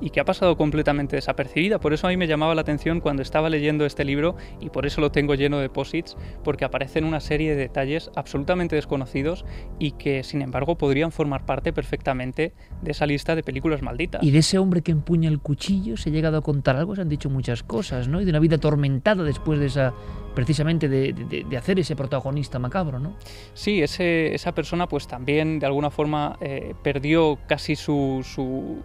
Y 0.00 0.10
que 0.10 0.20
ha 0.20 0.24
pasado 0.24 0.56
completamente 0.56 1.16
desapercibida. 1.16 1.78
Por 1.80 1.92
eso 1.92 2.06
a 2.06 2.10
mí 2.10 2.16
me 2.16 2.26
llamaba 2.26 2.54
la 2.54 2.62
atención 2.62 3.00
cuando 3.00 3.22
estaba 3.22 3.50
leyendo 3.50 3.84
este 3.86 4.04
libro 4.04 4.36
y 4.60 4.70
por 4.70 4.86
eso 4.86 5.00
lo 5.00 5.10
tengo 5.10 5.34
lleno 5.34 5.58
de 5.58 5.68
posits, 5.68 6.16
porque 6.44 6.64
aparecen 6.64 7.04
una 7.04 7.20
serie 7.20 7.50
de 7.50 7.56
detalles 7.56 8.10
absolutamente 8.14 8.76
desconocidos 8.76 9.44
y 9.78 9.92
que 9.92 10.22
sin 10.22 10.42
embargo 10.42 10.76
podrían 10.78 11.12
formar 11.12 11.46
parte 11.46 11.72
perfectamente 11.72 12.52
de 12.82 12.90
esa 12.90 13.06
lista 13.06 13.34
de 13.34 13.42
películas 13.42 13.82
malditas. 13.82 14.22
Y 14.22 14.30
de 14.30 14.38
ese 14.38 14.58
hombre 14.58 14.82
que 14.82 14.92
empuña 14.92 15.28
el 15.28 15.40
cuchillo 15.40 15.96
se 15.96 16.10
ha 16.10 16.12
llegado 16.12 16.38
a 16.38 16.42
contar 16.42 16.76
algo, 16.76 16.94
se 16.94 17.02
han 17.02 17.08
dicho 17.08 17.30
muchas 17.30 17.62
cosas, 17.62 18.08
¿no? 18.08 18.20
Y 18.20 18.24
de 18.24 18.30
una 18.30 18.40
vida 18.40 18.56
atormentada 18.56 19.24
después 19.24 19.58
de 19.58 19.66
esa 19.66 19.94
precisamente 20.34 20.88
de, 20.88 21.56
hacer 21.56 21.80
ese 21.80 21.96
protagonista 21.96 22.60
macabro, 22.60 23.00
¿no? 23.00 23.16
Sí, 23.54 23.82
ese, 23.82 24.34
esa 24.36 24.54
persona 24.54 24.88
pues 24.88 25.08
también 25.08 25.58
de 25.58 25.66
alguna 25.66 25.90
forma 25.90 26.36
eh, 26.40 26.74
perdió 26.80 27.38
casi 27.48 27.74
su, 27.74 28.20
su 28.22 28.78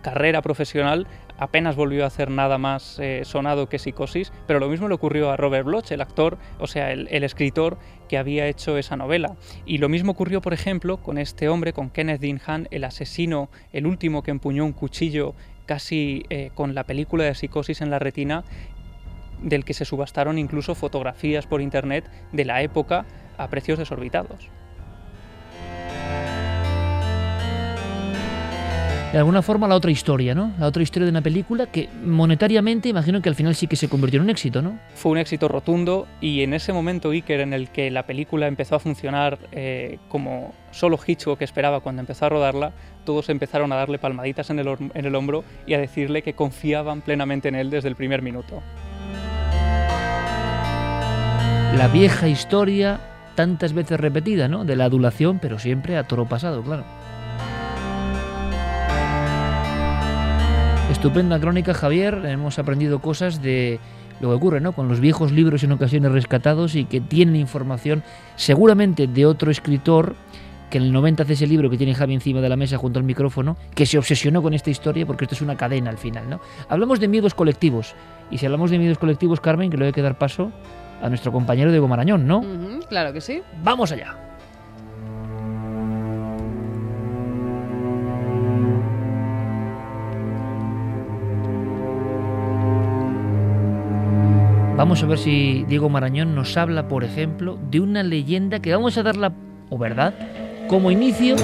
carrera 0.00 0.42
profesional 0.42 1.06
apenas 1.38 1.74
volvió 1.74 2.04
a 2.04 2.08
hacer 2.08 2.30
nada 2.30 2.58
más 2.58 2.98
eh, 2.98 3.22
sonado 3.24 3.68
que 3.68 3.78
Psicosis, 3.78 4.32
pero 4.46 4.60
lo 4.60 4.68
mismo 4.68 4.88
le 4.88 4.94
ocurrió 4.94 5.30
a 5.30 5.36
Robert 5.36 5.64
Bloch, 5.64 5.90
el 5.90 6.02
actor, 6.02 6.38
o 6.58 6.66
sea, 6.66 6.92
el, 6.92 7.24
escritor 7.24 7.78
que 8.08 8.18
había 8.18 8.46
hecho 8.46 8.76
esa 8.76 8.96
novela. 8.96 9.36
Y 9.64 9.78
lo 9.78 9.88
mismo 9.88 10.12
ocurrió, 10.12 10.42
por 10.42 10.52
ejemplo, 10.52 10.98
con 10.98 11.16
este 11.16 11.48
hombre, 11.48 11.72
con 11.72 11.90
Kenneth 11.90 12.20
Dean 12.20 12.68
el 12.70 12.84
asesino, 12.84 13.48
el 13.72 13.86
último 13.86 14.22
que 14.22 14.30
empuñó 14.30 14.64
un 14.64 14.72
cuchillo 14.72 15.34
casi 15.64 16.24
eh, 16.30 16.50
con 16.54 16.74
la 16.74 16.84
película 16.84 17.24
de 17.24 17.34
Psicosis 17.34 17.80
en 17.80 17.90
la 17.90 17.98
retina, 17.98 18.44
del 19.40 19.64
que 19.64 19.72
se 19.72 19.84
subastaron 19.84 20.38
incluso 20.38 20.74
fotografías 20.74 21.46
por 21.46 21.62
internet 21.62 22.04
de 22.32 22.44
la 22.44 22.62
época 22.62 23.06
a 23.38 23.48
precios 23.48 23.78
desorbitados. 23.78 24.50
De 29.12 29.18
alguna 29.18 29.42
forma 29.42 29.66
la 29.66 29.74
otra 29.74 29.90
historia, 29.90 30.36
¿no? 30.36 30.52
La 30.58 30.66
otra 30.66 30.84
historia 30.84 31.06
de 31.06 31.10
una 31.10 31.20
película 31.20 31.66
que 31.66 31.88
monetariamente 32.04 32.88
imagino 32.88 33.20
que 33.20 33.28
al 33.28 33.34
final 33.34 33.56
sí 33.56 33.66
que 33.66 33.74
se 33.74 33.88
convirtió 33.88 34.18
en 34.18 34.24
un 34.24 34.30
éxito, 34.30 34.62
¿no? 34.62 34.78
Fue 34.94 35.10
un 35.10 35.18
éxito 35.18 35.48
rotundo 35.48 36.06
y 36.20 36.42
en 36.42 36.54
ese 36.54 36.72
momento 36.72 37.10
Iker 37.10 37.40
en 37.40 37.52
el 37.52 37.70
que 37.70 37.90
la 37.90 38.06
película 38.06 38.46
empezó 38.46 38.76
a 38.76 38.78
funcionar 38.78 39.38
eh, 39.50 39.98
como 40.08 40.54
solo 40.70 40.96
Hitchcock 41.04 41.42
esperaba 41.42 41.80
cuando 41.80 42.00
empezó 42.00 42.26
a 42.26 42.28
rodarla, 42.28 42.72
todos 43.04 43.28
empezaron 43.30 43.72
a 43.72 43.76
darle 43.76 43.98
palmaditas 43.98 44.48
en 44.50 44.60
el, 44.60 44.68
en 44.68 45.04
el 45.04 45.14
hombro 45.16 45.42
y 45.66 45.74
a 45.74 45.78
decirle 45.78 46.22
que 46.22 46.34
confiaban 46.34 47.00
plenamente 47.00 47.48
en 47.48 47.56
él 47.56 47.70
desde 47.70 47.88
el 47.88 47.96
primer 47.96 48.22
minuto. 48.22 48.62
La 51.76 51.88
vieja 51.92 52.28
historia 52.28 53.00
tantas 53.34 53.72
veces 53.72 53.98
repetida, 53.98 54.46
¿no? 54.46 54.64
De 54.64 54.76
la 54.76 54.84
adulación, 54.84 55.40
pero 55.40 55.58
siempre 55.58 55.96
a 55.96 56.04
toro 56.04 56.26
pasado, 56.26 56.62
claro. 56.62 56.84
Estupenda 61.00 61.40
crónica, 61.40 61.72
Javier. 61.72 62.26
Hemos 62.26 62.58
aprendido 62.58 62.98
cosas 62.98 63.40
de 63.40 63.80
lo 64.20 64.28
que 64.28 64.34
ocurre 64.34 64.60
¿no? 64.60 64.72
con 64.72 64.86
los 64.86 65.00
viejos 65.00 65.32
libros 65.32 65.62
en 65.62 65.72
ocasiones 65.72 66.12
rescatados 66.12 66.74
y 66.74 66.84
que 66.84 67.00
tienen 67.00 67.36
información 67.36 68.02
seguramente 68.36 69.06
de 69.06 69.24
otro 69.24 69.50
escritor 69.50 70.14
que 70.68 70.76
en 70.76 70.84
el 70.84 70.92
90 70.92 71.22
hace 71.22 71.32
ese 71.32 71.46
libro 71.46 71.70
que 71.70 71.78
tiene 71.78 71.94
Javi 71.94 72.12
encima 72.12 72.42
de 72.42 72.50
la 72.50 72.56
mesa 72.56 72.76
junto 72.76 72.98
al 72.98 73.06
micrófono, 73.06 73.56
que 73.74 73.86
se 73.86 73.96
obsesionó 73.96 74.42
con 74.42 74.52
esta 74.52 74.68
historia 74.68 75.06
porque 75.06 75.24
esto 75.24 75.36
es 75.36 75.40
una 75.40 75.56
cadena 75.56 75.88
al 75.88 75.96
final. 75.96 76.28
¿no? 76.28 76.38
Hablamos 76.68 77.00
de 77.00 77.08
miedos 77.08 77.32
colectivos 77.32 77.94
y 78.30 78.36
si 78.36 78.44
hablamos 78.44 78.70
de 78.70 78.78
miedos 78.78 78.98
colectivos, 78.98 79.40
Carmen, 79.40 79.70
que 79.70 79.78
le 79.78 79.84
voy 79.84 79.90
a 79.92 79.92
que 79.92 80.02
dar 80.02 80.18
paso 80.18 80.52
a 81.00 81.08
nuestro 81.08 81.32
compañero 81.32 81.70
Diego 81.70 81.88
Marañón, 81.88 82.26
¿no? 82.26 82.42
claro 82.90 83.14
que 83.14 83.22
sí. 83.22 83.40
Vamos 83.64 83.90
allá. 83.90 84.29
Vamos 94.80 95.02
a 95.02 95.06
ver 95.06 95.18
si 95.18 95.66
Diego 95.68 95.90
Marañón 95.90 96.34
nos 96.34 96.56
habla, 96.56 96.88
por 96.88 97.04
ejemplo, 97.04 97.58
de 97.70 97.80
una 97.80 98.02
leyenda 98.02 98.60
que 98.60 98.72
vamos 98.72 98.96
a 98.96 99.02
darla, 99.02 99.30
o 99.68 99.76
verdad, 99.76 100.14
como 100.68 100.90
inicio 100.90 101.36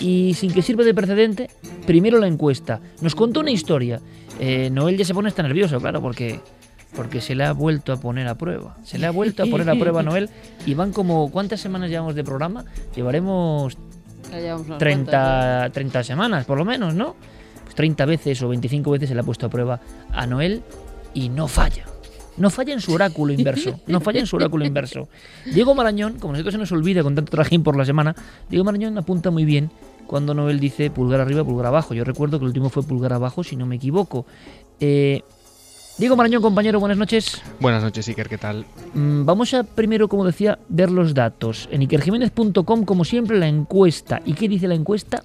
y 0.00 0.34
sin 0.34 0.52
que 0.52 0.60
sirva 0.60 0.82
de 0.82 0.92
precedente, 0.92 1.50
primero 1.86 2.18
la 2.18 2.26
encuesta. 2.26 2.80
Nos 3.00 3.14
contó 3.14 3.38
una 3.38 3.52
historia. 3.52 4.00
Eh, 4.40 4.70
Noel 4.72 4.96
ya 4.96 5.04
se 5.04 5.14
pone 5.14 5.28
hasta 5.28 5.44
nervioso, 5.44 5.78
claro, 5.80 6.02
porque 6.02 6.40
porque 6.96 7.20
se 7.20 7.36
le 7.36 7.44
ha 7.44 7.52
vuelto 7.52 7.92
a 7.92 7.96
poner 7.98 8.26
a 8.26 8.34
prueba. 8.34 8.76
Se 8.82 8.98
le 8.98 9.06
ha 9.06 9.12
vuelto 9.12 9.44
a 9.44 9.46
poner 9.46 9.70
a 9.70 9.76
prueba 9.76 10.00
a 10.00 10.02
Noel 10.02 10.28
y 10.66 10.74
van 10.74 10.90
como 10.90 11.30
¿cuántas 11.30 11.60
semanas 11.60 11.90
llevamos 11.90 12.16
de 12.16 12.24
programa? 12.24 12.64
Llevaremos 12.96 13.78
30, 14.78 15.70
30 15.72 16.02
semanas 16.02 16.44
por 16.44 16.58
lo 16.58 16.64
menos, 16.64 16.92
¿no? 16.92 17.14
Pues 17.62 17.76
30 17.76 18.04
veces 18.04 18.42
o 18.42 18.48
25 18.48 18.90
veces 18.90 19.10
se 19.10 19.14
le 19.14 19.20
ha 19.20 19.24
puesto 19.24 19.46
a 19.46 19.48
prueba 19.48 19.78
a 20.10 20.26
Noel 20.26 20.64
y 21.14 21.28
no 21.28 21.46
falla. 21.46 21.91
No 22.36 22.50
falla 22.50 22.72
en 22.72 22.80
su 22.80 22.92
oráculo 22.92 23.32
inverso. 23.32 23.78
No 23.86 24.00
falla 24.00 24.20
en 24.20 24.26
su 24.26 24.36
oráculo 24.36 24.64
inverso. 24.64 25.08
Diego 25.52 25.74
Marañón, 25.74 26.18
como 26.18 26.32
nosotros 26.32 26.52
se 26.54 26.58
nos 26.58 26.72
olvida 26.72 27.02
con 27.02 27.14
tanto 27.14 27.30
trajín 27.30 27.62
por 27.62 27.76
la 27.76 27.84
semana, 27.84 28.14
Diego 28.48 28.64
Marañón 28.64 28.96
apunta 28.98 29.30
muy 29.30 29.44
bien 29.44 29.70
cuando 30.06 30.34
Noel 30.34 30.60
dice 30.60 30.90
pulgar 30.90 31.20
arriba, 31.20 31.44
pulgar 31.44 31.66
abajo. 31.66 31.94
Yo 31.94 32.04
recuerdo 32.04 32.38
que 32.38 32.44
el 32.44 32.48
último 32.48 32.68
fue 32.70 32.82
pulgar 32.82 33.12
abajo, 33.12 33.44
si 33.44 33.56
no 33.56 33.66
me 33.66 33.76
equivoco. 33.76 34.26
Eh, 34.80 35.22
Diego 35.98 36.16
Marañón, 36.16 36.40
compañero, 36.40 36.80
buenas 36.80 36.96
noches. 36.96 37.42
Buenas 37.60 37.82
noches, 37.82 38.08
Iker, 38.08 38.28
¿qué 38.28 38.38
tal? 38.38 38.64
Mm, 38.94 39.24
Vamos 39.26 39.52
a 39.52 39.62
primero, 39.62 40.08
como 40.08 40.24
decía, 40.24 40.58
ver 40.68 40.90
los 40.90 41.12
datos. 41.12 41.68
En 41.70 41.82
ikerjiménez.com, 41.82 42.84
como 42.84 43.04
siempre, 43.04 43.38
la 43.38 43.46
encuesta. 43.46 44.22
¿Y 44.24 44.32
qué 44.32 44.48
dice 44.48 44.68
la 44.68 44.74
encuesta? 44.74 45.22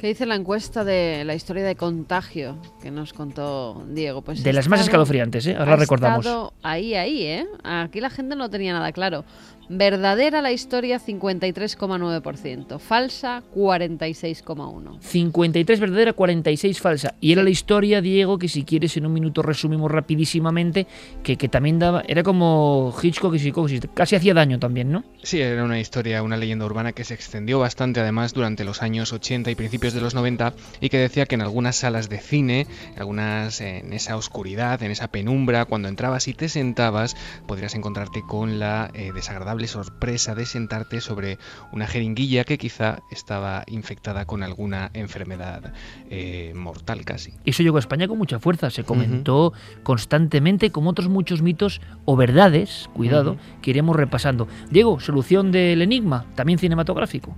¿Qué 0.00 0.06
dice 0.06 0.24
la 0.24 0.34
encuesta 0.34 0.82
de 0.82 1.24
la 1.26 1.34
historia 1.34 1.62
de 1.62 1.76
contagio 1.76 2.56
que 2.80 2.90
nos 2.90 3.12
contó 3.12 3.84
Diego? 3.86 4.22
Pues 4.22 4.42
De 4.42 4.54
las 4.54 4.66
más 4.66 4.80
escalofriantes, 4.80 5.46
¿eh? 5.46 5.56
Ahora 5.58 5.74
ha 5.74 5.76
recordamos. 5.76 6.24
estado 6.24 6.54
ahí, 6.62 6.94
ahí, 6.94 7.22
¿eh? 7.26 7.46
Aquí 7.64 8.00
la 8.00 8.08
gente 8.08 8.34
no 8.34 8.48
tenía 8.48 8.72
nada 8.72 8.92
claro. 8.92 9.26
Verdadera 9.72 10.42
la 10.42 10.50
historia, 10.50 10.98
53,9%. 10.98 12.80
Falsa, 12.80 13.44
46,1%. 13.54 14.98
53 15.00 15.78
verdadera, 15.78 16.12
46 16.12 16.80
falsa. 16.80 17.14
Y 17.20 17.30
era 17.30 17.44
la 17.44 17.50
historia, 17.50 18.00
Diego, 18.00 18.36
que 18.36 18.48
si 18.48 18.64
quieres 18.64 18.96
en 18.96 19.06
un 19.06 19.12
minuto 19.12 19.42
resumimos 19.42 19.88
rapidísimamente, 19.88 20.88
que, 21.22 21.36
que 21.36 21.48
también 21.48 21.78
daba, 21.78 22.02
era 22.08 22.24
como 22.24 22.92
Hitchcock 23.00 23.32
y 23.36 23.38
psicosis, 23.38 23.82
casi 23.94 24.16
hacía 24.16 24.34
daño 24.34 24.58
también, 24.58 24.90
¿no? 24.90 25.04
Sí, 25.22 25.40
era 25.40 25.62
una 25.62 25.78
historia, 25.78 26.24
una 26.24 26.36
leyenda 26.36 26.64
urbana 26.64 26.90
que 26.90 27.04
se 27.04 27.14
extendió 27.14 27.60
bastante 27.60 28.00
además 28.00 28.34
durante 28.34 28.64
los 28.64 28.82
años 28.82 29.12
80 29.12 29.52
y 29.52 29.54
principios 29.54 29.94
de 29.94 30.00
los 30.00 30.16
90 30.16 30.52
y 30.80 30.88
que 30.88 30.98
decía 30.98 31.26
que 31.26 31.36
en 31.36 31.42
algunas 31.42 31.76
salas 31.76 32.08
de 32.08 32.18
cine, 32.18 32.66
algunas 32.96 33.60
en 33.60 33.92
esa 33.92 34.16
oscuridad, 34.16 34.82
en 34.82 34.90
esa 34.90 35.06
penumbra, 35.06 35.64
cuando 35.64 35.86
entrabas 35.86 36.26
y 36.26 36.34
te 36.34 36.48
sentabas, 36.48 37.16
podrías 37.46 37.76
encontrarte 37.76 38.22
con 38.26 38.58
la 38.58 38.90
eh, 38.94 39.12
desagradable 39.14 39.59
sorpresa 39.68 40.34
de 40.34 40.46
sentarte 40.46 41.00
sobre 41.00 41.38
una 41.72 41.86
jeringuilla 41.86 42.44
que 42.44 42.58
quizá 42.58 43.00
estaba 43.10 43.64
infectada 43.66 44.24
con 44.24 44.42
alguna 44.42 44.90
enfermedad 44.94 45.72
eh, 46.10 46.52
mortal 46.54 47.04
casi. 47.04 47.34
Eso 47.44 47.62
llegó 47.62 47.76
a 47.76 47.80
España 47.80 48.08
con 48.08 48.18
mucha 48.18 48.38
fuerza, 48.38 48.70
se 48.70 48.84
comentó 48.84 49.52
constantemente, 49.82 50.70
como 50.70 50.90
otros 50.90 51.08
muchos 51.08 51.42
mitos 51.42 51.80
o 52.04 52.16
verdades, 52.16 52.88
cuidado, 52.94 53.36
que 53.62 53.70
iremos 53.70 53.96
repasando. 53.96 54.48
Diego, 54.70 55.00
solución 55.00 55.52
del 55.52 55.82
enigma, 55.82 56.26
también 56.34 56.58
cinematográfico. 56.58 57.36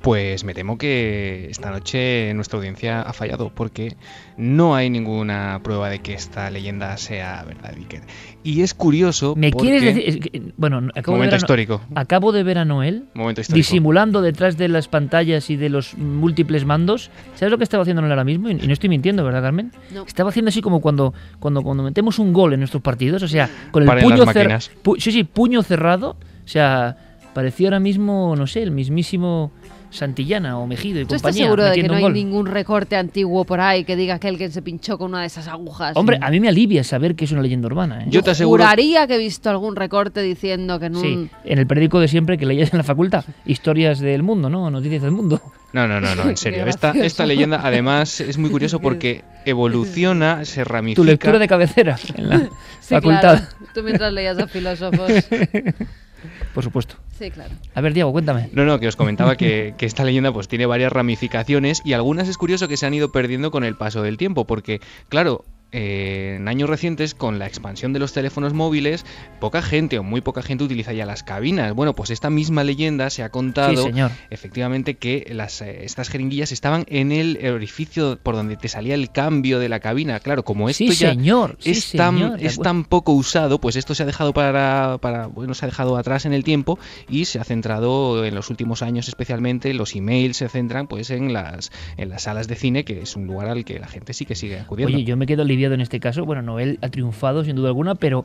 Pues 0.00 0.44
me 0.44 0.54
temo 0.54 0.78
que 0.78 1.48
esta 1.50 1.70
noche 1.70 2.32
nuestra 2.34 2.56
audiencia 2.56 3.02
ha 3.02 3.12
fallado 3.12 3.50
porque 3.54 3.96
no 4.38 4.74
hay 4.74 4.88
ninguna 4.88 5.60
prueba 5.62 5.90
de 5.90 5.98
que 5.98 6.14
esta 6.14 6.50
leyenda 6.50 6.96
sea 6.96 7.44
verdad, 7.46 7.74
Iker. 7.76 8.00
Y 8.42 8.62
es 8.62 8.72
curioso. 8.72 9.34
¿Me 9.36 9.50
porque- 9.50 9.68
quieres 9.78 9.94
decir? 9.94 10.54
bueno, 10.56 10.78
acabo 10.94 11.18
Momento 11.18 11.22
de 11.22 11.26
ver 11.26 11.34
a, 11.34 11.36
histórico. 11.36 11.80
Acabo 11.94 12.32
de 12.32 12.42
ver 12.44 12.56
a 12.56 12.64
Noel 12.64 13.04
Momento 13.12 13.42
histórico. 13.42 13.58
disimulando 13.58 14.22
detrás 14.22 14.56
de 14.56 14.68
las 14.68 14.88
pantallas 14.88 15.50
y 15.50 15.56
de 15.56 15.68
los 15.68 15.98
múltiples 15.98 16.64
mandos. 16.64 17.10
¿Sabes 17.34 17.50
lo 17.52 17.58
que 17.58 17.64
estaba 17.64 17.82
haciendo 17.82 18.00
Noel 18.00 18.12
ahora 18.12 18.24
mismo? 18.24 18.48
Y, 18.48 18.54
no 18.54 18.72
estoy 18.72 18.88
mintiendo, 18.88 19.22
¿verdad, 19.22 19.42
Carmen? 19.42 19.70
No. 19.92 20.04
Estaba 20.06 20.30
haciendo 20.30 20.48
así 20.48 20.62
como 20.62 20.80
cuando, 20.80 21.12
cuando, 21.40 21.62
cuando 21.62 21.82
metemos 21.82 22.18
un 22.18 22.32
gol 22.32 22.54
en 22.54 22.60
nuestros 22.60 22.82
partidos, 22.82 23.22
o 23.22 23.28
sea, 23.28 23.50
con 23.70 23.82
el 23.82 23.86
Paren 23.86 24.04
puño 24.04 24.24
cerrado. 24.32 24.34
máquinas. 24.34 24.70
sí, 24.96 25.12
sí, 25.12 25.24
puño 25.24 25.62
cerrado. 25.62 26.16
O 26.42 26.48
sea, 26.48 26.96
parecía 27.34 27.68
ahora 27.68 27.80
mismo, 27.80 28.34
no 28.36 28.46
sé, 28.46 28.62
el 28.62 28.70
mismísimo 28.70 29.52
Santillana 29.90 30.58
o 30.58 30.66
Mejido 30.66 31.00
y 31.00 31.04
¿Tú 31.04 31.14
estás 31.16 31.22
compañía. 31.32 31.44
seguro 31.44 31.64
de 31.64 31.72
que 31.74 31.82
no 31.82 31.94
hay 31.94 32.02
gol. 32.02 32.12
ningún 32.12 32.46
recorte 32.46 32.96
antiguo 32.96 33.44
por 33.44 33.60
ahí 33.60 33.84
que 33.84 33.96
diga 33.96 34.18
que 34.18 34.28
alguien 34.28 34.52
se 34.52 34.62
pinchó 34.62 34.96
con 34.98 35.10
una 35.10 35.20
de 35.22 35.26
esas 35.26 35.48
agujas? 35.48 35.96
Hombre, 35.96 36.18
a 36.20 36.30
mí 36.30 36.38
me 36.40 36.48
alivia 36.48 36.84
saber 36.84 37.14
que 37.16 37.24
es 37.24 37.32
una 37.32 37.42
leyenda 37.42 37.66
urbana. 37.66 38.02
¿eh? 38.04 38.06
Yo 38.08 38.22
te 38.22 38.30
aseguro. 38.30 38.62
Juraría 38.62 39.06
que 39.06 39.16
he 39.16 39.18
visto 39.18 39.50
algún 39.50 39.74
recorte 39.76 40.22
diciendo 40.22 40.78
que 40.78 40.86
en 40.86 40.96
un... 40.96 41.02
Sí, 41.02 41.30
en 41.44 41.58
el 41.58 41.66
periódico 41.66 41.98
de 42.00 42.08
siempre 42.08 42.38
que 42.38 42.46
leías 42.46 42.72
en 42.72 42.78
la 42.78 42.84
facultad, 42.84 43.24
historias 43.44 43.98
del 44.00 44.22
mundo, 44.22 44.48
¿no? 44.48 44.70
Noticias 44.70 45.02
del 45.02 45.10
mundo. 45.10 45.40
No, 45.72 45.86
no, 45.88 46.00
no, 46.00 46.14
no, 46.14 46.30
en 46.30 46.36
serio. 46.36 46.66
Esta, 46.66 46.90
esta 46.92 47.26
leyenda 47.26 47.60
además 47.62 48.20
es 48.20 48.38
muy 48.38 48.50
curioso 48.50 48.80
porque 48.80 49.24
evoluciona, 49.44 50.44
se 50.44 50.64
ramifica. 50.64 51.02
Tu 51.02 51.04
lectura 51.04 51.38
de 51.38 51.48
cabecera 51.48 51.96
en 52.16 52.28
la 52.28 52.38
Sí, 52.80 52.94
facultad. 52.94 53.20
claro. 53.48 53.68
Tú 53.74 53.82
mientras 53.82 54.12
leías 54.12 54.38
a 54.38 54.46
filósofos. 54.46 55.10
Por 56.54 56.64
supuesto. 56.64 56.96
Sí, 57.20 57.30
claro. 57.30 57.54
A 57.74 57.82
ver, 57.82 57.92
Diego, 57.92 58.12
cuéntame. 58.12 58.48
No, 58.54 58.64
no, 58.64 58.80
que 58.80 58.88
os 58.88 58.96
comentaba 58.96 59.36
que, 59.36 59.74
que 59.78 59.84
esta 59.84 60.04
leyenda 60.04 60.32
pues 60.32 60.48
tiene 60.48 60.64
varias 60.64 60.90
ramificaciones 60.90 61.82
y 61.84 61.92
algunas 61.92 62.28
es 62.28 62.38
curioso 62.38 62.66
que 62.66 62.78
se 62.78 62.86
han 62.86 62.94
ido 62.94 63.12
perdiendo 63.12 63.50
con 63.50 63.62
el 63.62 63.76
paso 63.76 64.00
del 64.00 64.16
tiempo, 64.16 64.46
porque, 64.46 64.80
claro, 65.10 65.44
eh, 65.72 66.34
en 66.36 66.48
años 66.48 66.68
recientes, 66.68 67.14
con 67.14 67.38
la 67.38 67.46
expansión 67.46 67.92
de 67.92 67.98
los 67.98 68.12
teléfonos 68.12 68.52
móviles, 68.52 69.04
poca 69.40 69.62
gente 69.62 69.98
o 69.98 70.02
muy 70.02 70.20
poca 70.20 70.42
gente 70.42 70.64
utiliza 70.64 70.92
ya 70.92 71.06
las 71.06 71.22
cabinas. 71.22 71.74
Bueno, 71.74 71.94
pues 71.94 72.10
esta 72.10 72.30
misma 72.30 72.64
leyenda 72.64 73.10
se 73.10 73.22
ha 73.22 73.30
contado 73.30 73.76
Sí, 73.76 73.82
señor. 73.90 74.10
efectivamente 74.30 74.94
que 74.96 75.26
las, 75.32 75.60
eh, 75.62 75.84
estas 75.84 76.08
jeringuillas 76.08 76.52
estaban 76.52 76.84
en 76.88 77.12
el 77.12 77.38
orificio 77.52 78.18
por 78.22 78.34
donde 78.34 78.56
te 78.56 78.68
salía 78.68 78.94
el 78.94 79.10
cambio 79.10 79.58
de 79.58 79.68
la 79.68 79.80
cabina. 79.80 80.20
Claro, 80.20 80.44
como 80.44 80.68
esto 80.68 80.84
Sí, 80.84 80.92
ya 80.92 81.10
señor. 81.10 81.56
sí, 81.60 81.70
es, 81.70 81.92
tan, 81.92 82.14
señor, 82.18 82.38
es 82.42 82.58
tan 82.58 82.84
poco 82.84 83.12
usado, 83.12 83.60
pues 83.60 83.76
esto 83.76 83.94
se 83.94 84.02
ha 84.02 84.06
dejado 84.06 84.32
para, 84.32 84.98
para, 85.00 85.26
bueno, 85.26 85.54
se 85.54 85.64
ha 85.64 85.68
dejado 85.68 85.96
atrás 85.96 86.24
en 86.26 86.32
el 86.32 86.44
tiempo 86.44 86.78
y 87.08 87.26
se 87.26 87.38
ha 87.38 87.44
centrado 87.44 88.24
en 88.24 88.34
los 88.34 88.50
últimos 88.50 88.82
años 88.82 89.08
especialmente, 89.08 89.72
los 89.74 89.94
emails 89.94 90.36
se 90.38 90.48
centran 90.48 90.86
pues 90.86 91.10
en 91.10 91.32
las, 91.32 91.70
en 91.96 92.08
las 92.08 92.22
salas 92.22 92.48
de 92.48 92.56
cine, 92.56 92.84
que 92.84 93.02
es 93.02 93.16
un 93.16 93.26
lugar 93.26 93.48
al 93.48 93.64
que 93.64 93.78
la 93.78 93.86
gente 93.88 94.12
sí 94.12 94.24
que 94.26 94.34
sigue 94.34 94.58
acudiendo. 94.58 94.96
Oye, 94.96 95.04
yo 95.04 95.16
me 95.16 95.26
quedo 95.26 95.44
en 95.66 95.80
este 95.80 96.00
caso. 96.00 96.24
Bueno, 96.24 96.42
Noel 96.42 96.78
ha 96.82 96.88
triunfado 96.88 97.44
sin 97.44 97.56
duda 97.56 97.68
alguna, 97.68 97.94
pero 97.94 98.24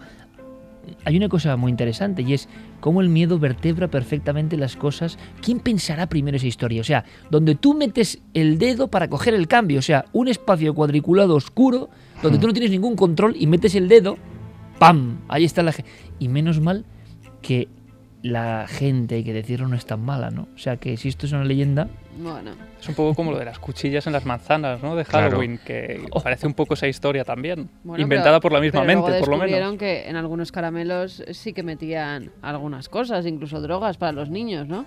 hay 1.04 1.18
una 1.18 1.30
cosa 1.30 1.56
muy 1.58 1.72
interesante 1.72 2.22
y 2.22 2.34
es 2.34 2.48
cómo 2.80 3.02
el 3.02 3.10
miedo 3.10 3.40
vertebra 3.40 3.88
perfectamente 3.88 4.58
las 4.58 4.76
cosas. 4.76 5.18
¿Quién 5.42 5.60
pensará 5.60 6.08
primero 6.08 6.38
esa 6.38 6.48
historia? 6.48 6.82
O 6.82 6.84
sea, 6.84 7.06
donde 7.30 7.56
tú 7.56 7.74
metes 7.74 8.22
el 8.34 8.58
dedo 8.58 8.88
para 8.88 9.10
coger 9.10 9.34
el 9.34 9.48
cambio, 9.48 9.80
o 9.80 9.84
sea, 9.84 10.06
un 10.14 10.28
espacio 10.28 10.74
cuadriculado 10.74 11.36
oscuro 11.36 11.90
donde 12.22 12.40
tú 12.40 12.48
no 12.48 12.54
tienes 12.54 12.72
ningún 12.72 12.96
control 12.96 13.36
y 13.38 13.48
metes 13.48 13.76
el 13.76 13.88
dedo, 13.88 14.18
¡pam! 14.80 15.20
Ahí 15.28 15.44
está 15.44 15.64
la 15.64 15.72
gente. 15.72 15.90
Y 16.20 16.28
menos 16.28 16.60
mal 16.62 16.86
que 17.42 17.68
la 18.28 18.66
gente, 18.68 19.16
hay 19.16 19.24
que 19.24 19.34
decirlo, 19.34 19.68
no 19.68 19.76
es 19.76 19.86
tan 19.86 20.02
mala, 20.02 20.32
¿no? 20.32 20.48
O 20.56 20.58
sea, 20.58 20.78
que 20.78 20.98
si 20.98 21.10
esto 21.10 21.26
es 21.28 21.32
una 21.32 21.44
leyenda, 21.46 21.88
Bueno. 22.18 22.52
Es 22.82 22.88
un 22.90 22.96
poco 22.96 23.14
como 23.14 23.32
lo 23.32 23.38
de 23.40 23.46
las 23.46 23.60
cuchillas 23.60 24.08
en 24.08 24.14
las 24.14 24.26
manzanas, 24.26 24.82
¿no? 24.82 24.96
De 24.96 25.04
Claro. 25.06 25.28
Halloween, 25.32 25.60
que 25.66 26.02
parece 26.24 26.48
un 26.48 26.54
poco 26.54 26.74
esa 26.76 26.88
historia 26.88 27.24
también. 27.26 27.70
Bueno, 27.84 28.02
inventada 28.02 28.38
pero- 28.38 28.42
por 28.42 28.52
la 28.54 28.62
misma 28.62 28.82
pero 28.82 28.94
luego 28.94 29.08
mente, 29.08 29.20
por 29.20 29.28
lo 29.30 29.36
descubrieron 29.38 29.70
menos. 29.72 29.80
que 29.80 30.10
en 30.10 30.16
algunos 30.16 30.52
caramelos 30.52 31.24
sí 31.32 31.52
que 31.54 31.62
metían 31.64 32.32
algunas 32.42 32.88
cosas, 32.90 33.26
incluso 33.26 33.60
drogas 33.62 33.98
para 33.98 34.12
los 34.14 34.30
niños, 34.30 34.68
¿no? 34.68 34.86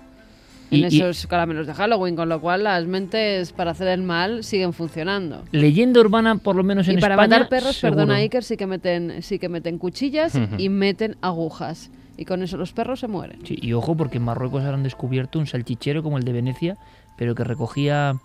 Y- 0.71 0.83
En 0.83 0.91
y- 0.93 0.97
esos 1.01 1.27
caramelos 1.27 1.67
de 1.67 1.73
Halloween, 1.75 2.15
con 2.15 2.29
lo 2.29 2.41
cual 2.41 2.63
las 2.63 2.85
mentes 2.87 3.53
para 3.53 3.71
hacer 3.71 3.87
el 3.89 4.01
mal 4.01 4.43
siguen 4.43 4.73
funcionando. 4.73 5.43
leyenda 5.51 5.99
urbana, 6.01 6.35
por 6.37 6.55
lo 6.55 6.63
menos 6.63 6.87
en 6.87 6.97
y 6.97 7.01
para 7.01 7.13
España. 7.15 7.35
matar 7.37 7.49
perros, 7.49 7.75
seguro. 7.77 7.97
perdona 8.01 8.15
Iker, 8.19 8.43
sí 8.43 8.57
que 8.57 8.65
meten, 8.67 9.21
sí 9.21 9.39
que 9.39 9.49
meten 9.49 9.77
cuchillas 9.77 10.35
Ujú. 10.35 10.55
y 10.57 10.69
meten 10.69 11.15
agujas. 11.21 11.91
Y 12.19 12.25
con 12.25 12.43
eso 12.43 12.57
los 12.57 12.73
perros 12.73 12.99
se 12.99 13.07
mueren. 13.07 13.45
Sí, 13.45 13.57
y 13.61 13.71
ojo, 13.71 13.95
porque 13.95 14.17
en 14.17 14.23
Marruecos 14.23 14.63
han 14.65 14.83
descubierto 14.83 15.39
un 15.39 15.47
salchichero 15.47 16.03
como 16.03 16.17
el 16.17 16.25
de 16.25 16.33
Venecia, 16.33 16.75
pero 17.17 17.33
que 17.33 17.45
recogía 17.45 18.15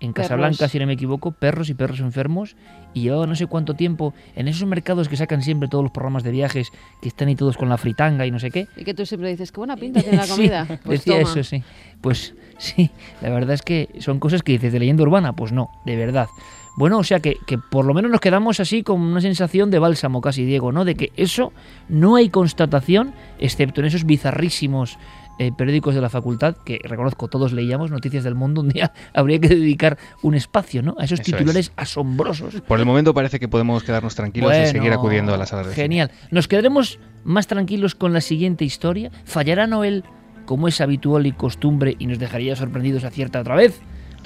en 0.00 0.12
Casablanca, 0.14 0.56
Perros. 0.58 0.72
si 0.72 0.78
no 0.78 0.86
me 0.86 0.94
equivoco, 0.94 1.32
perros 1.32 1.68
y 1.68 1.74
perros 1.74 2.00
enfermos, 2.00 2.56
y 2.94 3.02
llevaba 3.02 3.26
no 3.26 3.34
sé 3.36 3.46
cuánto 3.46 3.74
tiempo 3.74 4.14
en 4.34 4.48
esos 4.48 4.66
mercados 4.66 5.08
que 5.10 5.16
sacan 5.18 5.42
siempre 5.42 5.68
todos 5.68 5.84
los 5.84 5.92
programas 5.92 6.22
de 6.22 6.30
viajes, 6.30 6.70
que 7.02 7.08
están 7.08 7.28
ahí 7.28 7.36
todos 7.36 7.56
con 7.58 7.68
la 7.68 7.76
fritanga 7.76 8.26
y 8.26 8.30
no 8.30 8.38
sé 8.38 8.50
qué. 8.50 8.66
Y 8.78 8.84
que 8.84 8.94
tú 8.94 9.04
siempre 9.04 9.28
dices, 9.28 9.52
qué 9.52 9.60
buena 9.60 9.76
pinta 9.76 10.00
tiene 10.00 10.16
la 10.16 10.22
Sí, 10.26 10.30
comida. 10.32 10.66
Pues 10.82 11.00
decía 11.04 11.20
toma. 11.20 11.30
eso, 11.30 11.44
sí. 11.44 11.62
Pues 12.00 12.34
sí, 12.58 12.90
la 13.20 13.28
verdad 13.28 13.52
es 13.54 13.62
que 13.62 13.88
son 14.00 14.20
cosas 14.20 14.42
que 14.42 14.52
dices 14.52 14.72
de 14.72 14.78
leyenda 14.78 15.02
urbana, 15.02 15.34
pues 15.34 15.52
no, 15.52 15.68
de 15.84 15.96
verdad. 15.96 16.28
Bueno, 16.76 16.98
o 16.98 17.04
sea 17.04 17.20
que, 17.20 17.38
que 17.46 17.58
por 17.58 17.84
lo 17.84 17.94
menos 17.94 18.10
nos 18.10 18.20
quedamos 18.20 18.60
así 18.60 18.82
con 18.82 19.00
una 19.00 19.20
sensación 19.20 19.70
de 19.70 19.78
bálsamo 19.78 20.20
casi, 20.20 20.44
Diego, 20.44 20.72
¿no? 20.72 20.84
De 20.84 20.96
que 20.96 21.12
eso 21.16 21.52
no 21.88 22.16
hay 22.16 22.30
constatación, 22.30 23.14
excepto 23.38 23.80
en 23.80 23.86
esos 23.86 24.04
bizarrísimos 24.04 24.98
eh, 25.38 25.50
periódicos 25.50 25.96
de 25.96 26.00
la 26.00 26.08
facultad, 26.08 26.56
que 26.64 26.80
reconozco 26.84 27.26
todos 27.26 27.52
leíamos, 27.52 27.90
Noticias 27.90 28.22
del 28.22 28.36
Mundo, 28.36 28.60
un 28.60 28.68
día 28.68 28.92
habría 29.14 29.40
que 29.40 29.48
dedicar 29.48 29.98
un 30.22 30.34
espacio, 30.34 30.80
¿no? 30.82 30.94
A 30.98 31.04
esos 31.04 31.20
Eso 31.20 31.32
titulares 31.32 31.72
asombrosos. 31.74 32.60
Por 32.60 32.78
el 32.78 32.86
momento 32.86 33.14
parece 33.14 33.40
que 33.40 33.48
podemos 33.48 33.82
quedarnos 33.82 34.14
tranquilos 34.14 34.52
y 34.56 34.66
seguir 34.66 34.92
acudiendo 34.92 35.34
a 35.34 35.36
las 35.36 35.48
salas 35.48 35.66
de 35.66 35.74
cine. 35.74 35.84
Genial. 35.84 36.10
Nos 36.30 36.46
quedaremos 36.46 37.00
más 37.24 37.48
tranquilos 37.48 37.96
con 37.96 38.12
la 38.12 38.20
siguiente 38.20 38.64
historia. 38.64 39.10
¿Fallará 39.24 39.66
Noel 39.66 40.04
como 40.46 40.68
es 40.68 40.80
habitual 40.80 41.26
y 41.26 41.32
costumbre 41.32 41.96
y 41.98 42.06
nos 42.06 42.20
dejaría 42.20 42.54
sorprendidos 42.54 43.02
a 43.02 43.10
cierta 43.10 43.40
otra 43.40 43.56
vez? 43.56 43.80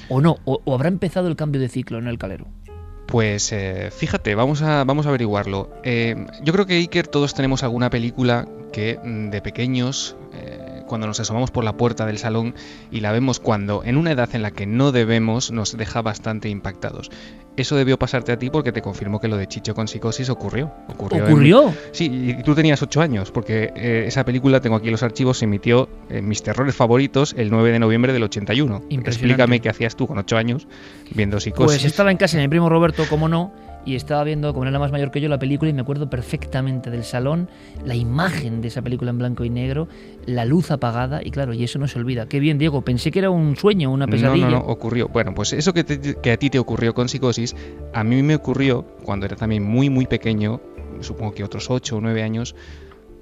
¿O 0.09 0.21
no? 0.21 0.39
¿O, 0.45 0.75
habrá 0.75 0.89
empezado 0.89 1.29
el 1.29 1.37
cambio 1.37 1.61
de 1.61 1.69
ciclo 1.69 1.99
en 1.99 2.07
el 2.07 2.19
calero? 2.19 2.47
Pues 3.07 3.53
eh, 3.53 3.91
fíjate, 3.91 4.35
vamos 4.35 4.63
a, 4.63 4.85
vamos 4.85 5.07
a 5.07 5.09
averiguarlo. 5.09 5.71
Eh, 5.83 6.27
yo 6.43 6.53
creo 6.53 6.67
que 6.67 6.75
Iker 6.75 7.07
todos 7.09 7.35
tenemos 7.35 7.63
alguna 7.63 7.91
película 7.91 8.47
que 8.73 8.99
mm, 9.03 9.31
de 9.31 9.41
pequeños, 9.41 10.17
eh, 10.35 10.68
cuando 10.89 11.07
nos 11.07 11.21
asomamos 11.21 11.51
por 11.53 11.63
la 11.65 11.77
puerta 11.77 12.05
del 12.07 12.19
salón 12.19 12.55
y 12.91 13.01
la 13.01 13.13
vemos 13.13 13.39
cuando 13.39 13.85
en 13.85 13.97
una 13.97 14.11
edad 14.13 14.29
en 14.35 14.43
la 14.43 14.51
que 14.51 14.67
no 14.67 14.91
debemos, 14.91 15.51
nos 15.53 15.77
deja 15.77 16.03
bastante 16.03 16.49
impactados. 16.49 17.11
Eso 17.57 17.75
debió 17.77 17.99
pasarte 17.99 18.31
a 18.31 18.39
ti 18.39 18.51
porque 18.51 18.71
te 18.71 18.83
confirmó 18.83 19.21
que 19.21 19.27
lo 19.27 19.37
de 19.37 19.49
Chicho 19.49 19.75
con 19.75 19.89
psicosis 19.89 20.31
ocurrió. 20.31 20.73
¿Ocurrió? 20.89 21.19
en- 21.27 21.33
¿Ocurrió? 21.33 21.75
Sí, 21.91 22.35
y 22.39 22.43
tú 22.45 22.55
tenías 22.55 22.81
8 22.83 23.01
años, 23.01 23.33
porque 23.33 23.73
eh, 23.75 24.05
esa 24.07 24.25
película, 24.25 24.61
tengo 24.61 24.77
aquí 24.77 24.91
los 24.91 25.03
archivos, 25.03 25.39
se 25.39 25.45
emitió 25.47 25.89
en 26.09 26.29
mis 26.29 26.41
terrores 26.43 26.77
favoritos 26.77 27.35
el 27.37 27.51
9 27.51 27.73
de 27.73 27.79
noviembre 27.81 28.13
del 28.13 28.23
81. 28.23 28.77
Impresionante. 28.89 29.11
Explícame 29.11 29.61
qué 29.61 29.69
hacías 29.71 29.97
tú 29.97 30.07
con 30.07 30.19
8 30.19 30.37
años 30.37 30.69
viendo 31.13 31.41
psicosis. 31.41 31.79
Pues 31.81 31.85
estaba 31.85 32.13
en 32.13 32.17
casa 32.17 32.37
de 32.37 32.45
mi 32.45 32.49
primo 32.49 32.69
Roberto, 32.69 33.05
como 33.11 33.29
no, 33.29 33.53
y 33.85 33.95
estaba 33.95 34.23
viendo, 34.25 34.53
como 34.53 34.67
era 34.67 34.79
más 34.79 34.93
mayor 34.93 35.11
que 35.11 35.21
yo, 35.21 35.29
la 35.29 35.39
película 35.39 35.71
y 35.71 35.75
me 35.75 35.81
acuerdo 35.81 36.11
perfectamente 36.11 36.91
del 36.91 37.05
salón, 37.05 37.49
la 37.85 37.95
imagen 37.95 38.61
de 38.61 38.69
esa 38.69 38.83
película 38.83 39.11
en 39.11 39.19
blanco 39.19 39.45
y 39.45 39.51
negro, 39.51 39.89
la 40.27 40.45
luz 40.45 40.71
apagada 40.71 41.21
y 41.25 41.31
claro, 41.31 41.55
y 41.55 41.65
eso 41.65 41.79
no 41.79 41.89
se 41.89 41.99
olvida. 41.99 42.27
Qué 42.29 42.39
bien, 42.41 42.59
Diego, 42.59 42.83
pensé 42.83 43.11
que 43.11 43.21
era 43.21 43.31
un 43.31 43.57
sueño, 43.57 43.91
una 43.91 44.07
pesadilla. 44.07 44.47
No, 44.47 44.51
no, 44.51 44.59
no, 44.61 44.67
ocurrió. 44.67 45.09
Bueno, 45.09 45.33
pues 45.35 45.53
eso 45.55 45.73
que, 45.73 45.85
te- 45.85 46.17
que 46.21 46.33
a 46.33 46.37
ti 46.37 46.51
te 46.51 46.59
ocurrió 46.59 46.93
con 46.95 47.09
psicosis, 47.09 47.57
a 47.95 48.05
mí 48.05 48.23
me 48.23 48.35
ocurrió 48.35 48.83
cuando 49.05 49.27
era 49.27 49.37
también 49.37 49.63
muy, 49.65 49.89
muy 49.91 50.07
pequeño, 50.07 50.61
supongo 51.01 51.33
que 51.33 51.45
otros 51.45 51.71
8 51.71 51.97
o 51.97 52.01
9 52.01 52.23
años, 52.23 52.55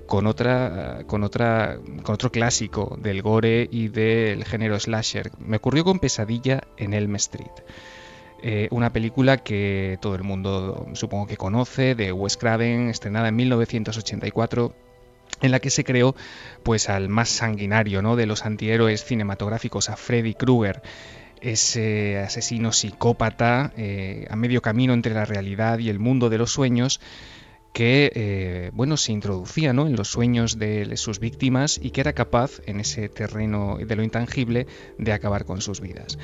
con 0.06 0.26
otra, 0.28 1.00
con 1.06 1.24
otra, 1.24 1.78
con 2.04 2.14
otro 2.14 2.30
clásico 2.30 2.96
del 3.02 3.22
gore 3.22 3.68
y 3.70 3.88
del 3.88 4.44
género 4.44 4.78
slasher. 4.78 5.30
Me 5.38 5.56
ocurrió 5.56 5.82
con 5.84 5.98
Pesadilla 5.98 6.62
en 6.76 6.94
Elm 6.94 7.16
Street. 7.16 7.50
Eh, 8.48 8.68
una 8.70 8.92
película 8.92 9.38
que 9.38 9.98
todo 10.00 10.14
el 10.14 10.22
mundo 10.22 10.86
supongo 10.92 11.26
que 11.26 11.36
conoce, 11.36 11.96
de 11.96 12.12
Wes 12.12 12.36
Craven, 12.36 12.90
estrenada 12.90 13.26
en 13.26 13.34
1984 13.34 14.72
en 15.40 15.50
la 15.50 15.58
que 15.58 15.68
se 15.68 15.82
creó 15.82 16.14
pues 16.62 16.88
al 16.88 17.08
más 17.08 17.28
sanguinario 17.28 18.02
¿no? 18.02 18.14
de 18.14 18.26
los 18.26 18.46
antihéroes 18.46 19.04
cinematográficos, 19.04 19.90
a 19.90 19.96
Freddy 19.96 20.34
Krueger, 20.34 20.80
ese 21.40 22.18
asesino 22.18 22.70
psicópata 22.70 23.72
eh, 23.76 24.28
a 24.30 24.36
medio 24.36 24.62
camino 24.62 24.94
entre 24.94 25.12
la 25.12 25.24
realidad 25.24 25.80
y 25.80 25.88
el 25.88 25.98
mundo 25.98 26.30
de 26.30 26.38
los 26.38 26.52
sueños 26.52 27.00
que 27.72 28.12
eh, 28.14 28.70
bueno 28.74 28.96
se 28.96 29.10
introducía 29.10 29.72
¿no? 29.72 29.88
en 29.88 29.96
los 29.96 30.06
sueños 30.06 30.56
de 30.56 30.96
sus 30.96 31.18
víctimas 31.18 31.80
y 31.82 31.90
que 31.90 32.00
era 32.00 32.12
capaz 32.12 32.60
en 32.66 32.78
ese 32.78 33.08
terreno 33.08 33.78
de 33.84 33.96
lo 33.96 34.04
intangible 34.04 34.68
de 34.98 35.12
acabar 35.12 35.46
con 35.46 35.60
sus 35.60 35.80
vidas. 35.80 36.16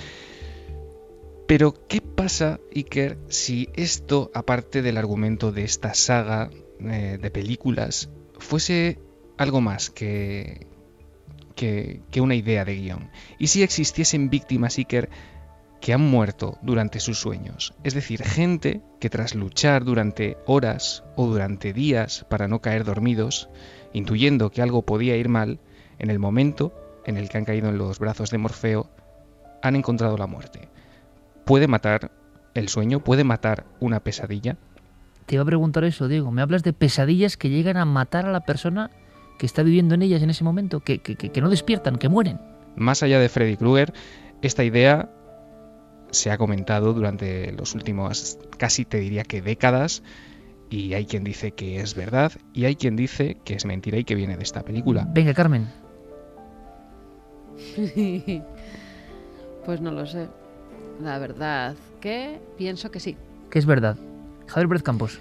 Pero, 1.53 1.75
¿qué 1.87 2.01
pasa, 2.01 2.61
Iker, 2.75 3.19
si 3.29 3.69
esto, 3.75 4.31
aparte 4.33 4.81
del 4.81 4.97
argumento 4.97 5.53
de 5.53 5.65
esta 5.65 5.93
saga 5.93 6.49
eh, 6.81 7.19
de 7.21 7.31
películas, 7.31 8.09
fuese 8.39 8.99
algo 9.37 9.61
más 9.61 9.91
que, 9.91 10.67
que, 11.55 12.01
que 12.11 12.23
una 12.23 12.37
idea 12.37 12.65
de 12.65 12.77
guion? 12.77 13.11
¿Y 13.39 13.49
si 13.49 13.63
existiesen 13.63 14.31
víctimas, 14.31 14.79
Iker, 14.79 15.11
que 15.83 15.93
han 15.93 16.01
muerto 16.01 16.57
durante 16.63 17.01
sus 17.01 17.19
sueños? 17.19 17.75
Es 17.85 17.93
decir, 17.93 18.23
gente 18.23 18.81
que 18.99 19.11
tras 19.11 19.35
luchar 19.35 19.85
durante 19.85 20.39
horas 20.47 21.05
o 21.17 21.27
durante 21.27 21.75
días 21.75 22.25
para 22.31 22.49
no 22.49 22.63
caer 22.63 22.85
dormidos, 22.85 23.51
intuyendo 23.93 24.51
que 24.51 24.63
algo 24.63 24.87
podía 24.87 25.19
ir 25.19 25.29
mal, 25.29 25.61
en 25.99 26.09
el 26.09 26.19
momento 26.19 26.73
en 27.05 27.19
el 27.19 27.29
que 27.29 27.37
han 27.37 27.45
caído 27.45 27.69
en 27.69 27.77
los 27.77 27.99
brazos 27.99 28.31
de 28.31 28.39
Morfeo, 28.39 28.89
han 29.61 29.77
encontrado 29.77 30.17
la 30.17 30.27
muerte. 30.27 30.72
¿Puede 31.45 31.67
matar 31.69 32.11
el 32.55 32.69
sueño? 32.69 33.01
¿Puede 33.01 33.25
matar 33.25 33.65
una 33.81 34.01
pesadilla? 34.01 34.57
Te 35.27 35.37
iba 35.37 35.43
a 35.43 35.47
preguntar 35.47 35.85
eso, 35.85 36.09
Diego. 36.09 36.31
Me 36.33 36.43
hablas 36.43 36.63
de 36.63 36.73
pesadillas 36.73 37.37
que 37.37 37.49
llegan 37.49 37.77
a 37.77 37.85
matar 37.85 38.27
a 38.27 38.33
la 38.33 38.41
persona 38.41 38.91
que 39.39 39.47
está 39.47 39.63
viviendo 39.63 39.95
en 39.95 40.03
ellas 40.03 40.23
en 40.23 40.31
ese 40.31 40.45
momento, 40.45 40.81
que, 40.81 40.99
que, 40.99 41.17
que- 41.17 41.31
que 41.31 41.41
no 41.41 41.49
despiertan, 41.51 41.97
que 41.97 42.09
mueren. 42.09 42.39
Más 42.77 43.03
allá 43.03 43.19
de 43.19 43.29
Freddy 43.29 43.57
Krueger, 43.57 43.93
esta 44.43 44.65
idea 44.65 45.11
se 46.11 46.31
ha 46.31 46.39
comentado 46.39 46.93
durante 46.93 47.53
los 47.53 47.75
últimos, 47.75 48.39
casi 48.59 48.85
te 48.85 48.99
diría 48.99 49.25
que 49.25 49.41
décadas, 49.43 50.03
y 50.71 50.95
hay 50.95 51.07
quien 51.07 51.25
dice 51.25 51.53
que 51.53 51.81
es 51.81 51.95
verdad, 51.95 52.33
y 52.53 52.65
hay 52.67 52.77
quien 52.77 52.97
dice 52.97 53.39
que 53.45 53.55
es 53.55 53.65
mentira 53.65 53.99
y 53.99 54.05
que 54.05 54.15
viene 54.15 54.37
de 54.37 54.43
esta 54.43 54.63
película. 54.63 55.07
Venga, 55.09 55.33
Carmen. 55.35 55.69
pues 59.65 59.81
no 59.81 59.91
lo 59.91 60.07
sé. 60.07 60.29
La 61.03 61.19
verdad 61.19 61.75
que 62.01 62.39
pienso 62.57 62.93
que 62.93 63.01
sí. 63.01 63.17
Que 63.51 63.59
es 63.59 63.67
verdad. 63.67 63.97
Javier 64.47 64.69
Pérez 64.69 64.83
Campos. 64.85 65.19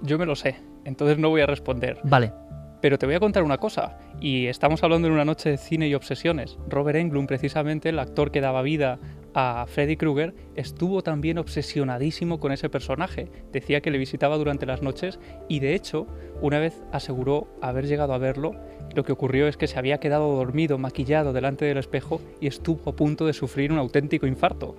Yo 0.00 0.18
me 0.18 0.24
lo 0.24 0.34
sé, 0.34 0.56
entonces 0.86 1.18
no 1.18 1.28
voy 1.28 1.42
a 1.42 1.46
responder. 1.46 1.98
Vale. 2.04 2.32
Pero 2.80 2.96
te 2.98 3.04
voy 3.04 3.16
a 3.16 3.20
contar 3.20 3.42
una 3.42 3.58
cosa, 3.58 3.98
y 4.18 4.46
estamos 4.46 4.82
hablando 4.82 5.08
en 5.08 5.12
una 5.12 5.26
noche 5.26 5.50
de 5.50 5.58
cine 5.58 5.88
y 5.88 5.94
obsesiones. 5.94 6.56
Robert 6.66 6.96
Englund, 6.96 7.28
precisamente, 7.28 7.90
el 7.90 7.98
actor 7.98 8.30
que 8.30 8.40
daba 8.40 8.62
vida 8.62 8.98
a 9.34 9.66
Freddy 9.68 9.98
Krueger, 9.98 10.34
estuvo 10.54 11.02
también 11.02 11.36
obsesionadísimo 11.36 12.40
con 12.40 12.52
ese 12.52 12.70
personaje. 12.70 13.30
Decía 13.52 13.82
que 13.82 13.90
le 13.90 13.98
visitaba 13.98 14.38
durante 14.38 14.64
las 14.64 14.80
noches 14.80 15.18
y 15.48 15.60
de 15.60 15.74
hecho, 15.74 16.06
una 16.40 16.58
vez 16.58 16.82
aseguró 16.92 17.48
haber 17.60 17.86
llegado 17.86 18.14
a 18.14 18.18
verlo, 18.18 18.52
lo 18.94 19.04
que 19.04 19.12
ocurrió 19.12 19.48
es 19.48 19.56
que 19.56 19.66
se 19.66 19.78
había 19.78 19.98
quedado 19.98 20.34
dormido, 20.34 20.78
maquillado 20.78 21.32
delante 21.32 21.64
del 21.64 21.78
espejo 21.78 22.20
y 22.40 22.46
estuvo 22.46 22.90
a 22.90 22.96
punto 22.96 23.26
de 23.26 23.32
sufrir 23.32 23.72
un 23.72 23.78
auténtico 23.78 24.26
infarto. 24.26 24.74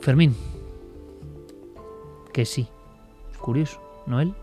Fermín. 0.00 0.34
Que 2.32 2.44
sí. 2.44 2.68
Curioso, 3.40 3.80
¿no 4.06 4.20
él? 4.20 4.34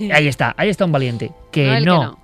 Ahí 0.12 0.28
está, 0.28 0.54
ahí 0.58 0.68
está 0.68 0.84
un 0.84 0.92
valiente. 0.92 1.32
Que 1.50 1.64
No, 1.66 1.70
no. 1.70 1.76
él 1.76 1.84
que 1.84 1.90
no. 1.90 2.18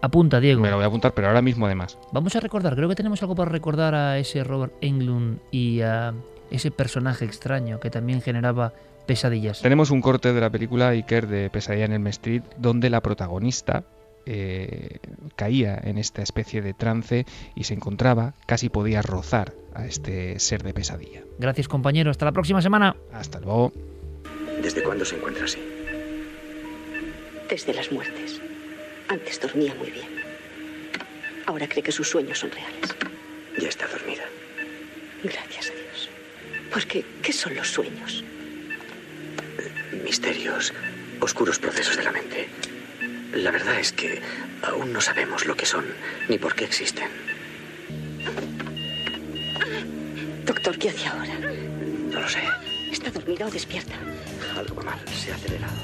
Apunta, 0.00 0.40
Diego. 0.40 0.60
Me 0.60 0.68
lo 0.68 0.76
voy 0.76 0.84
a 0.84 0.88
apuntar, 0.88 1.12
pero 1.14 1.28
ahora 1.28 1.42
mismo 1.42 1.66
además. 1.66 1.96
Vamos 2.12 2.34
a 2.34 2.40
recordar, 2.40 2.74
creo 2.74 2.88
que 2.88 2.96
tenemos 2.96 3.22
algo 3.22 3.36
para 3.36 3.50
recordar 3.50 3.94
a 3.94 4.18
ese 4.18 4.42
Robert 4.42 4.74
Englund 4.80 5.38
y 5.52 5.80
a 5.80 6.12
ese 6.50 6.72
personaje 6.72 7.24
extraño 7.24 7.78
que 7.78 7.88
también 7.88 8.20
generaba 8.20 8.72
pesadillas. 9.06 9.62
Tenemos 9.62 9.90
un 9.90 10.00
corte 10.00 10.32
de 10.32 10.40
la 10.40 10.50
película 10.50 10.88
Iker 10.88 11.28
de 11.28 11.50
Pesadilla 11.50 11.84
en 11.84 11.92
Elm 11.92 12.06
Street, 12.08 12.42
donde 12.58 12.90
la 12.90 13.00
protagonista 13.00 13.84
eh, 14.26 14.98
caía 15.36 15.80
en 15.82 15.98
esta 15.98 16.22
especie 16.22 16.62
de 16.62 16.74
trance 16.74 17.26
y 17.54 17.64
se 17.64 17.74
encontraba, 17.74 18.34
casi 18.46 18.68
podía 18.68 19.02
rozar 19.02 19.54
a 19.74 19.86
este 19.86 20.38
ser 20.38 20.62
de 20.62 20.74
pesadilla. 20.74 21.22
Gracias, 21.38 21.68
compañero. 21.68 22.10
Hasta 22.10 22.24
la 22.24 22.32
próxima 22.32 22.62
semana. 22.62 22.96
Hasta 23.12 23.40
luego. 23.40 23.72
¿Desde 24.62 24.82
cuándo 24.82 25.04
se 25.04 25.16
encuentra 25.16 25.44
así? 25.44 25.58
Desde 27.48 27.74
las 27.74 27.90
muertes. 27.90 28.40
Antes 29.08 29.40
dormía 29.40 29.74
muy 29.74 29.90
bien. 29.90 30.08
Ahora 31.46 31.66
cree 31.68 31.82
que 31.82 31.92
sus 31.92 32.08
sueños 32.08 32.38
son 32.38 32.50
reales. 32.50 32.94
Ya 33.58 33.68
está 33.68 33.86
dormida. 33.88 34.22
Gracias 35.22 35.70
a 35.70 35.74
Dios. 35.74 36.10
Porque, 36.72 37.04
¿qué 37.22 37.32
son 37.32 37.54
los 37.54 37.68
sueños? 37.68 38.24
Misterios, 40.04 40.72
oscuros 41.20 41.58
procesos 41.58 41.96
de 41.96 42.04
la 42.04 42.12
mente. 42.12 42.48
La 43.32 43.50
verdad 43.50 43.78
es 43.78 43.92
que 43.92 44.20
aún 44.62 44.92
no 44.92 45.00
sabemos 45.00 45.46
lo 45.46 45.56
que 45.56 45.64
son 45.64 45.84
ni 46.28 46.38
por 46.38 46.54
qué 46.54 46.64
existen. 46.64 47.08
Doctor, 50.44 50.78
¿qué 50.78 50.90
hace 50.90 51.06
ahora? 51.06 51.34
No 52.10 52.20
lo 52.20 52.28
sé. 52.28 52.40
¿Está 52.90 53.10
dormida 53.10 53.46
o 53.46 53.50
despierta? 53.50 53.94
Algo 54.56 54.82
mal. 54.82 54.98
Se 55.08 55.32
ha 55.32 55.34
acelerado. 55.34 55.76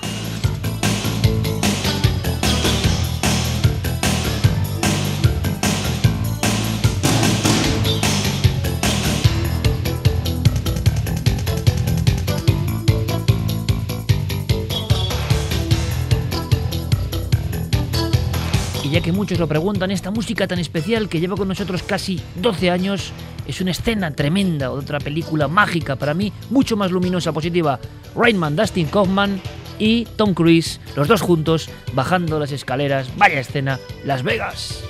Ya 18.91 19.03
que 19.03 19.12
muchos 19.12 19.39
lo 19.39 19.47
preguntan, 19.47 19.91
esta 19.91 20.11
música 20.11 20.47
tan 20.47 20.59
especial 20.59 21.09
que 21.09 21.20
lleva 21.20 21.36
con 21.36 21.49
nosotros 21.49 21.82
casi 21.82 22.20
12 22.36 22.70
años 22.70 23.12
es 23.47 23.61
una 23.61 23.72
escena 23.72 24.11
tremenda, 24.12 24.70
otra 24.70 24.99
película 24.99 25.47
mágica 25.47 25.97
para 25.97 26.14
mí, 26.14 26.32
mucho 26.49 26.76
más 26.76 26.91
luminosa, 26.91 27.32
positiva. 27.32 27.78
Rainman, 28.16 28.57
Dustin 28.57 28.86
Kaufman 28.86 29.41
y 29.78 30.07
Tom 30.16 30.32
Cruise, 30.32 30.80
los 30.97 31.07
dos 31.07 31.20
juntos, 31.20 31.68
bajando 31.93 32.39
las 32.39 32.53
escaleras, 32.53 33.09
vaya 33.16 33.41
escena, 33.41 33.78
Las 34.05 34.22
Vegas. 34.22 34.88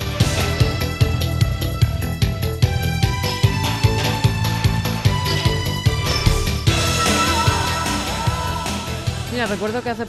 Recuerdo 9.46 9.82
que 9.82 9.90
hace 9.90 10.04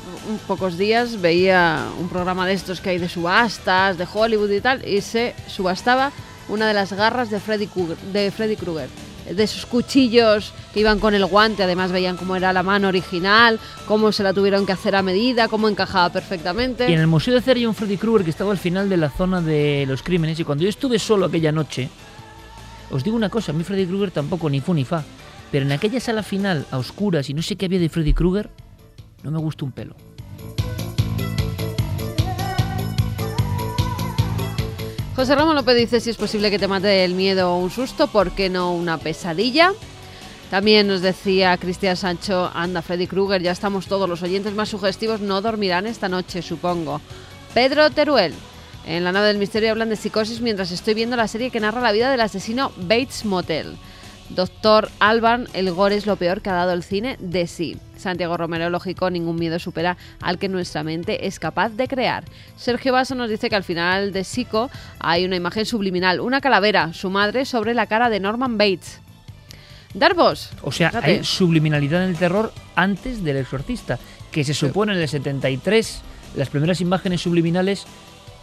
pocos 0.48 0.76
días 0.78 1.22
veía 1.22 1.86
un 2.00 2.10
programa 2.10 2.48
de 2.48 2.54
estos 2.54 2.82
que 2.82 2.90
hay 2.90 2.98
de 2.98 3.08
subastas, 3.08 3.98
de 3.98 4.08
Hollywood 4.12 4.50
y 4.50 4.60
tal, 4.60 4.88
y 4.88 5.02
se 5.02 5.36
subastaba 5.48 6.12
una 6.48 6.68
de 6.68 6.74
las 6.74 6.94
garras 6.94 7.30
de 7.30 7.40
Freddy 7.40 7.68
Krueger, 7.68 7.98
de 8.12 8.32
Freddy 8.32 8.56
Krueger. 8.56 8.90
De 9.30 9.44
esos 9.44 9.68
cuchillos 9.68 10.52
que 10.74 10.80
iban 10.80 11.00
con 11.00 11.14
el 11.14 11.24
guante, 11.28 11.62
además 11.62 11.92
veían 11.92 12.18
cómo 12.18 12.36
era 12.36 12.52
la 12.52 12.64
mano 12.64 12.88
original, 12.88 13.60
cómo 13.86 14.12
se 14.12 14.24
la 14.24 14.34
tuvieron 14.34 14.66
que 14.66 14.72
hacer 14.72 14.96
a 14.96 15.04
medida, 15.04 15.48
cómo 15.48 15.70
encajaba 15.70 16.10
perfectamente. 16.12 16.90
Y 16.90 16.94
en 16.94 17.00
el 17.00 17.08
Museo 17.08 17.36
de 17.36 17.42
Cera 17.42 17.60
hay 17.60 17.68
un 17.68 17.76
Freddy 17.76 17.98
Krueger 17.98 18.24
que 18.24 18.32
estaba 18.32 18.52
al 18.52 18.58
final 18.58 18.90
de 18.90 18.98
la 18.98 19.12
zona 19.12 19.42
de 19.42 19.86
los 19.88 20.02
crímenes 20.02 20.40
y 20.40 20.44
cuando 20.44 20.64
yo 20.64 20.70
estuve 20.70 20.98
solo 20.98 21.28
aquella 21.28 21.52
noche, 21.52 21.88
os 22.90 23.04
digo 23.04 23.16
una 23.16 23.30
cosa, 23.30 23.52
a 23.52 23.56
mí 23.56 23.64
Freddy 23.64 23.86
Krueger 23.86 24.10
tampoco 24.10 24.50
ni 24.50 24.60
fu 24.60 24.74
ni 24.74 24.86
fa, 24.86 25.04
pero 25.52 25.66
en 25.66 25.72
aquella 25.72 26.00
sala 26.00 26.24
final 26.24 26.66
a 26.72 26.80
oscuras 26.80 27.30
y 27.30 27.36
no 27.36 27.44
sé 27.44 27.56
qué 27.56 27.66
había 27.66 27.80
de 27.80 27.90
Freddy 27.90 28.14
Krueger, 28.14 28.50
no 29.24 29.32
me 29.32 29.40
gustó 29.40 29.66
un 29.66 29.72
pelo. 29.72 29.96
José 35.16 35.36
Ramón 35.36 35.56
López 35.56 35.76
dice 35.76 36.00
si 36.00 36.12
es 36.12 36.16
posible 36.16 36.50
que 36.50 36.60
te 36.60 36.70
mate 36.70 37.04
el 37.04 37.14
miedo 37.14 37.52
o 37.52 37.60
un 37.60 37.70
susto, 37.70 38.08
¿por 38.08 38.32
qué 38.32 38.50
no 38.50 38.74
una 38.74 38.98
pesadilla? 38.98 39.74
También 40.50 40.88
nos 40.88 41.02
decía 41.02 41.58
Cristian 41.58 41.98
Sancho, 41.98 42.50
anda, 42.54 42.82
Freddy 42.82 43.06
Krueger, 43.06 43.42
ya 43.42 43.52
estamos 43.52 43.88
todos, 43.88 44.08
los 44.08 44.24
oyentes 44.24 44.54
más 44.54 44.70
sugestivos 44.70 45.20
no 45.20 45.42
dormirán 45.42 45.88
esta 45.88 46.08
noche, 46.08 46.42
supongo. 46.42 47.02
Pedro 47.54 47.90
Teruel, 47.90 48.34
en 48.86 49.04
la 49.04 49.12
nave 49.12 49.28
del 49.28 49.38
misterio 49.38 49.72
hablan 49.72 49.90
de 49.90 49.96
psicosis 49.96 50.42
mientras 50.42 50.72
estoy 50.72 50.94
viendo 50.94 51.18
la 51.18 51.28
serie 51.28 51.52
que 51.52 51.60
narra 51.60 51.82
la 51.82 51.92
vida 51.92 52.10
del 52.10 52.22
asesino 52.22 52.72
Bates 52.78 53.26
Motel. 53.26 53.76
Doctor 54.30 54.90
Alban, 55.00 55.48
el 55.54 55.72
gore 55.72 55.96
es 55.96 56.06
lo 56.06 56.16
peor 56.16 56.42
que 56.42 56.50
ha 56.50 56.54
dado 56.54 56.72
el 56.74 56.84
cine 56.84 57.18
de 57.20 57.48
sí. 57.48 57.78
Santiago 57.98 58.38
Romero, 58.38 58.70
lógico, 58.70 59.10
ningún 59.10 59.36
miedo 59.36 59.60
supera 59.60 59.98
al 60.22 60.38
que 60.38 60.48
nuestra 60.48 60.84
mente 60.84 61.28
es 61.28 61.40
capaz 61.40 61.70
de 61.70 61.88
crear. 61.88 62.24
Sergio 62.56 62.94
Basso 62.94 63.16
nos 63.16 63.30
dice 63.30 63.50
que 63.50 63.56
al 63.56 63.64
final 63.64 64.14
de 64.14 64.24
Psico 64.24 64.70
hay 65.00 65.26
una 65.26 65.36
imagen 65.36 65.66
subliminal, 65.66 66.22
una 66.22 66.42
calavera, 66.42 66.94
su 66.94 67.10
madre, 67.10 67.46
sobre 67.46 67.74
la 67.74 67.88
cara 67.88 68.10
de 68.10 68.20
Norman 68.20 68.58
Bates. 68.58 69.02
Darbos. 69.94 70.52
O 70.62 70.72
sea, 70.72 70.90
fíjate. 70.90 71.12
hay 71.12 71.24
subliminalidad 71.24 72.04
en 72.04 72.12
el 72.12 72.18
terror 72.18 72.54
antes 72.76 73.24
del 73.24 73.38
exorcista, 73.38 74.00
que 74.32 74.44
se 74.44 74.54
supone 74.54 74.94
en 74.94 75.00
el 75.00 75.10
73 75.10 76.02
las 76.36 76.50
primeras 76.50 76.80
imágenes 76.80 77.22
subliminales 77.22 77.86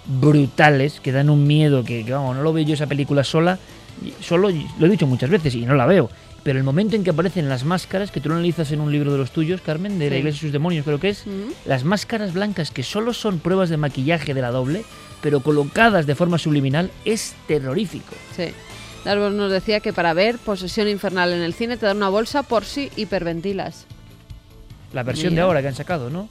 brutales 0.06 1.00
que 1.00 1.12
dan 1.12 1.30
un 1.30 1.46
miedo 1.46 1.84
que, 1.84 2.04
que, 2.04 2.12
vamos, 2.12 2.36
no 2.36 2.42
lo 2.42 2.52
veo 2.52 2.64
yo 2.64 2.74
esa 2.74 2.86
película 2.86 3.24
sola, 3.24 3.58
y 4.04 4.14
solo 4.22 4.50
lo 4.78 4.86
he 4.86 4.90
dicho 4.90 5.06
muchas 5.06 5.30
veces 5.30 5.54
y 5.54 5.64
no 5.64 5.74
la 5.74 5.86
veo. 5.86 6.10
Pero 6.42 6.58
el 6.58 6.64
momento 6.64 6.94
en 6.94 7.02
que 7.02 7.10
aparecen 7.10 7.48
las 7.48 7.64
máscaras, 7.64 8.12
que 8.12 8.20
tú 8.20 8.28
lo 8.28 8.36
analizas 8.36 8.70
en 8.70 8.80
un 8.80 8.92
libro 8.92 9.10
de 9.10 9.18
los 9.18 9.32
tuyos, 9.32 9.60
Carmen, 9.60 9.98
de 9.98 10.10
la. 10.10 10.16
Iglesia 10.16 10.38
y 10.38 10.40
sus 10.42 10.52
demonios, 10.52 10.84
creo 10.84 11.00
que 11.00 11.08
es, 11.08 11.24
las 11.64 11.82
máscaras 11.82 12.34
blancas 12.34 12.70
que 12.70 12.84
solo 12.84 13.12
son 13.14 13.40
pruebas 13.40 13.68
de 13.68 13.76
maquillaje 13.76 14.32
de 14.32 14.40
la 14.40 14.52
doble, 14.52 14.84
pero 15.22 15.40
colocadas 15.40 16.06
de 16.06 16.14
forma 16.14 16.38
subliminal, 16.38 16.92
es 17.04 17.34
terrorífico. 17.48 18.14
Sí. 18.36 18.50
Darbos 19.04 19.32
nos 19.32 19.50
decía 19.50 19.80
que 19.80 19.92
para 19.92 20.14
ver 20.14 20.38
Posesión 20.38 20.86
Infernal 20.86 21.32
en 21.32 21.42
el 21.42 21.52
cine 21.52 21.76
te 21.76 21.86
dan 21.86 21.96
una 21.96 22.10
bolsa 22.10 22.44
por 22.44 22.64
si 22.64 22.90
hiperventilas. 22.94 23.86
La 24.92 25.02
versión 25.02 25.32
Mira. 25.32 25.42
de 25.42 25.46
ahora 25.46 25.62
que 25.62 25.68
han 25.68 25.74
sacado, 25.74 26.10
¿no? 26.10 26.28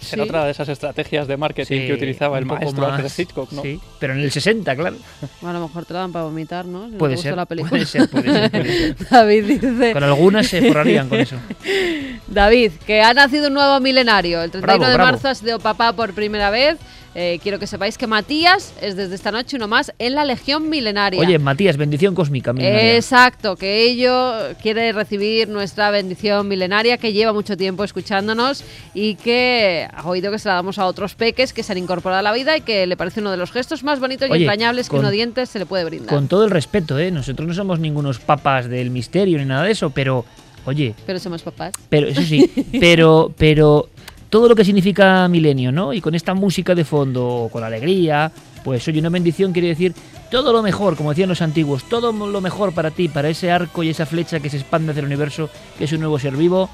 Sí. 0.00 0.20
otra 0.20 0.44
de 0.44 0.50
esas 0.52 0.68
estrategias 0.68 1.26
de 1.26 1.36
marketing 1.36 1.80
Sí, 1.80 1.86
que 1.86 1.92
utilizaba 1.92 2.38
el 2.38 2.44
maestro 2.46 2.86
Alfred 2.86 3.10
Hitchcock, 3.16 3.52
¿no? 3.52 3.62
Sí, 3.62 3.80
pero 3.98 4.14
en 4.14 4.20
el 4.20 4.30
60, 4.30 4.76
claro. 4.76 4.96
Bueno, 5.40 5.58
a 5.58 5.60
lo 5.60 5.68
mejor 5.68 5.84
te 5.84 5.94
la 5.94 6.00
dan 6.00 6.12
para 6.12 6.24
vomitar, 6.24 6.64
¿no? 6.66 6.88
Si 6.88 6.96
Puede 6.96 7.16
ser, 7.16 7.36
la 7.36 7.46
película. 7.46 7.70
puede 7.70 7.86
ser, 7.86 8.08
puede 8.08 8.32
ser, 8.32 8.50
puede 8.50 8.94
ser. 8.94 9.08
David 9.10 9.44
dice... 9.44 9.92
Con 9.92 10.02
algunas 10.04 10.46
se 10.46 10.62
forrarían 10.62 11.08
con 11.08 11.18
eso. 11.20 11.36
David, 12.26 12.72
que 12.86 13.00
ha 13.02 13.14
nacido 13.14 13.48
un 13.48 13.54
nuevo 13.54 13.80
milenario. 13.80 14.42
El 14.42 14.50
31 14.50 14.78
Bravo, 14.78 14.90
de 14.90 14.94
bravo. 14.94 15.12
marzo 15.12 15.28
ha 15.28 15.34
sido 15.34 15.58
papá 15.58 15.92
por 15.92 16.12
primera 16.14 16.50
vez. 16.50 16.76
Eh, 17.20 17.40
quiero 17.42 17.58
que 17.58 17.66
sepáis 17.66 17.98
que 17.98 18.06
Matías 18.06 18.72
es 18.80 18.94
desde 18.94 19.16
esta 19.16 19.32
noche 19.32 19.56
uno 19.56 19.66
más 19.66 19.92
en 19.98 20.14
la 20.14 20.24
Legión 20.24 20.68
Milenaria. 20.68 21.18
Oye, 21.20 21.36
Matías, 21.40 21.76
bendición 21.76 22.14
cósmica. 22.14 22.52
milenaria. 22.52 22.94
Exacto, 22.94 23.56
que 23.56 23.82
ello 23.82 24.34
quiere 24.62 24.92
recibir 24.92 25.48
nuestra 25.48 25.90
bendición 25.90 26.46
milenaria 26.46 26.96
que 26.96 27.12
lleva 27.12 27.32
mucho 27.32 27.56
tiempo 27.56 27.82
escuchándonos 27.82 28.62
y 28.94 29.16
que 29.16 29.88
ha 29.92 30.06
oído 30.08 30.30
que 30.30 30.38
se 30.38 30.46
la 30.48 30.54
damos 30.54 30.78
a 30.78 30.86
otros 30.86 31.16
peques 31.16 31.52
que 31.52 31.64
se 31.64 31.72
han 31.72 31.78
incorporado 31.78 32.20
a 32.20 32.22
la 32.22 32.32
vida 32.32 32.56
y 32.56 32.60
que 32.60 32.86
le 32.86 32.96
parece 32.96 33.18
uno 33.20 33.32
de 33.32 33.36
los 33.36 33.50
gestos 33.50 33.82
más 33.82 33.98
bonitos 33.98 34.28
y 34.30 34.32
entrañables 34.34 34.86
que 34.88 34.90
con- 34.92 35.00
un 35.00 35.06
oyente 35.06 35.44
se 35.46 35.58
le 35.58 35.66
puede 35.66 35.84
brindar. 35.86 36.14
Con 36.14 36.28
todo 36.28 36.44
el 36.44 36.52
respeto, 36.52 37.00
¿eh? 37.00 37.10
Nosotros 37.10 37.48
no 37.48 37.54
somos 37.54 37.80
ningunos 37.80 38.20
papas 38.20 38.68
del 38.68 38.90
misterio 38.90 39.38
ni 39.38 39.44
nada 39.44 39.64
de 39.64 39.72
eso, 39.72 39.90
pero, 39.90 40.24
oye, 40.66 40.94
Pero 41.04 41.18
somos 41.18 41.42
papás. 41.42 41.72
pero 41.88 42.06
eso 42.06 42.22
sí, 42.22 42.48
pero, 42.78 43.34
pero 43.36 43.88
todo 44.30 44.48
lo 44.48 44.54
que 44.54 44.64
significa 44.64 45.26
milenio, 45.28 45.72
¿no? 45.72 45.92
Y 45.92 46.00
con 46.00 46.14
esta 46.14 46.34
música 46.34 46.74
de 46.74 46.84
fondo, 46.84 47.48
con 47.52 47.64
alegría, 47.64 48.30
pues 48.64 48.86
oye, 48.88 49.00
una 49.00 49.08
bendición 49.08 49.52
quiere 49.52 49.68
decir 49.68 49.94
todo 50.30 50.52
lo 50.52 50.62
mejor, 50.62 50.96
como 50.96 51.10
decían 51.10 51.28
los 51.30 51.40
antiguos, 51.40 51.84
todo 51.88 52.12
lo 52.12 52.40
mejor 52.40 52.72
para 52.74 52.90
ti, 52.90 53.08
para 53.08 53.28
ese 53.30 53.50
arco 53.50 53.82
y 53.82 53.88
esa 53.90 54.04
flecha 54.04 54.40
que 54.40 54.50
se 54.50 54.58
expande 54.58 54.90
hacia 54.90 55.00
el 55.00 55.06
universo, 55.06 55.48
que 55.78 55.84
es 55.84 55.92
un 55.92 56.00
nuevo 56.00 56.18
ser 56.18 56.36
vivo. 56.36 56.68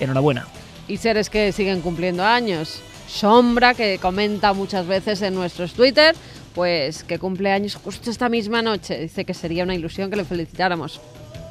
Enhorabuena. 0.00 0.46
y 0.86 0.96
seres 0.96 1.28
que 1.28 1.52
siguen 1.52 1.80
cumpliendo 1.82 2.24
años. 2.24 2.80
Sombra, 3.08 3.74
que 3.74 3.98
comenta 3.98 4.52
muchas 4.54 4.86
veces 4.86 5.20
en 5.22 5.34
nuestros 5.34 5.72
Twitter, 5.74 6.14
pues 6.54 7.04
que 7.04 7.18
cumple 7.18 7.52
años 7.52 7.74
justo 7.74 8.10
esta 8.10 8.28
misma 8.28 8.62
noche. 8.62 8.98
Dice 8.98 9.24
que 9.24 9.34
sería 9.34 9.64
una 9.64 9.74
ilusión 9.74 10.08
que 10.08 10.16
le 10.16 10.24
felicitáramos. 10.24 11.00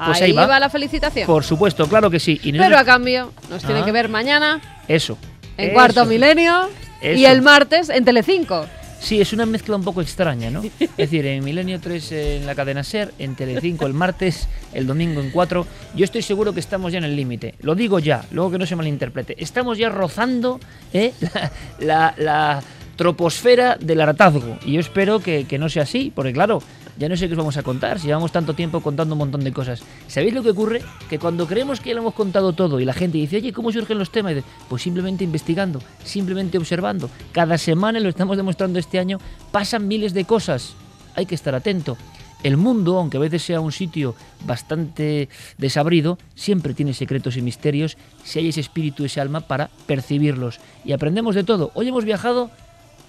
Pues 0.04 0.22
ahí 0.22 0.32
va. 0.32 0.60
la 0.60 0.70
felicitación. 0.70 1.26
Por 1.28 1.44
supuesto, 1.44 1.88
claro 1.88 2.10
que 2.10 2.20
sí. 2.20 2.40
Y 2.44 2.52
nosotros- 2.52 2.68
Pero 2.68 2.78
a 2.80 2.86
cambio, 2.86 3.32
nos 3.50 3.64
Ah. 3.66 3.84
que 3.86 3.92
ver 3.92 4.10
mañana 4.10 4.62
Eso. 4.88 5.18
en 5.58 5.66
Eso. 5.66 5.74
Cuarto 5.74 6.06
Milenio 6.06 6.70
y 7.02 7.26
el 7.26 7.42
martes 7.42 7.90
en 7.90 8.06
Telecinco. 8.06 8.66
Sí, 9.00 9.22
es 9.22 9.32
una 9.32 9.46
mezcla 9.46 9.76
un 9.76 9.84
poco 9.84 10.02
extraña, 10.02 10.50
¿no? 10.50 10.64
Es 10.80 10.98
decir, 10.98 11.24
en 11.28 11.44
Milenio 11.44 11.80
3 11.80 12.12
en 12.14 12.46
la 12.48 12.56
cadena 12.56 12.84
SER, 12.84 13.14
en 13.20 13.36
Telecinco 13.36 13.86
el 13.86 13.94
martes, 13.94 14.48
el 14.74 14.88
domingo 14.88 15.22
en 15.22 15.30
4. 15.30 15.68
Yo 15.96 16.04
estoy 16.04 16.24
seguro 16.24 16.52
que 16.54 16.60
estamos 16.60 16.92
ya 16.92 16.98
en 16.98 17.04
el 17.04 17.16
límite. 17.16 17.54
Lo 17.62 17.76
digo 17.76 18.00
ya, 18.00 18.26
luego 18.32 18.50
que 18.52 18.58
no 18.58 18.66
se 18.66 18.76
malinterprete. 18.76 19.36
Estamos 19.42 19.78
ya 19.78 19.90
rozando 19.90 20.60
¿eh? 20.94 21.14
la, 21.22 21.52
la- 21.80 22.16
la 22.18 22.64
troposfera 22.96 23.78
del 23.80 24.02
hartazgo. 24.02 24.58
Y 24.66 24.74
yo 24.74 24.80
espero 24.80 25.20
que, 25.20 25.46
que 25.46 25.60
no 25.60 25.70
sea 25.70 25.84
así, 25.84 26.12
porque 26.16 26.34
claro, 26.34 26.64
ya 26.98 27.10
no 27.10 27.16
sé 27.16 27.28
qué 27.28 27.34
os 27.34 27.38
vamos 27.38 27.58
a 27.58 27.64
contar, 27.64 28.00
si 28.00 28.08
llevamos 28.08 28.32
tanto 28.32 28.54
tiempo 28.54 28.82
contando 28.82 29.14
un 29.16 29.20
montón 29.20 29.44
de 29.44 29.52
cosas. 29.52 29.82
¿Sabéis 30.08 30.34
lo 30.34 30.44
que 30.44 30.50
ocurre? 30.50 30.82
Que 31.10 31.20
cuando 31.20 31.48
creemos 31.48 31.80
que 31.80 31.90
ya 31.90 31.96
lo 31.96 32.02
hemos 32.02 32.14
contado 32.14 32.54
todo 32.54 32.80
y 32.80 32.86
la 32.86 32.94
gente 32.94 33.18
dice, 33.18 33.38
oye, 33.38 33.54
¿cómo 33.54 33.72
surgen 33.72 33.98
los 33.98 34.12
temas? 34.12 34.36
Pues 34.70 34.82
simplemente 34.82 35.24
investigando, 35.24 35.82
simplemente 36.04 36.58
observando. 36.58 37.10
Cada 37.32 37.58
semana, 37.58 38.00
lo 38.00 38.10
estamos 38.10 38.38
demostrando 38.38 38.80
este 38.80 39.00
año, 39.00 39.20
pasan 39.52 39.88
miles 39.88 40.14
de 40.14 40.26
cosas. 40.26 40.74
Hay 41.16 41.26
que 41.26 41.36
estar 41.36 41.56
atento. 41.56 41.98
El 42.44 42.58
mundo, 42.58 42.98
aunque 42.98 43.18
a 43.18 43.20
veces 43.20 43.42
sea 43.42 43.60
un 43.60 43.72
sitio 43.72 44.16
bastante 44.46 45.28
desabrido, 45.58 46.20
siempre 46.36 46.76
tiene 46.76 46.94
secretos 46.94 47.36
y 47.36 47.42
misterios 47.42 47.98
si 48.24 48.40
hay 48.40 48.50
ese 48.50 48.62
espíritu, 48.62 49.06
ese 49.06 49.20
alma 49.20 49.42
para 49.42 49.72
percibirlos. 49.88 50.60
Y 50.86 50.92
aprendemos 50.92 51.34
de 51.34 51.44
todo. 51.44 51.72
Hoy 51.74 51.88
hemos 51.88 52.06
viajado 52.06 52.52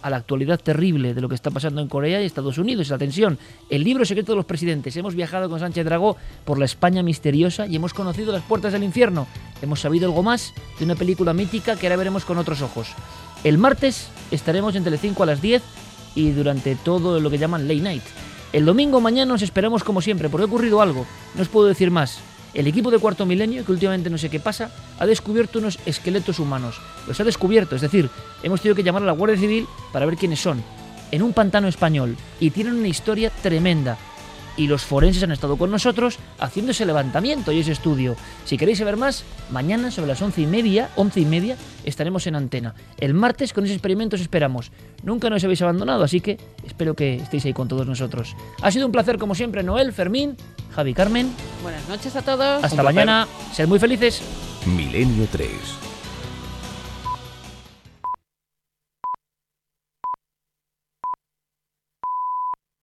a 0.03 0.11
la 0.11 0.17
actualidad 0.19 0.61
terrible 0.61 1.15
de 1.15 1.21
lo 1.21 1.29
que 1.29 1.35
está 1.35 1.51
pasando 1.51 1.81
en 1.81 1.89
Corea 1.89 2.23
y 2.23 2.27
Estados 2.27 2.59
Unidos, 2.59 2.89
la 2.89 2.99
tensión, 2.99 3.39
el 3.71 3.85
libro 3.85 4.05
secreto 4.05 4.33
de 4.33 4.37
los 4.37 4.45
presidentes. 4.45 4.97
Hemos 4.97 5.15
viajado 5.15 5.49
con 5.49 5.61
Sánchez 5.61 5.85
Dragó 5.85 6.17
por 6.45 6.59
la 6.59 6.65
España 6.65 7.03
misteriosa 7.03 7.67
y 7.67 7.77
hemos 7.77 7.95
conocido 7.95 8.33
las 8.33 8.43
puertas 8.43 8.73
del 8.73 8.85
infierno. 8.85 9.27
Hemos 9.63 9.81
sabido 9.81 10.07
algo 10.07 10.23
más 10.23 10.55
de 10.79 10.85
una 10.85 10.95
película 10.95 11.33
mítica 11.33 11.77
que 11.77 11.87
ahora 11.87 11.97
veremos 11.97 12.25
con 12.25 12.39
otros 12.39 12.63
ojos. 12.63 12.89
El 13.45 13.59
martes 13.59 14.09
estaremos 14.31 14.75
en 14.75 14.85
Telecinco 14.85 15.23
a 15.23 15.27
las 15.27 15.43
10 15.43 15.63
y 16.15 16.31
durante 16.31 16.75
todo 16.77 17.21
lo 17.21 17.31
que 17.31 17.39
llaman 17.39 17.69
late 17.69 17.81
night. 17.81 18.03
El 18.53 18.65
domingo 18.65 19.01
mañana 19.01 19.35
os 19.35 19.43
esperamos 19.43 19.85
como 19.85 20.01
siempre, 20.01 20.29
porque 20.29 20.45
ha 20.45 20.47
ocurrido 20.47 20.81
algo. 20.81 21.07
No 21.35 21.43
os 21.43 21.49
puedo 21.49 21.69
decir 21.69 21.91
más. 21.91 22.19
El 22.59 22.67
equipo 22.67 22.91
de 22.91 22.99
Cuarto 22.99 23.25
Milenio, 23.25 23.65
que 23.65 23.71
últimamente 23.71 24.11
no 24.11 24.19
sé 24.19 24.31
qué 24.31 24.41
pasa, 24.41 24.73
ha 24.99 25.07
descubierto 25.07 25.61
unos 25.61 25.79
esqueletos 25.87 26.41
humanos. 26.41 26.81
Los 27.07 27.21
ha 27.21 27.23
descubierto, 27.23 27.77
es 27.77 27.83
decir, 27.83 28.11
hemos 28.43 28.61
tenido 28.61 28.75
que 28.75 28.83
llamar 28.83 29.05
a 29.05 29.07
la 29.07 29.13
Guardia 29.13 29.39
Civil 29.39 29.69
para 29.93 30.07
ver 30.07 30.17
quiénes 30.17 30.41
son. 30.41 30.61
En 31.13 31.23
un 31.23 31.33
pantano 31.33 31.69
español. 31.69 32.17
Y 32.41 32.51
tienen 32.51 32.75
una 32.75 32.89
historia 32.89 33.31
tremenda. 33.31 33.97
Y 34.59 34.67
los 34.67 34.85
forenses 34.85 35.23
han 35.23 35.33
estado 35.33 35.57
con 35.57 35.71
nosotros 35.71 36.19
haciendo 36.39 36.73
ese 36.73 36.85
levantamiento 36.85 37.53
y 37.53 37.61
ese 37.61 37.73
estudio. 37.73 38.17
Si 38.45 38.59
queréis 38.59 38.79
saber 38.79 38.97
más, 38.97 39.25
mañana 39.51 39.91
sobre 39.91 40.09
las 40.09 40.21
once 40.21 40.43
y 40.43 40.47
media, 40.47 40.91
once 40.97 41.21
y 41.21 41.25
media, 41.25 41.57
estaremos 41.85 42.27
en 42.27 42.35
antena. 42.35 42.75
El 42.99 43.15
martes 43.15 43.53
con 43.53 43.65
ese 43.65 43.75
experimento 43.75 44.17
os 44.17 44.23
esperamos. 44.23 44.73
Nunca 45.05 45.31
nos 45.31 45.45
habéis 45.45 45.63
abandonado, 45.63 46.05
así 46.05 46.21
que 46.21 46.39
espero 46.67 46.95
que 46.95 47.17
estéis 47.17 47.45
ahí 47.47 47.53
con 47.53 47.69
todos 47.69 47.87
nosotros. 47.87 48.35
Ha 48.61 48.71
sido 48.71 48.85
un 48.85 48.93
placer 48.93 49.17
como 49.17 49.35
siempre, 49.35 49.63
Noel, 49.63 49.93
Fermín, 49.93 50.37
Javi 50.75 50.93
Carmen. 50.93 51.31
Buenas 51.63 51.89
noches 51.89 52.15
a 52.17 52.23
todos. 52.23 52.63
Hasta 52.65 52.83
mañana. 52.83 53.29
Sed 53.53 53.69
muy 53.69 53.79
felices. 53.79 54.21
Milenio 54.67 55.27
3. 55.31 55.88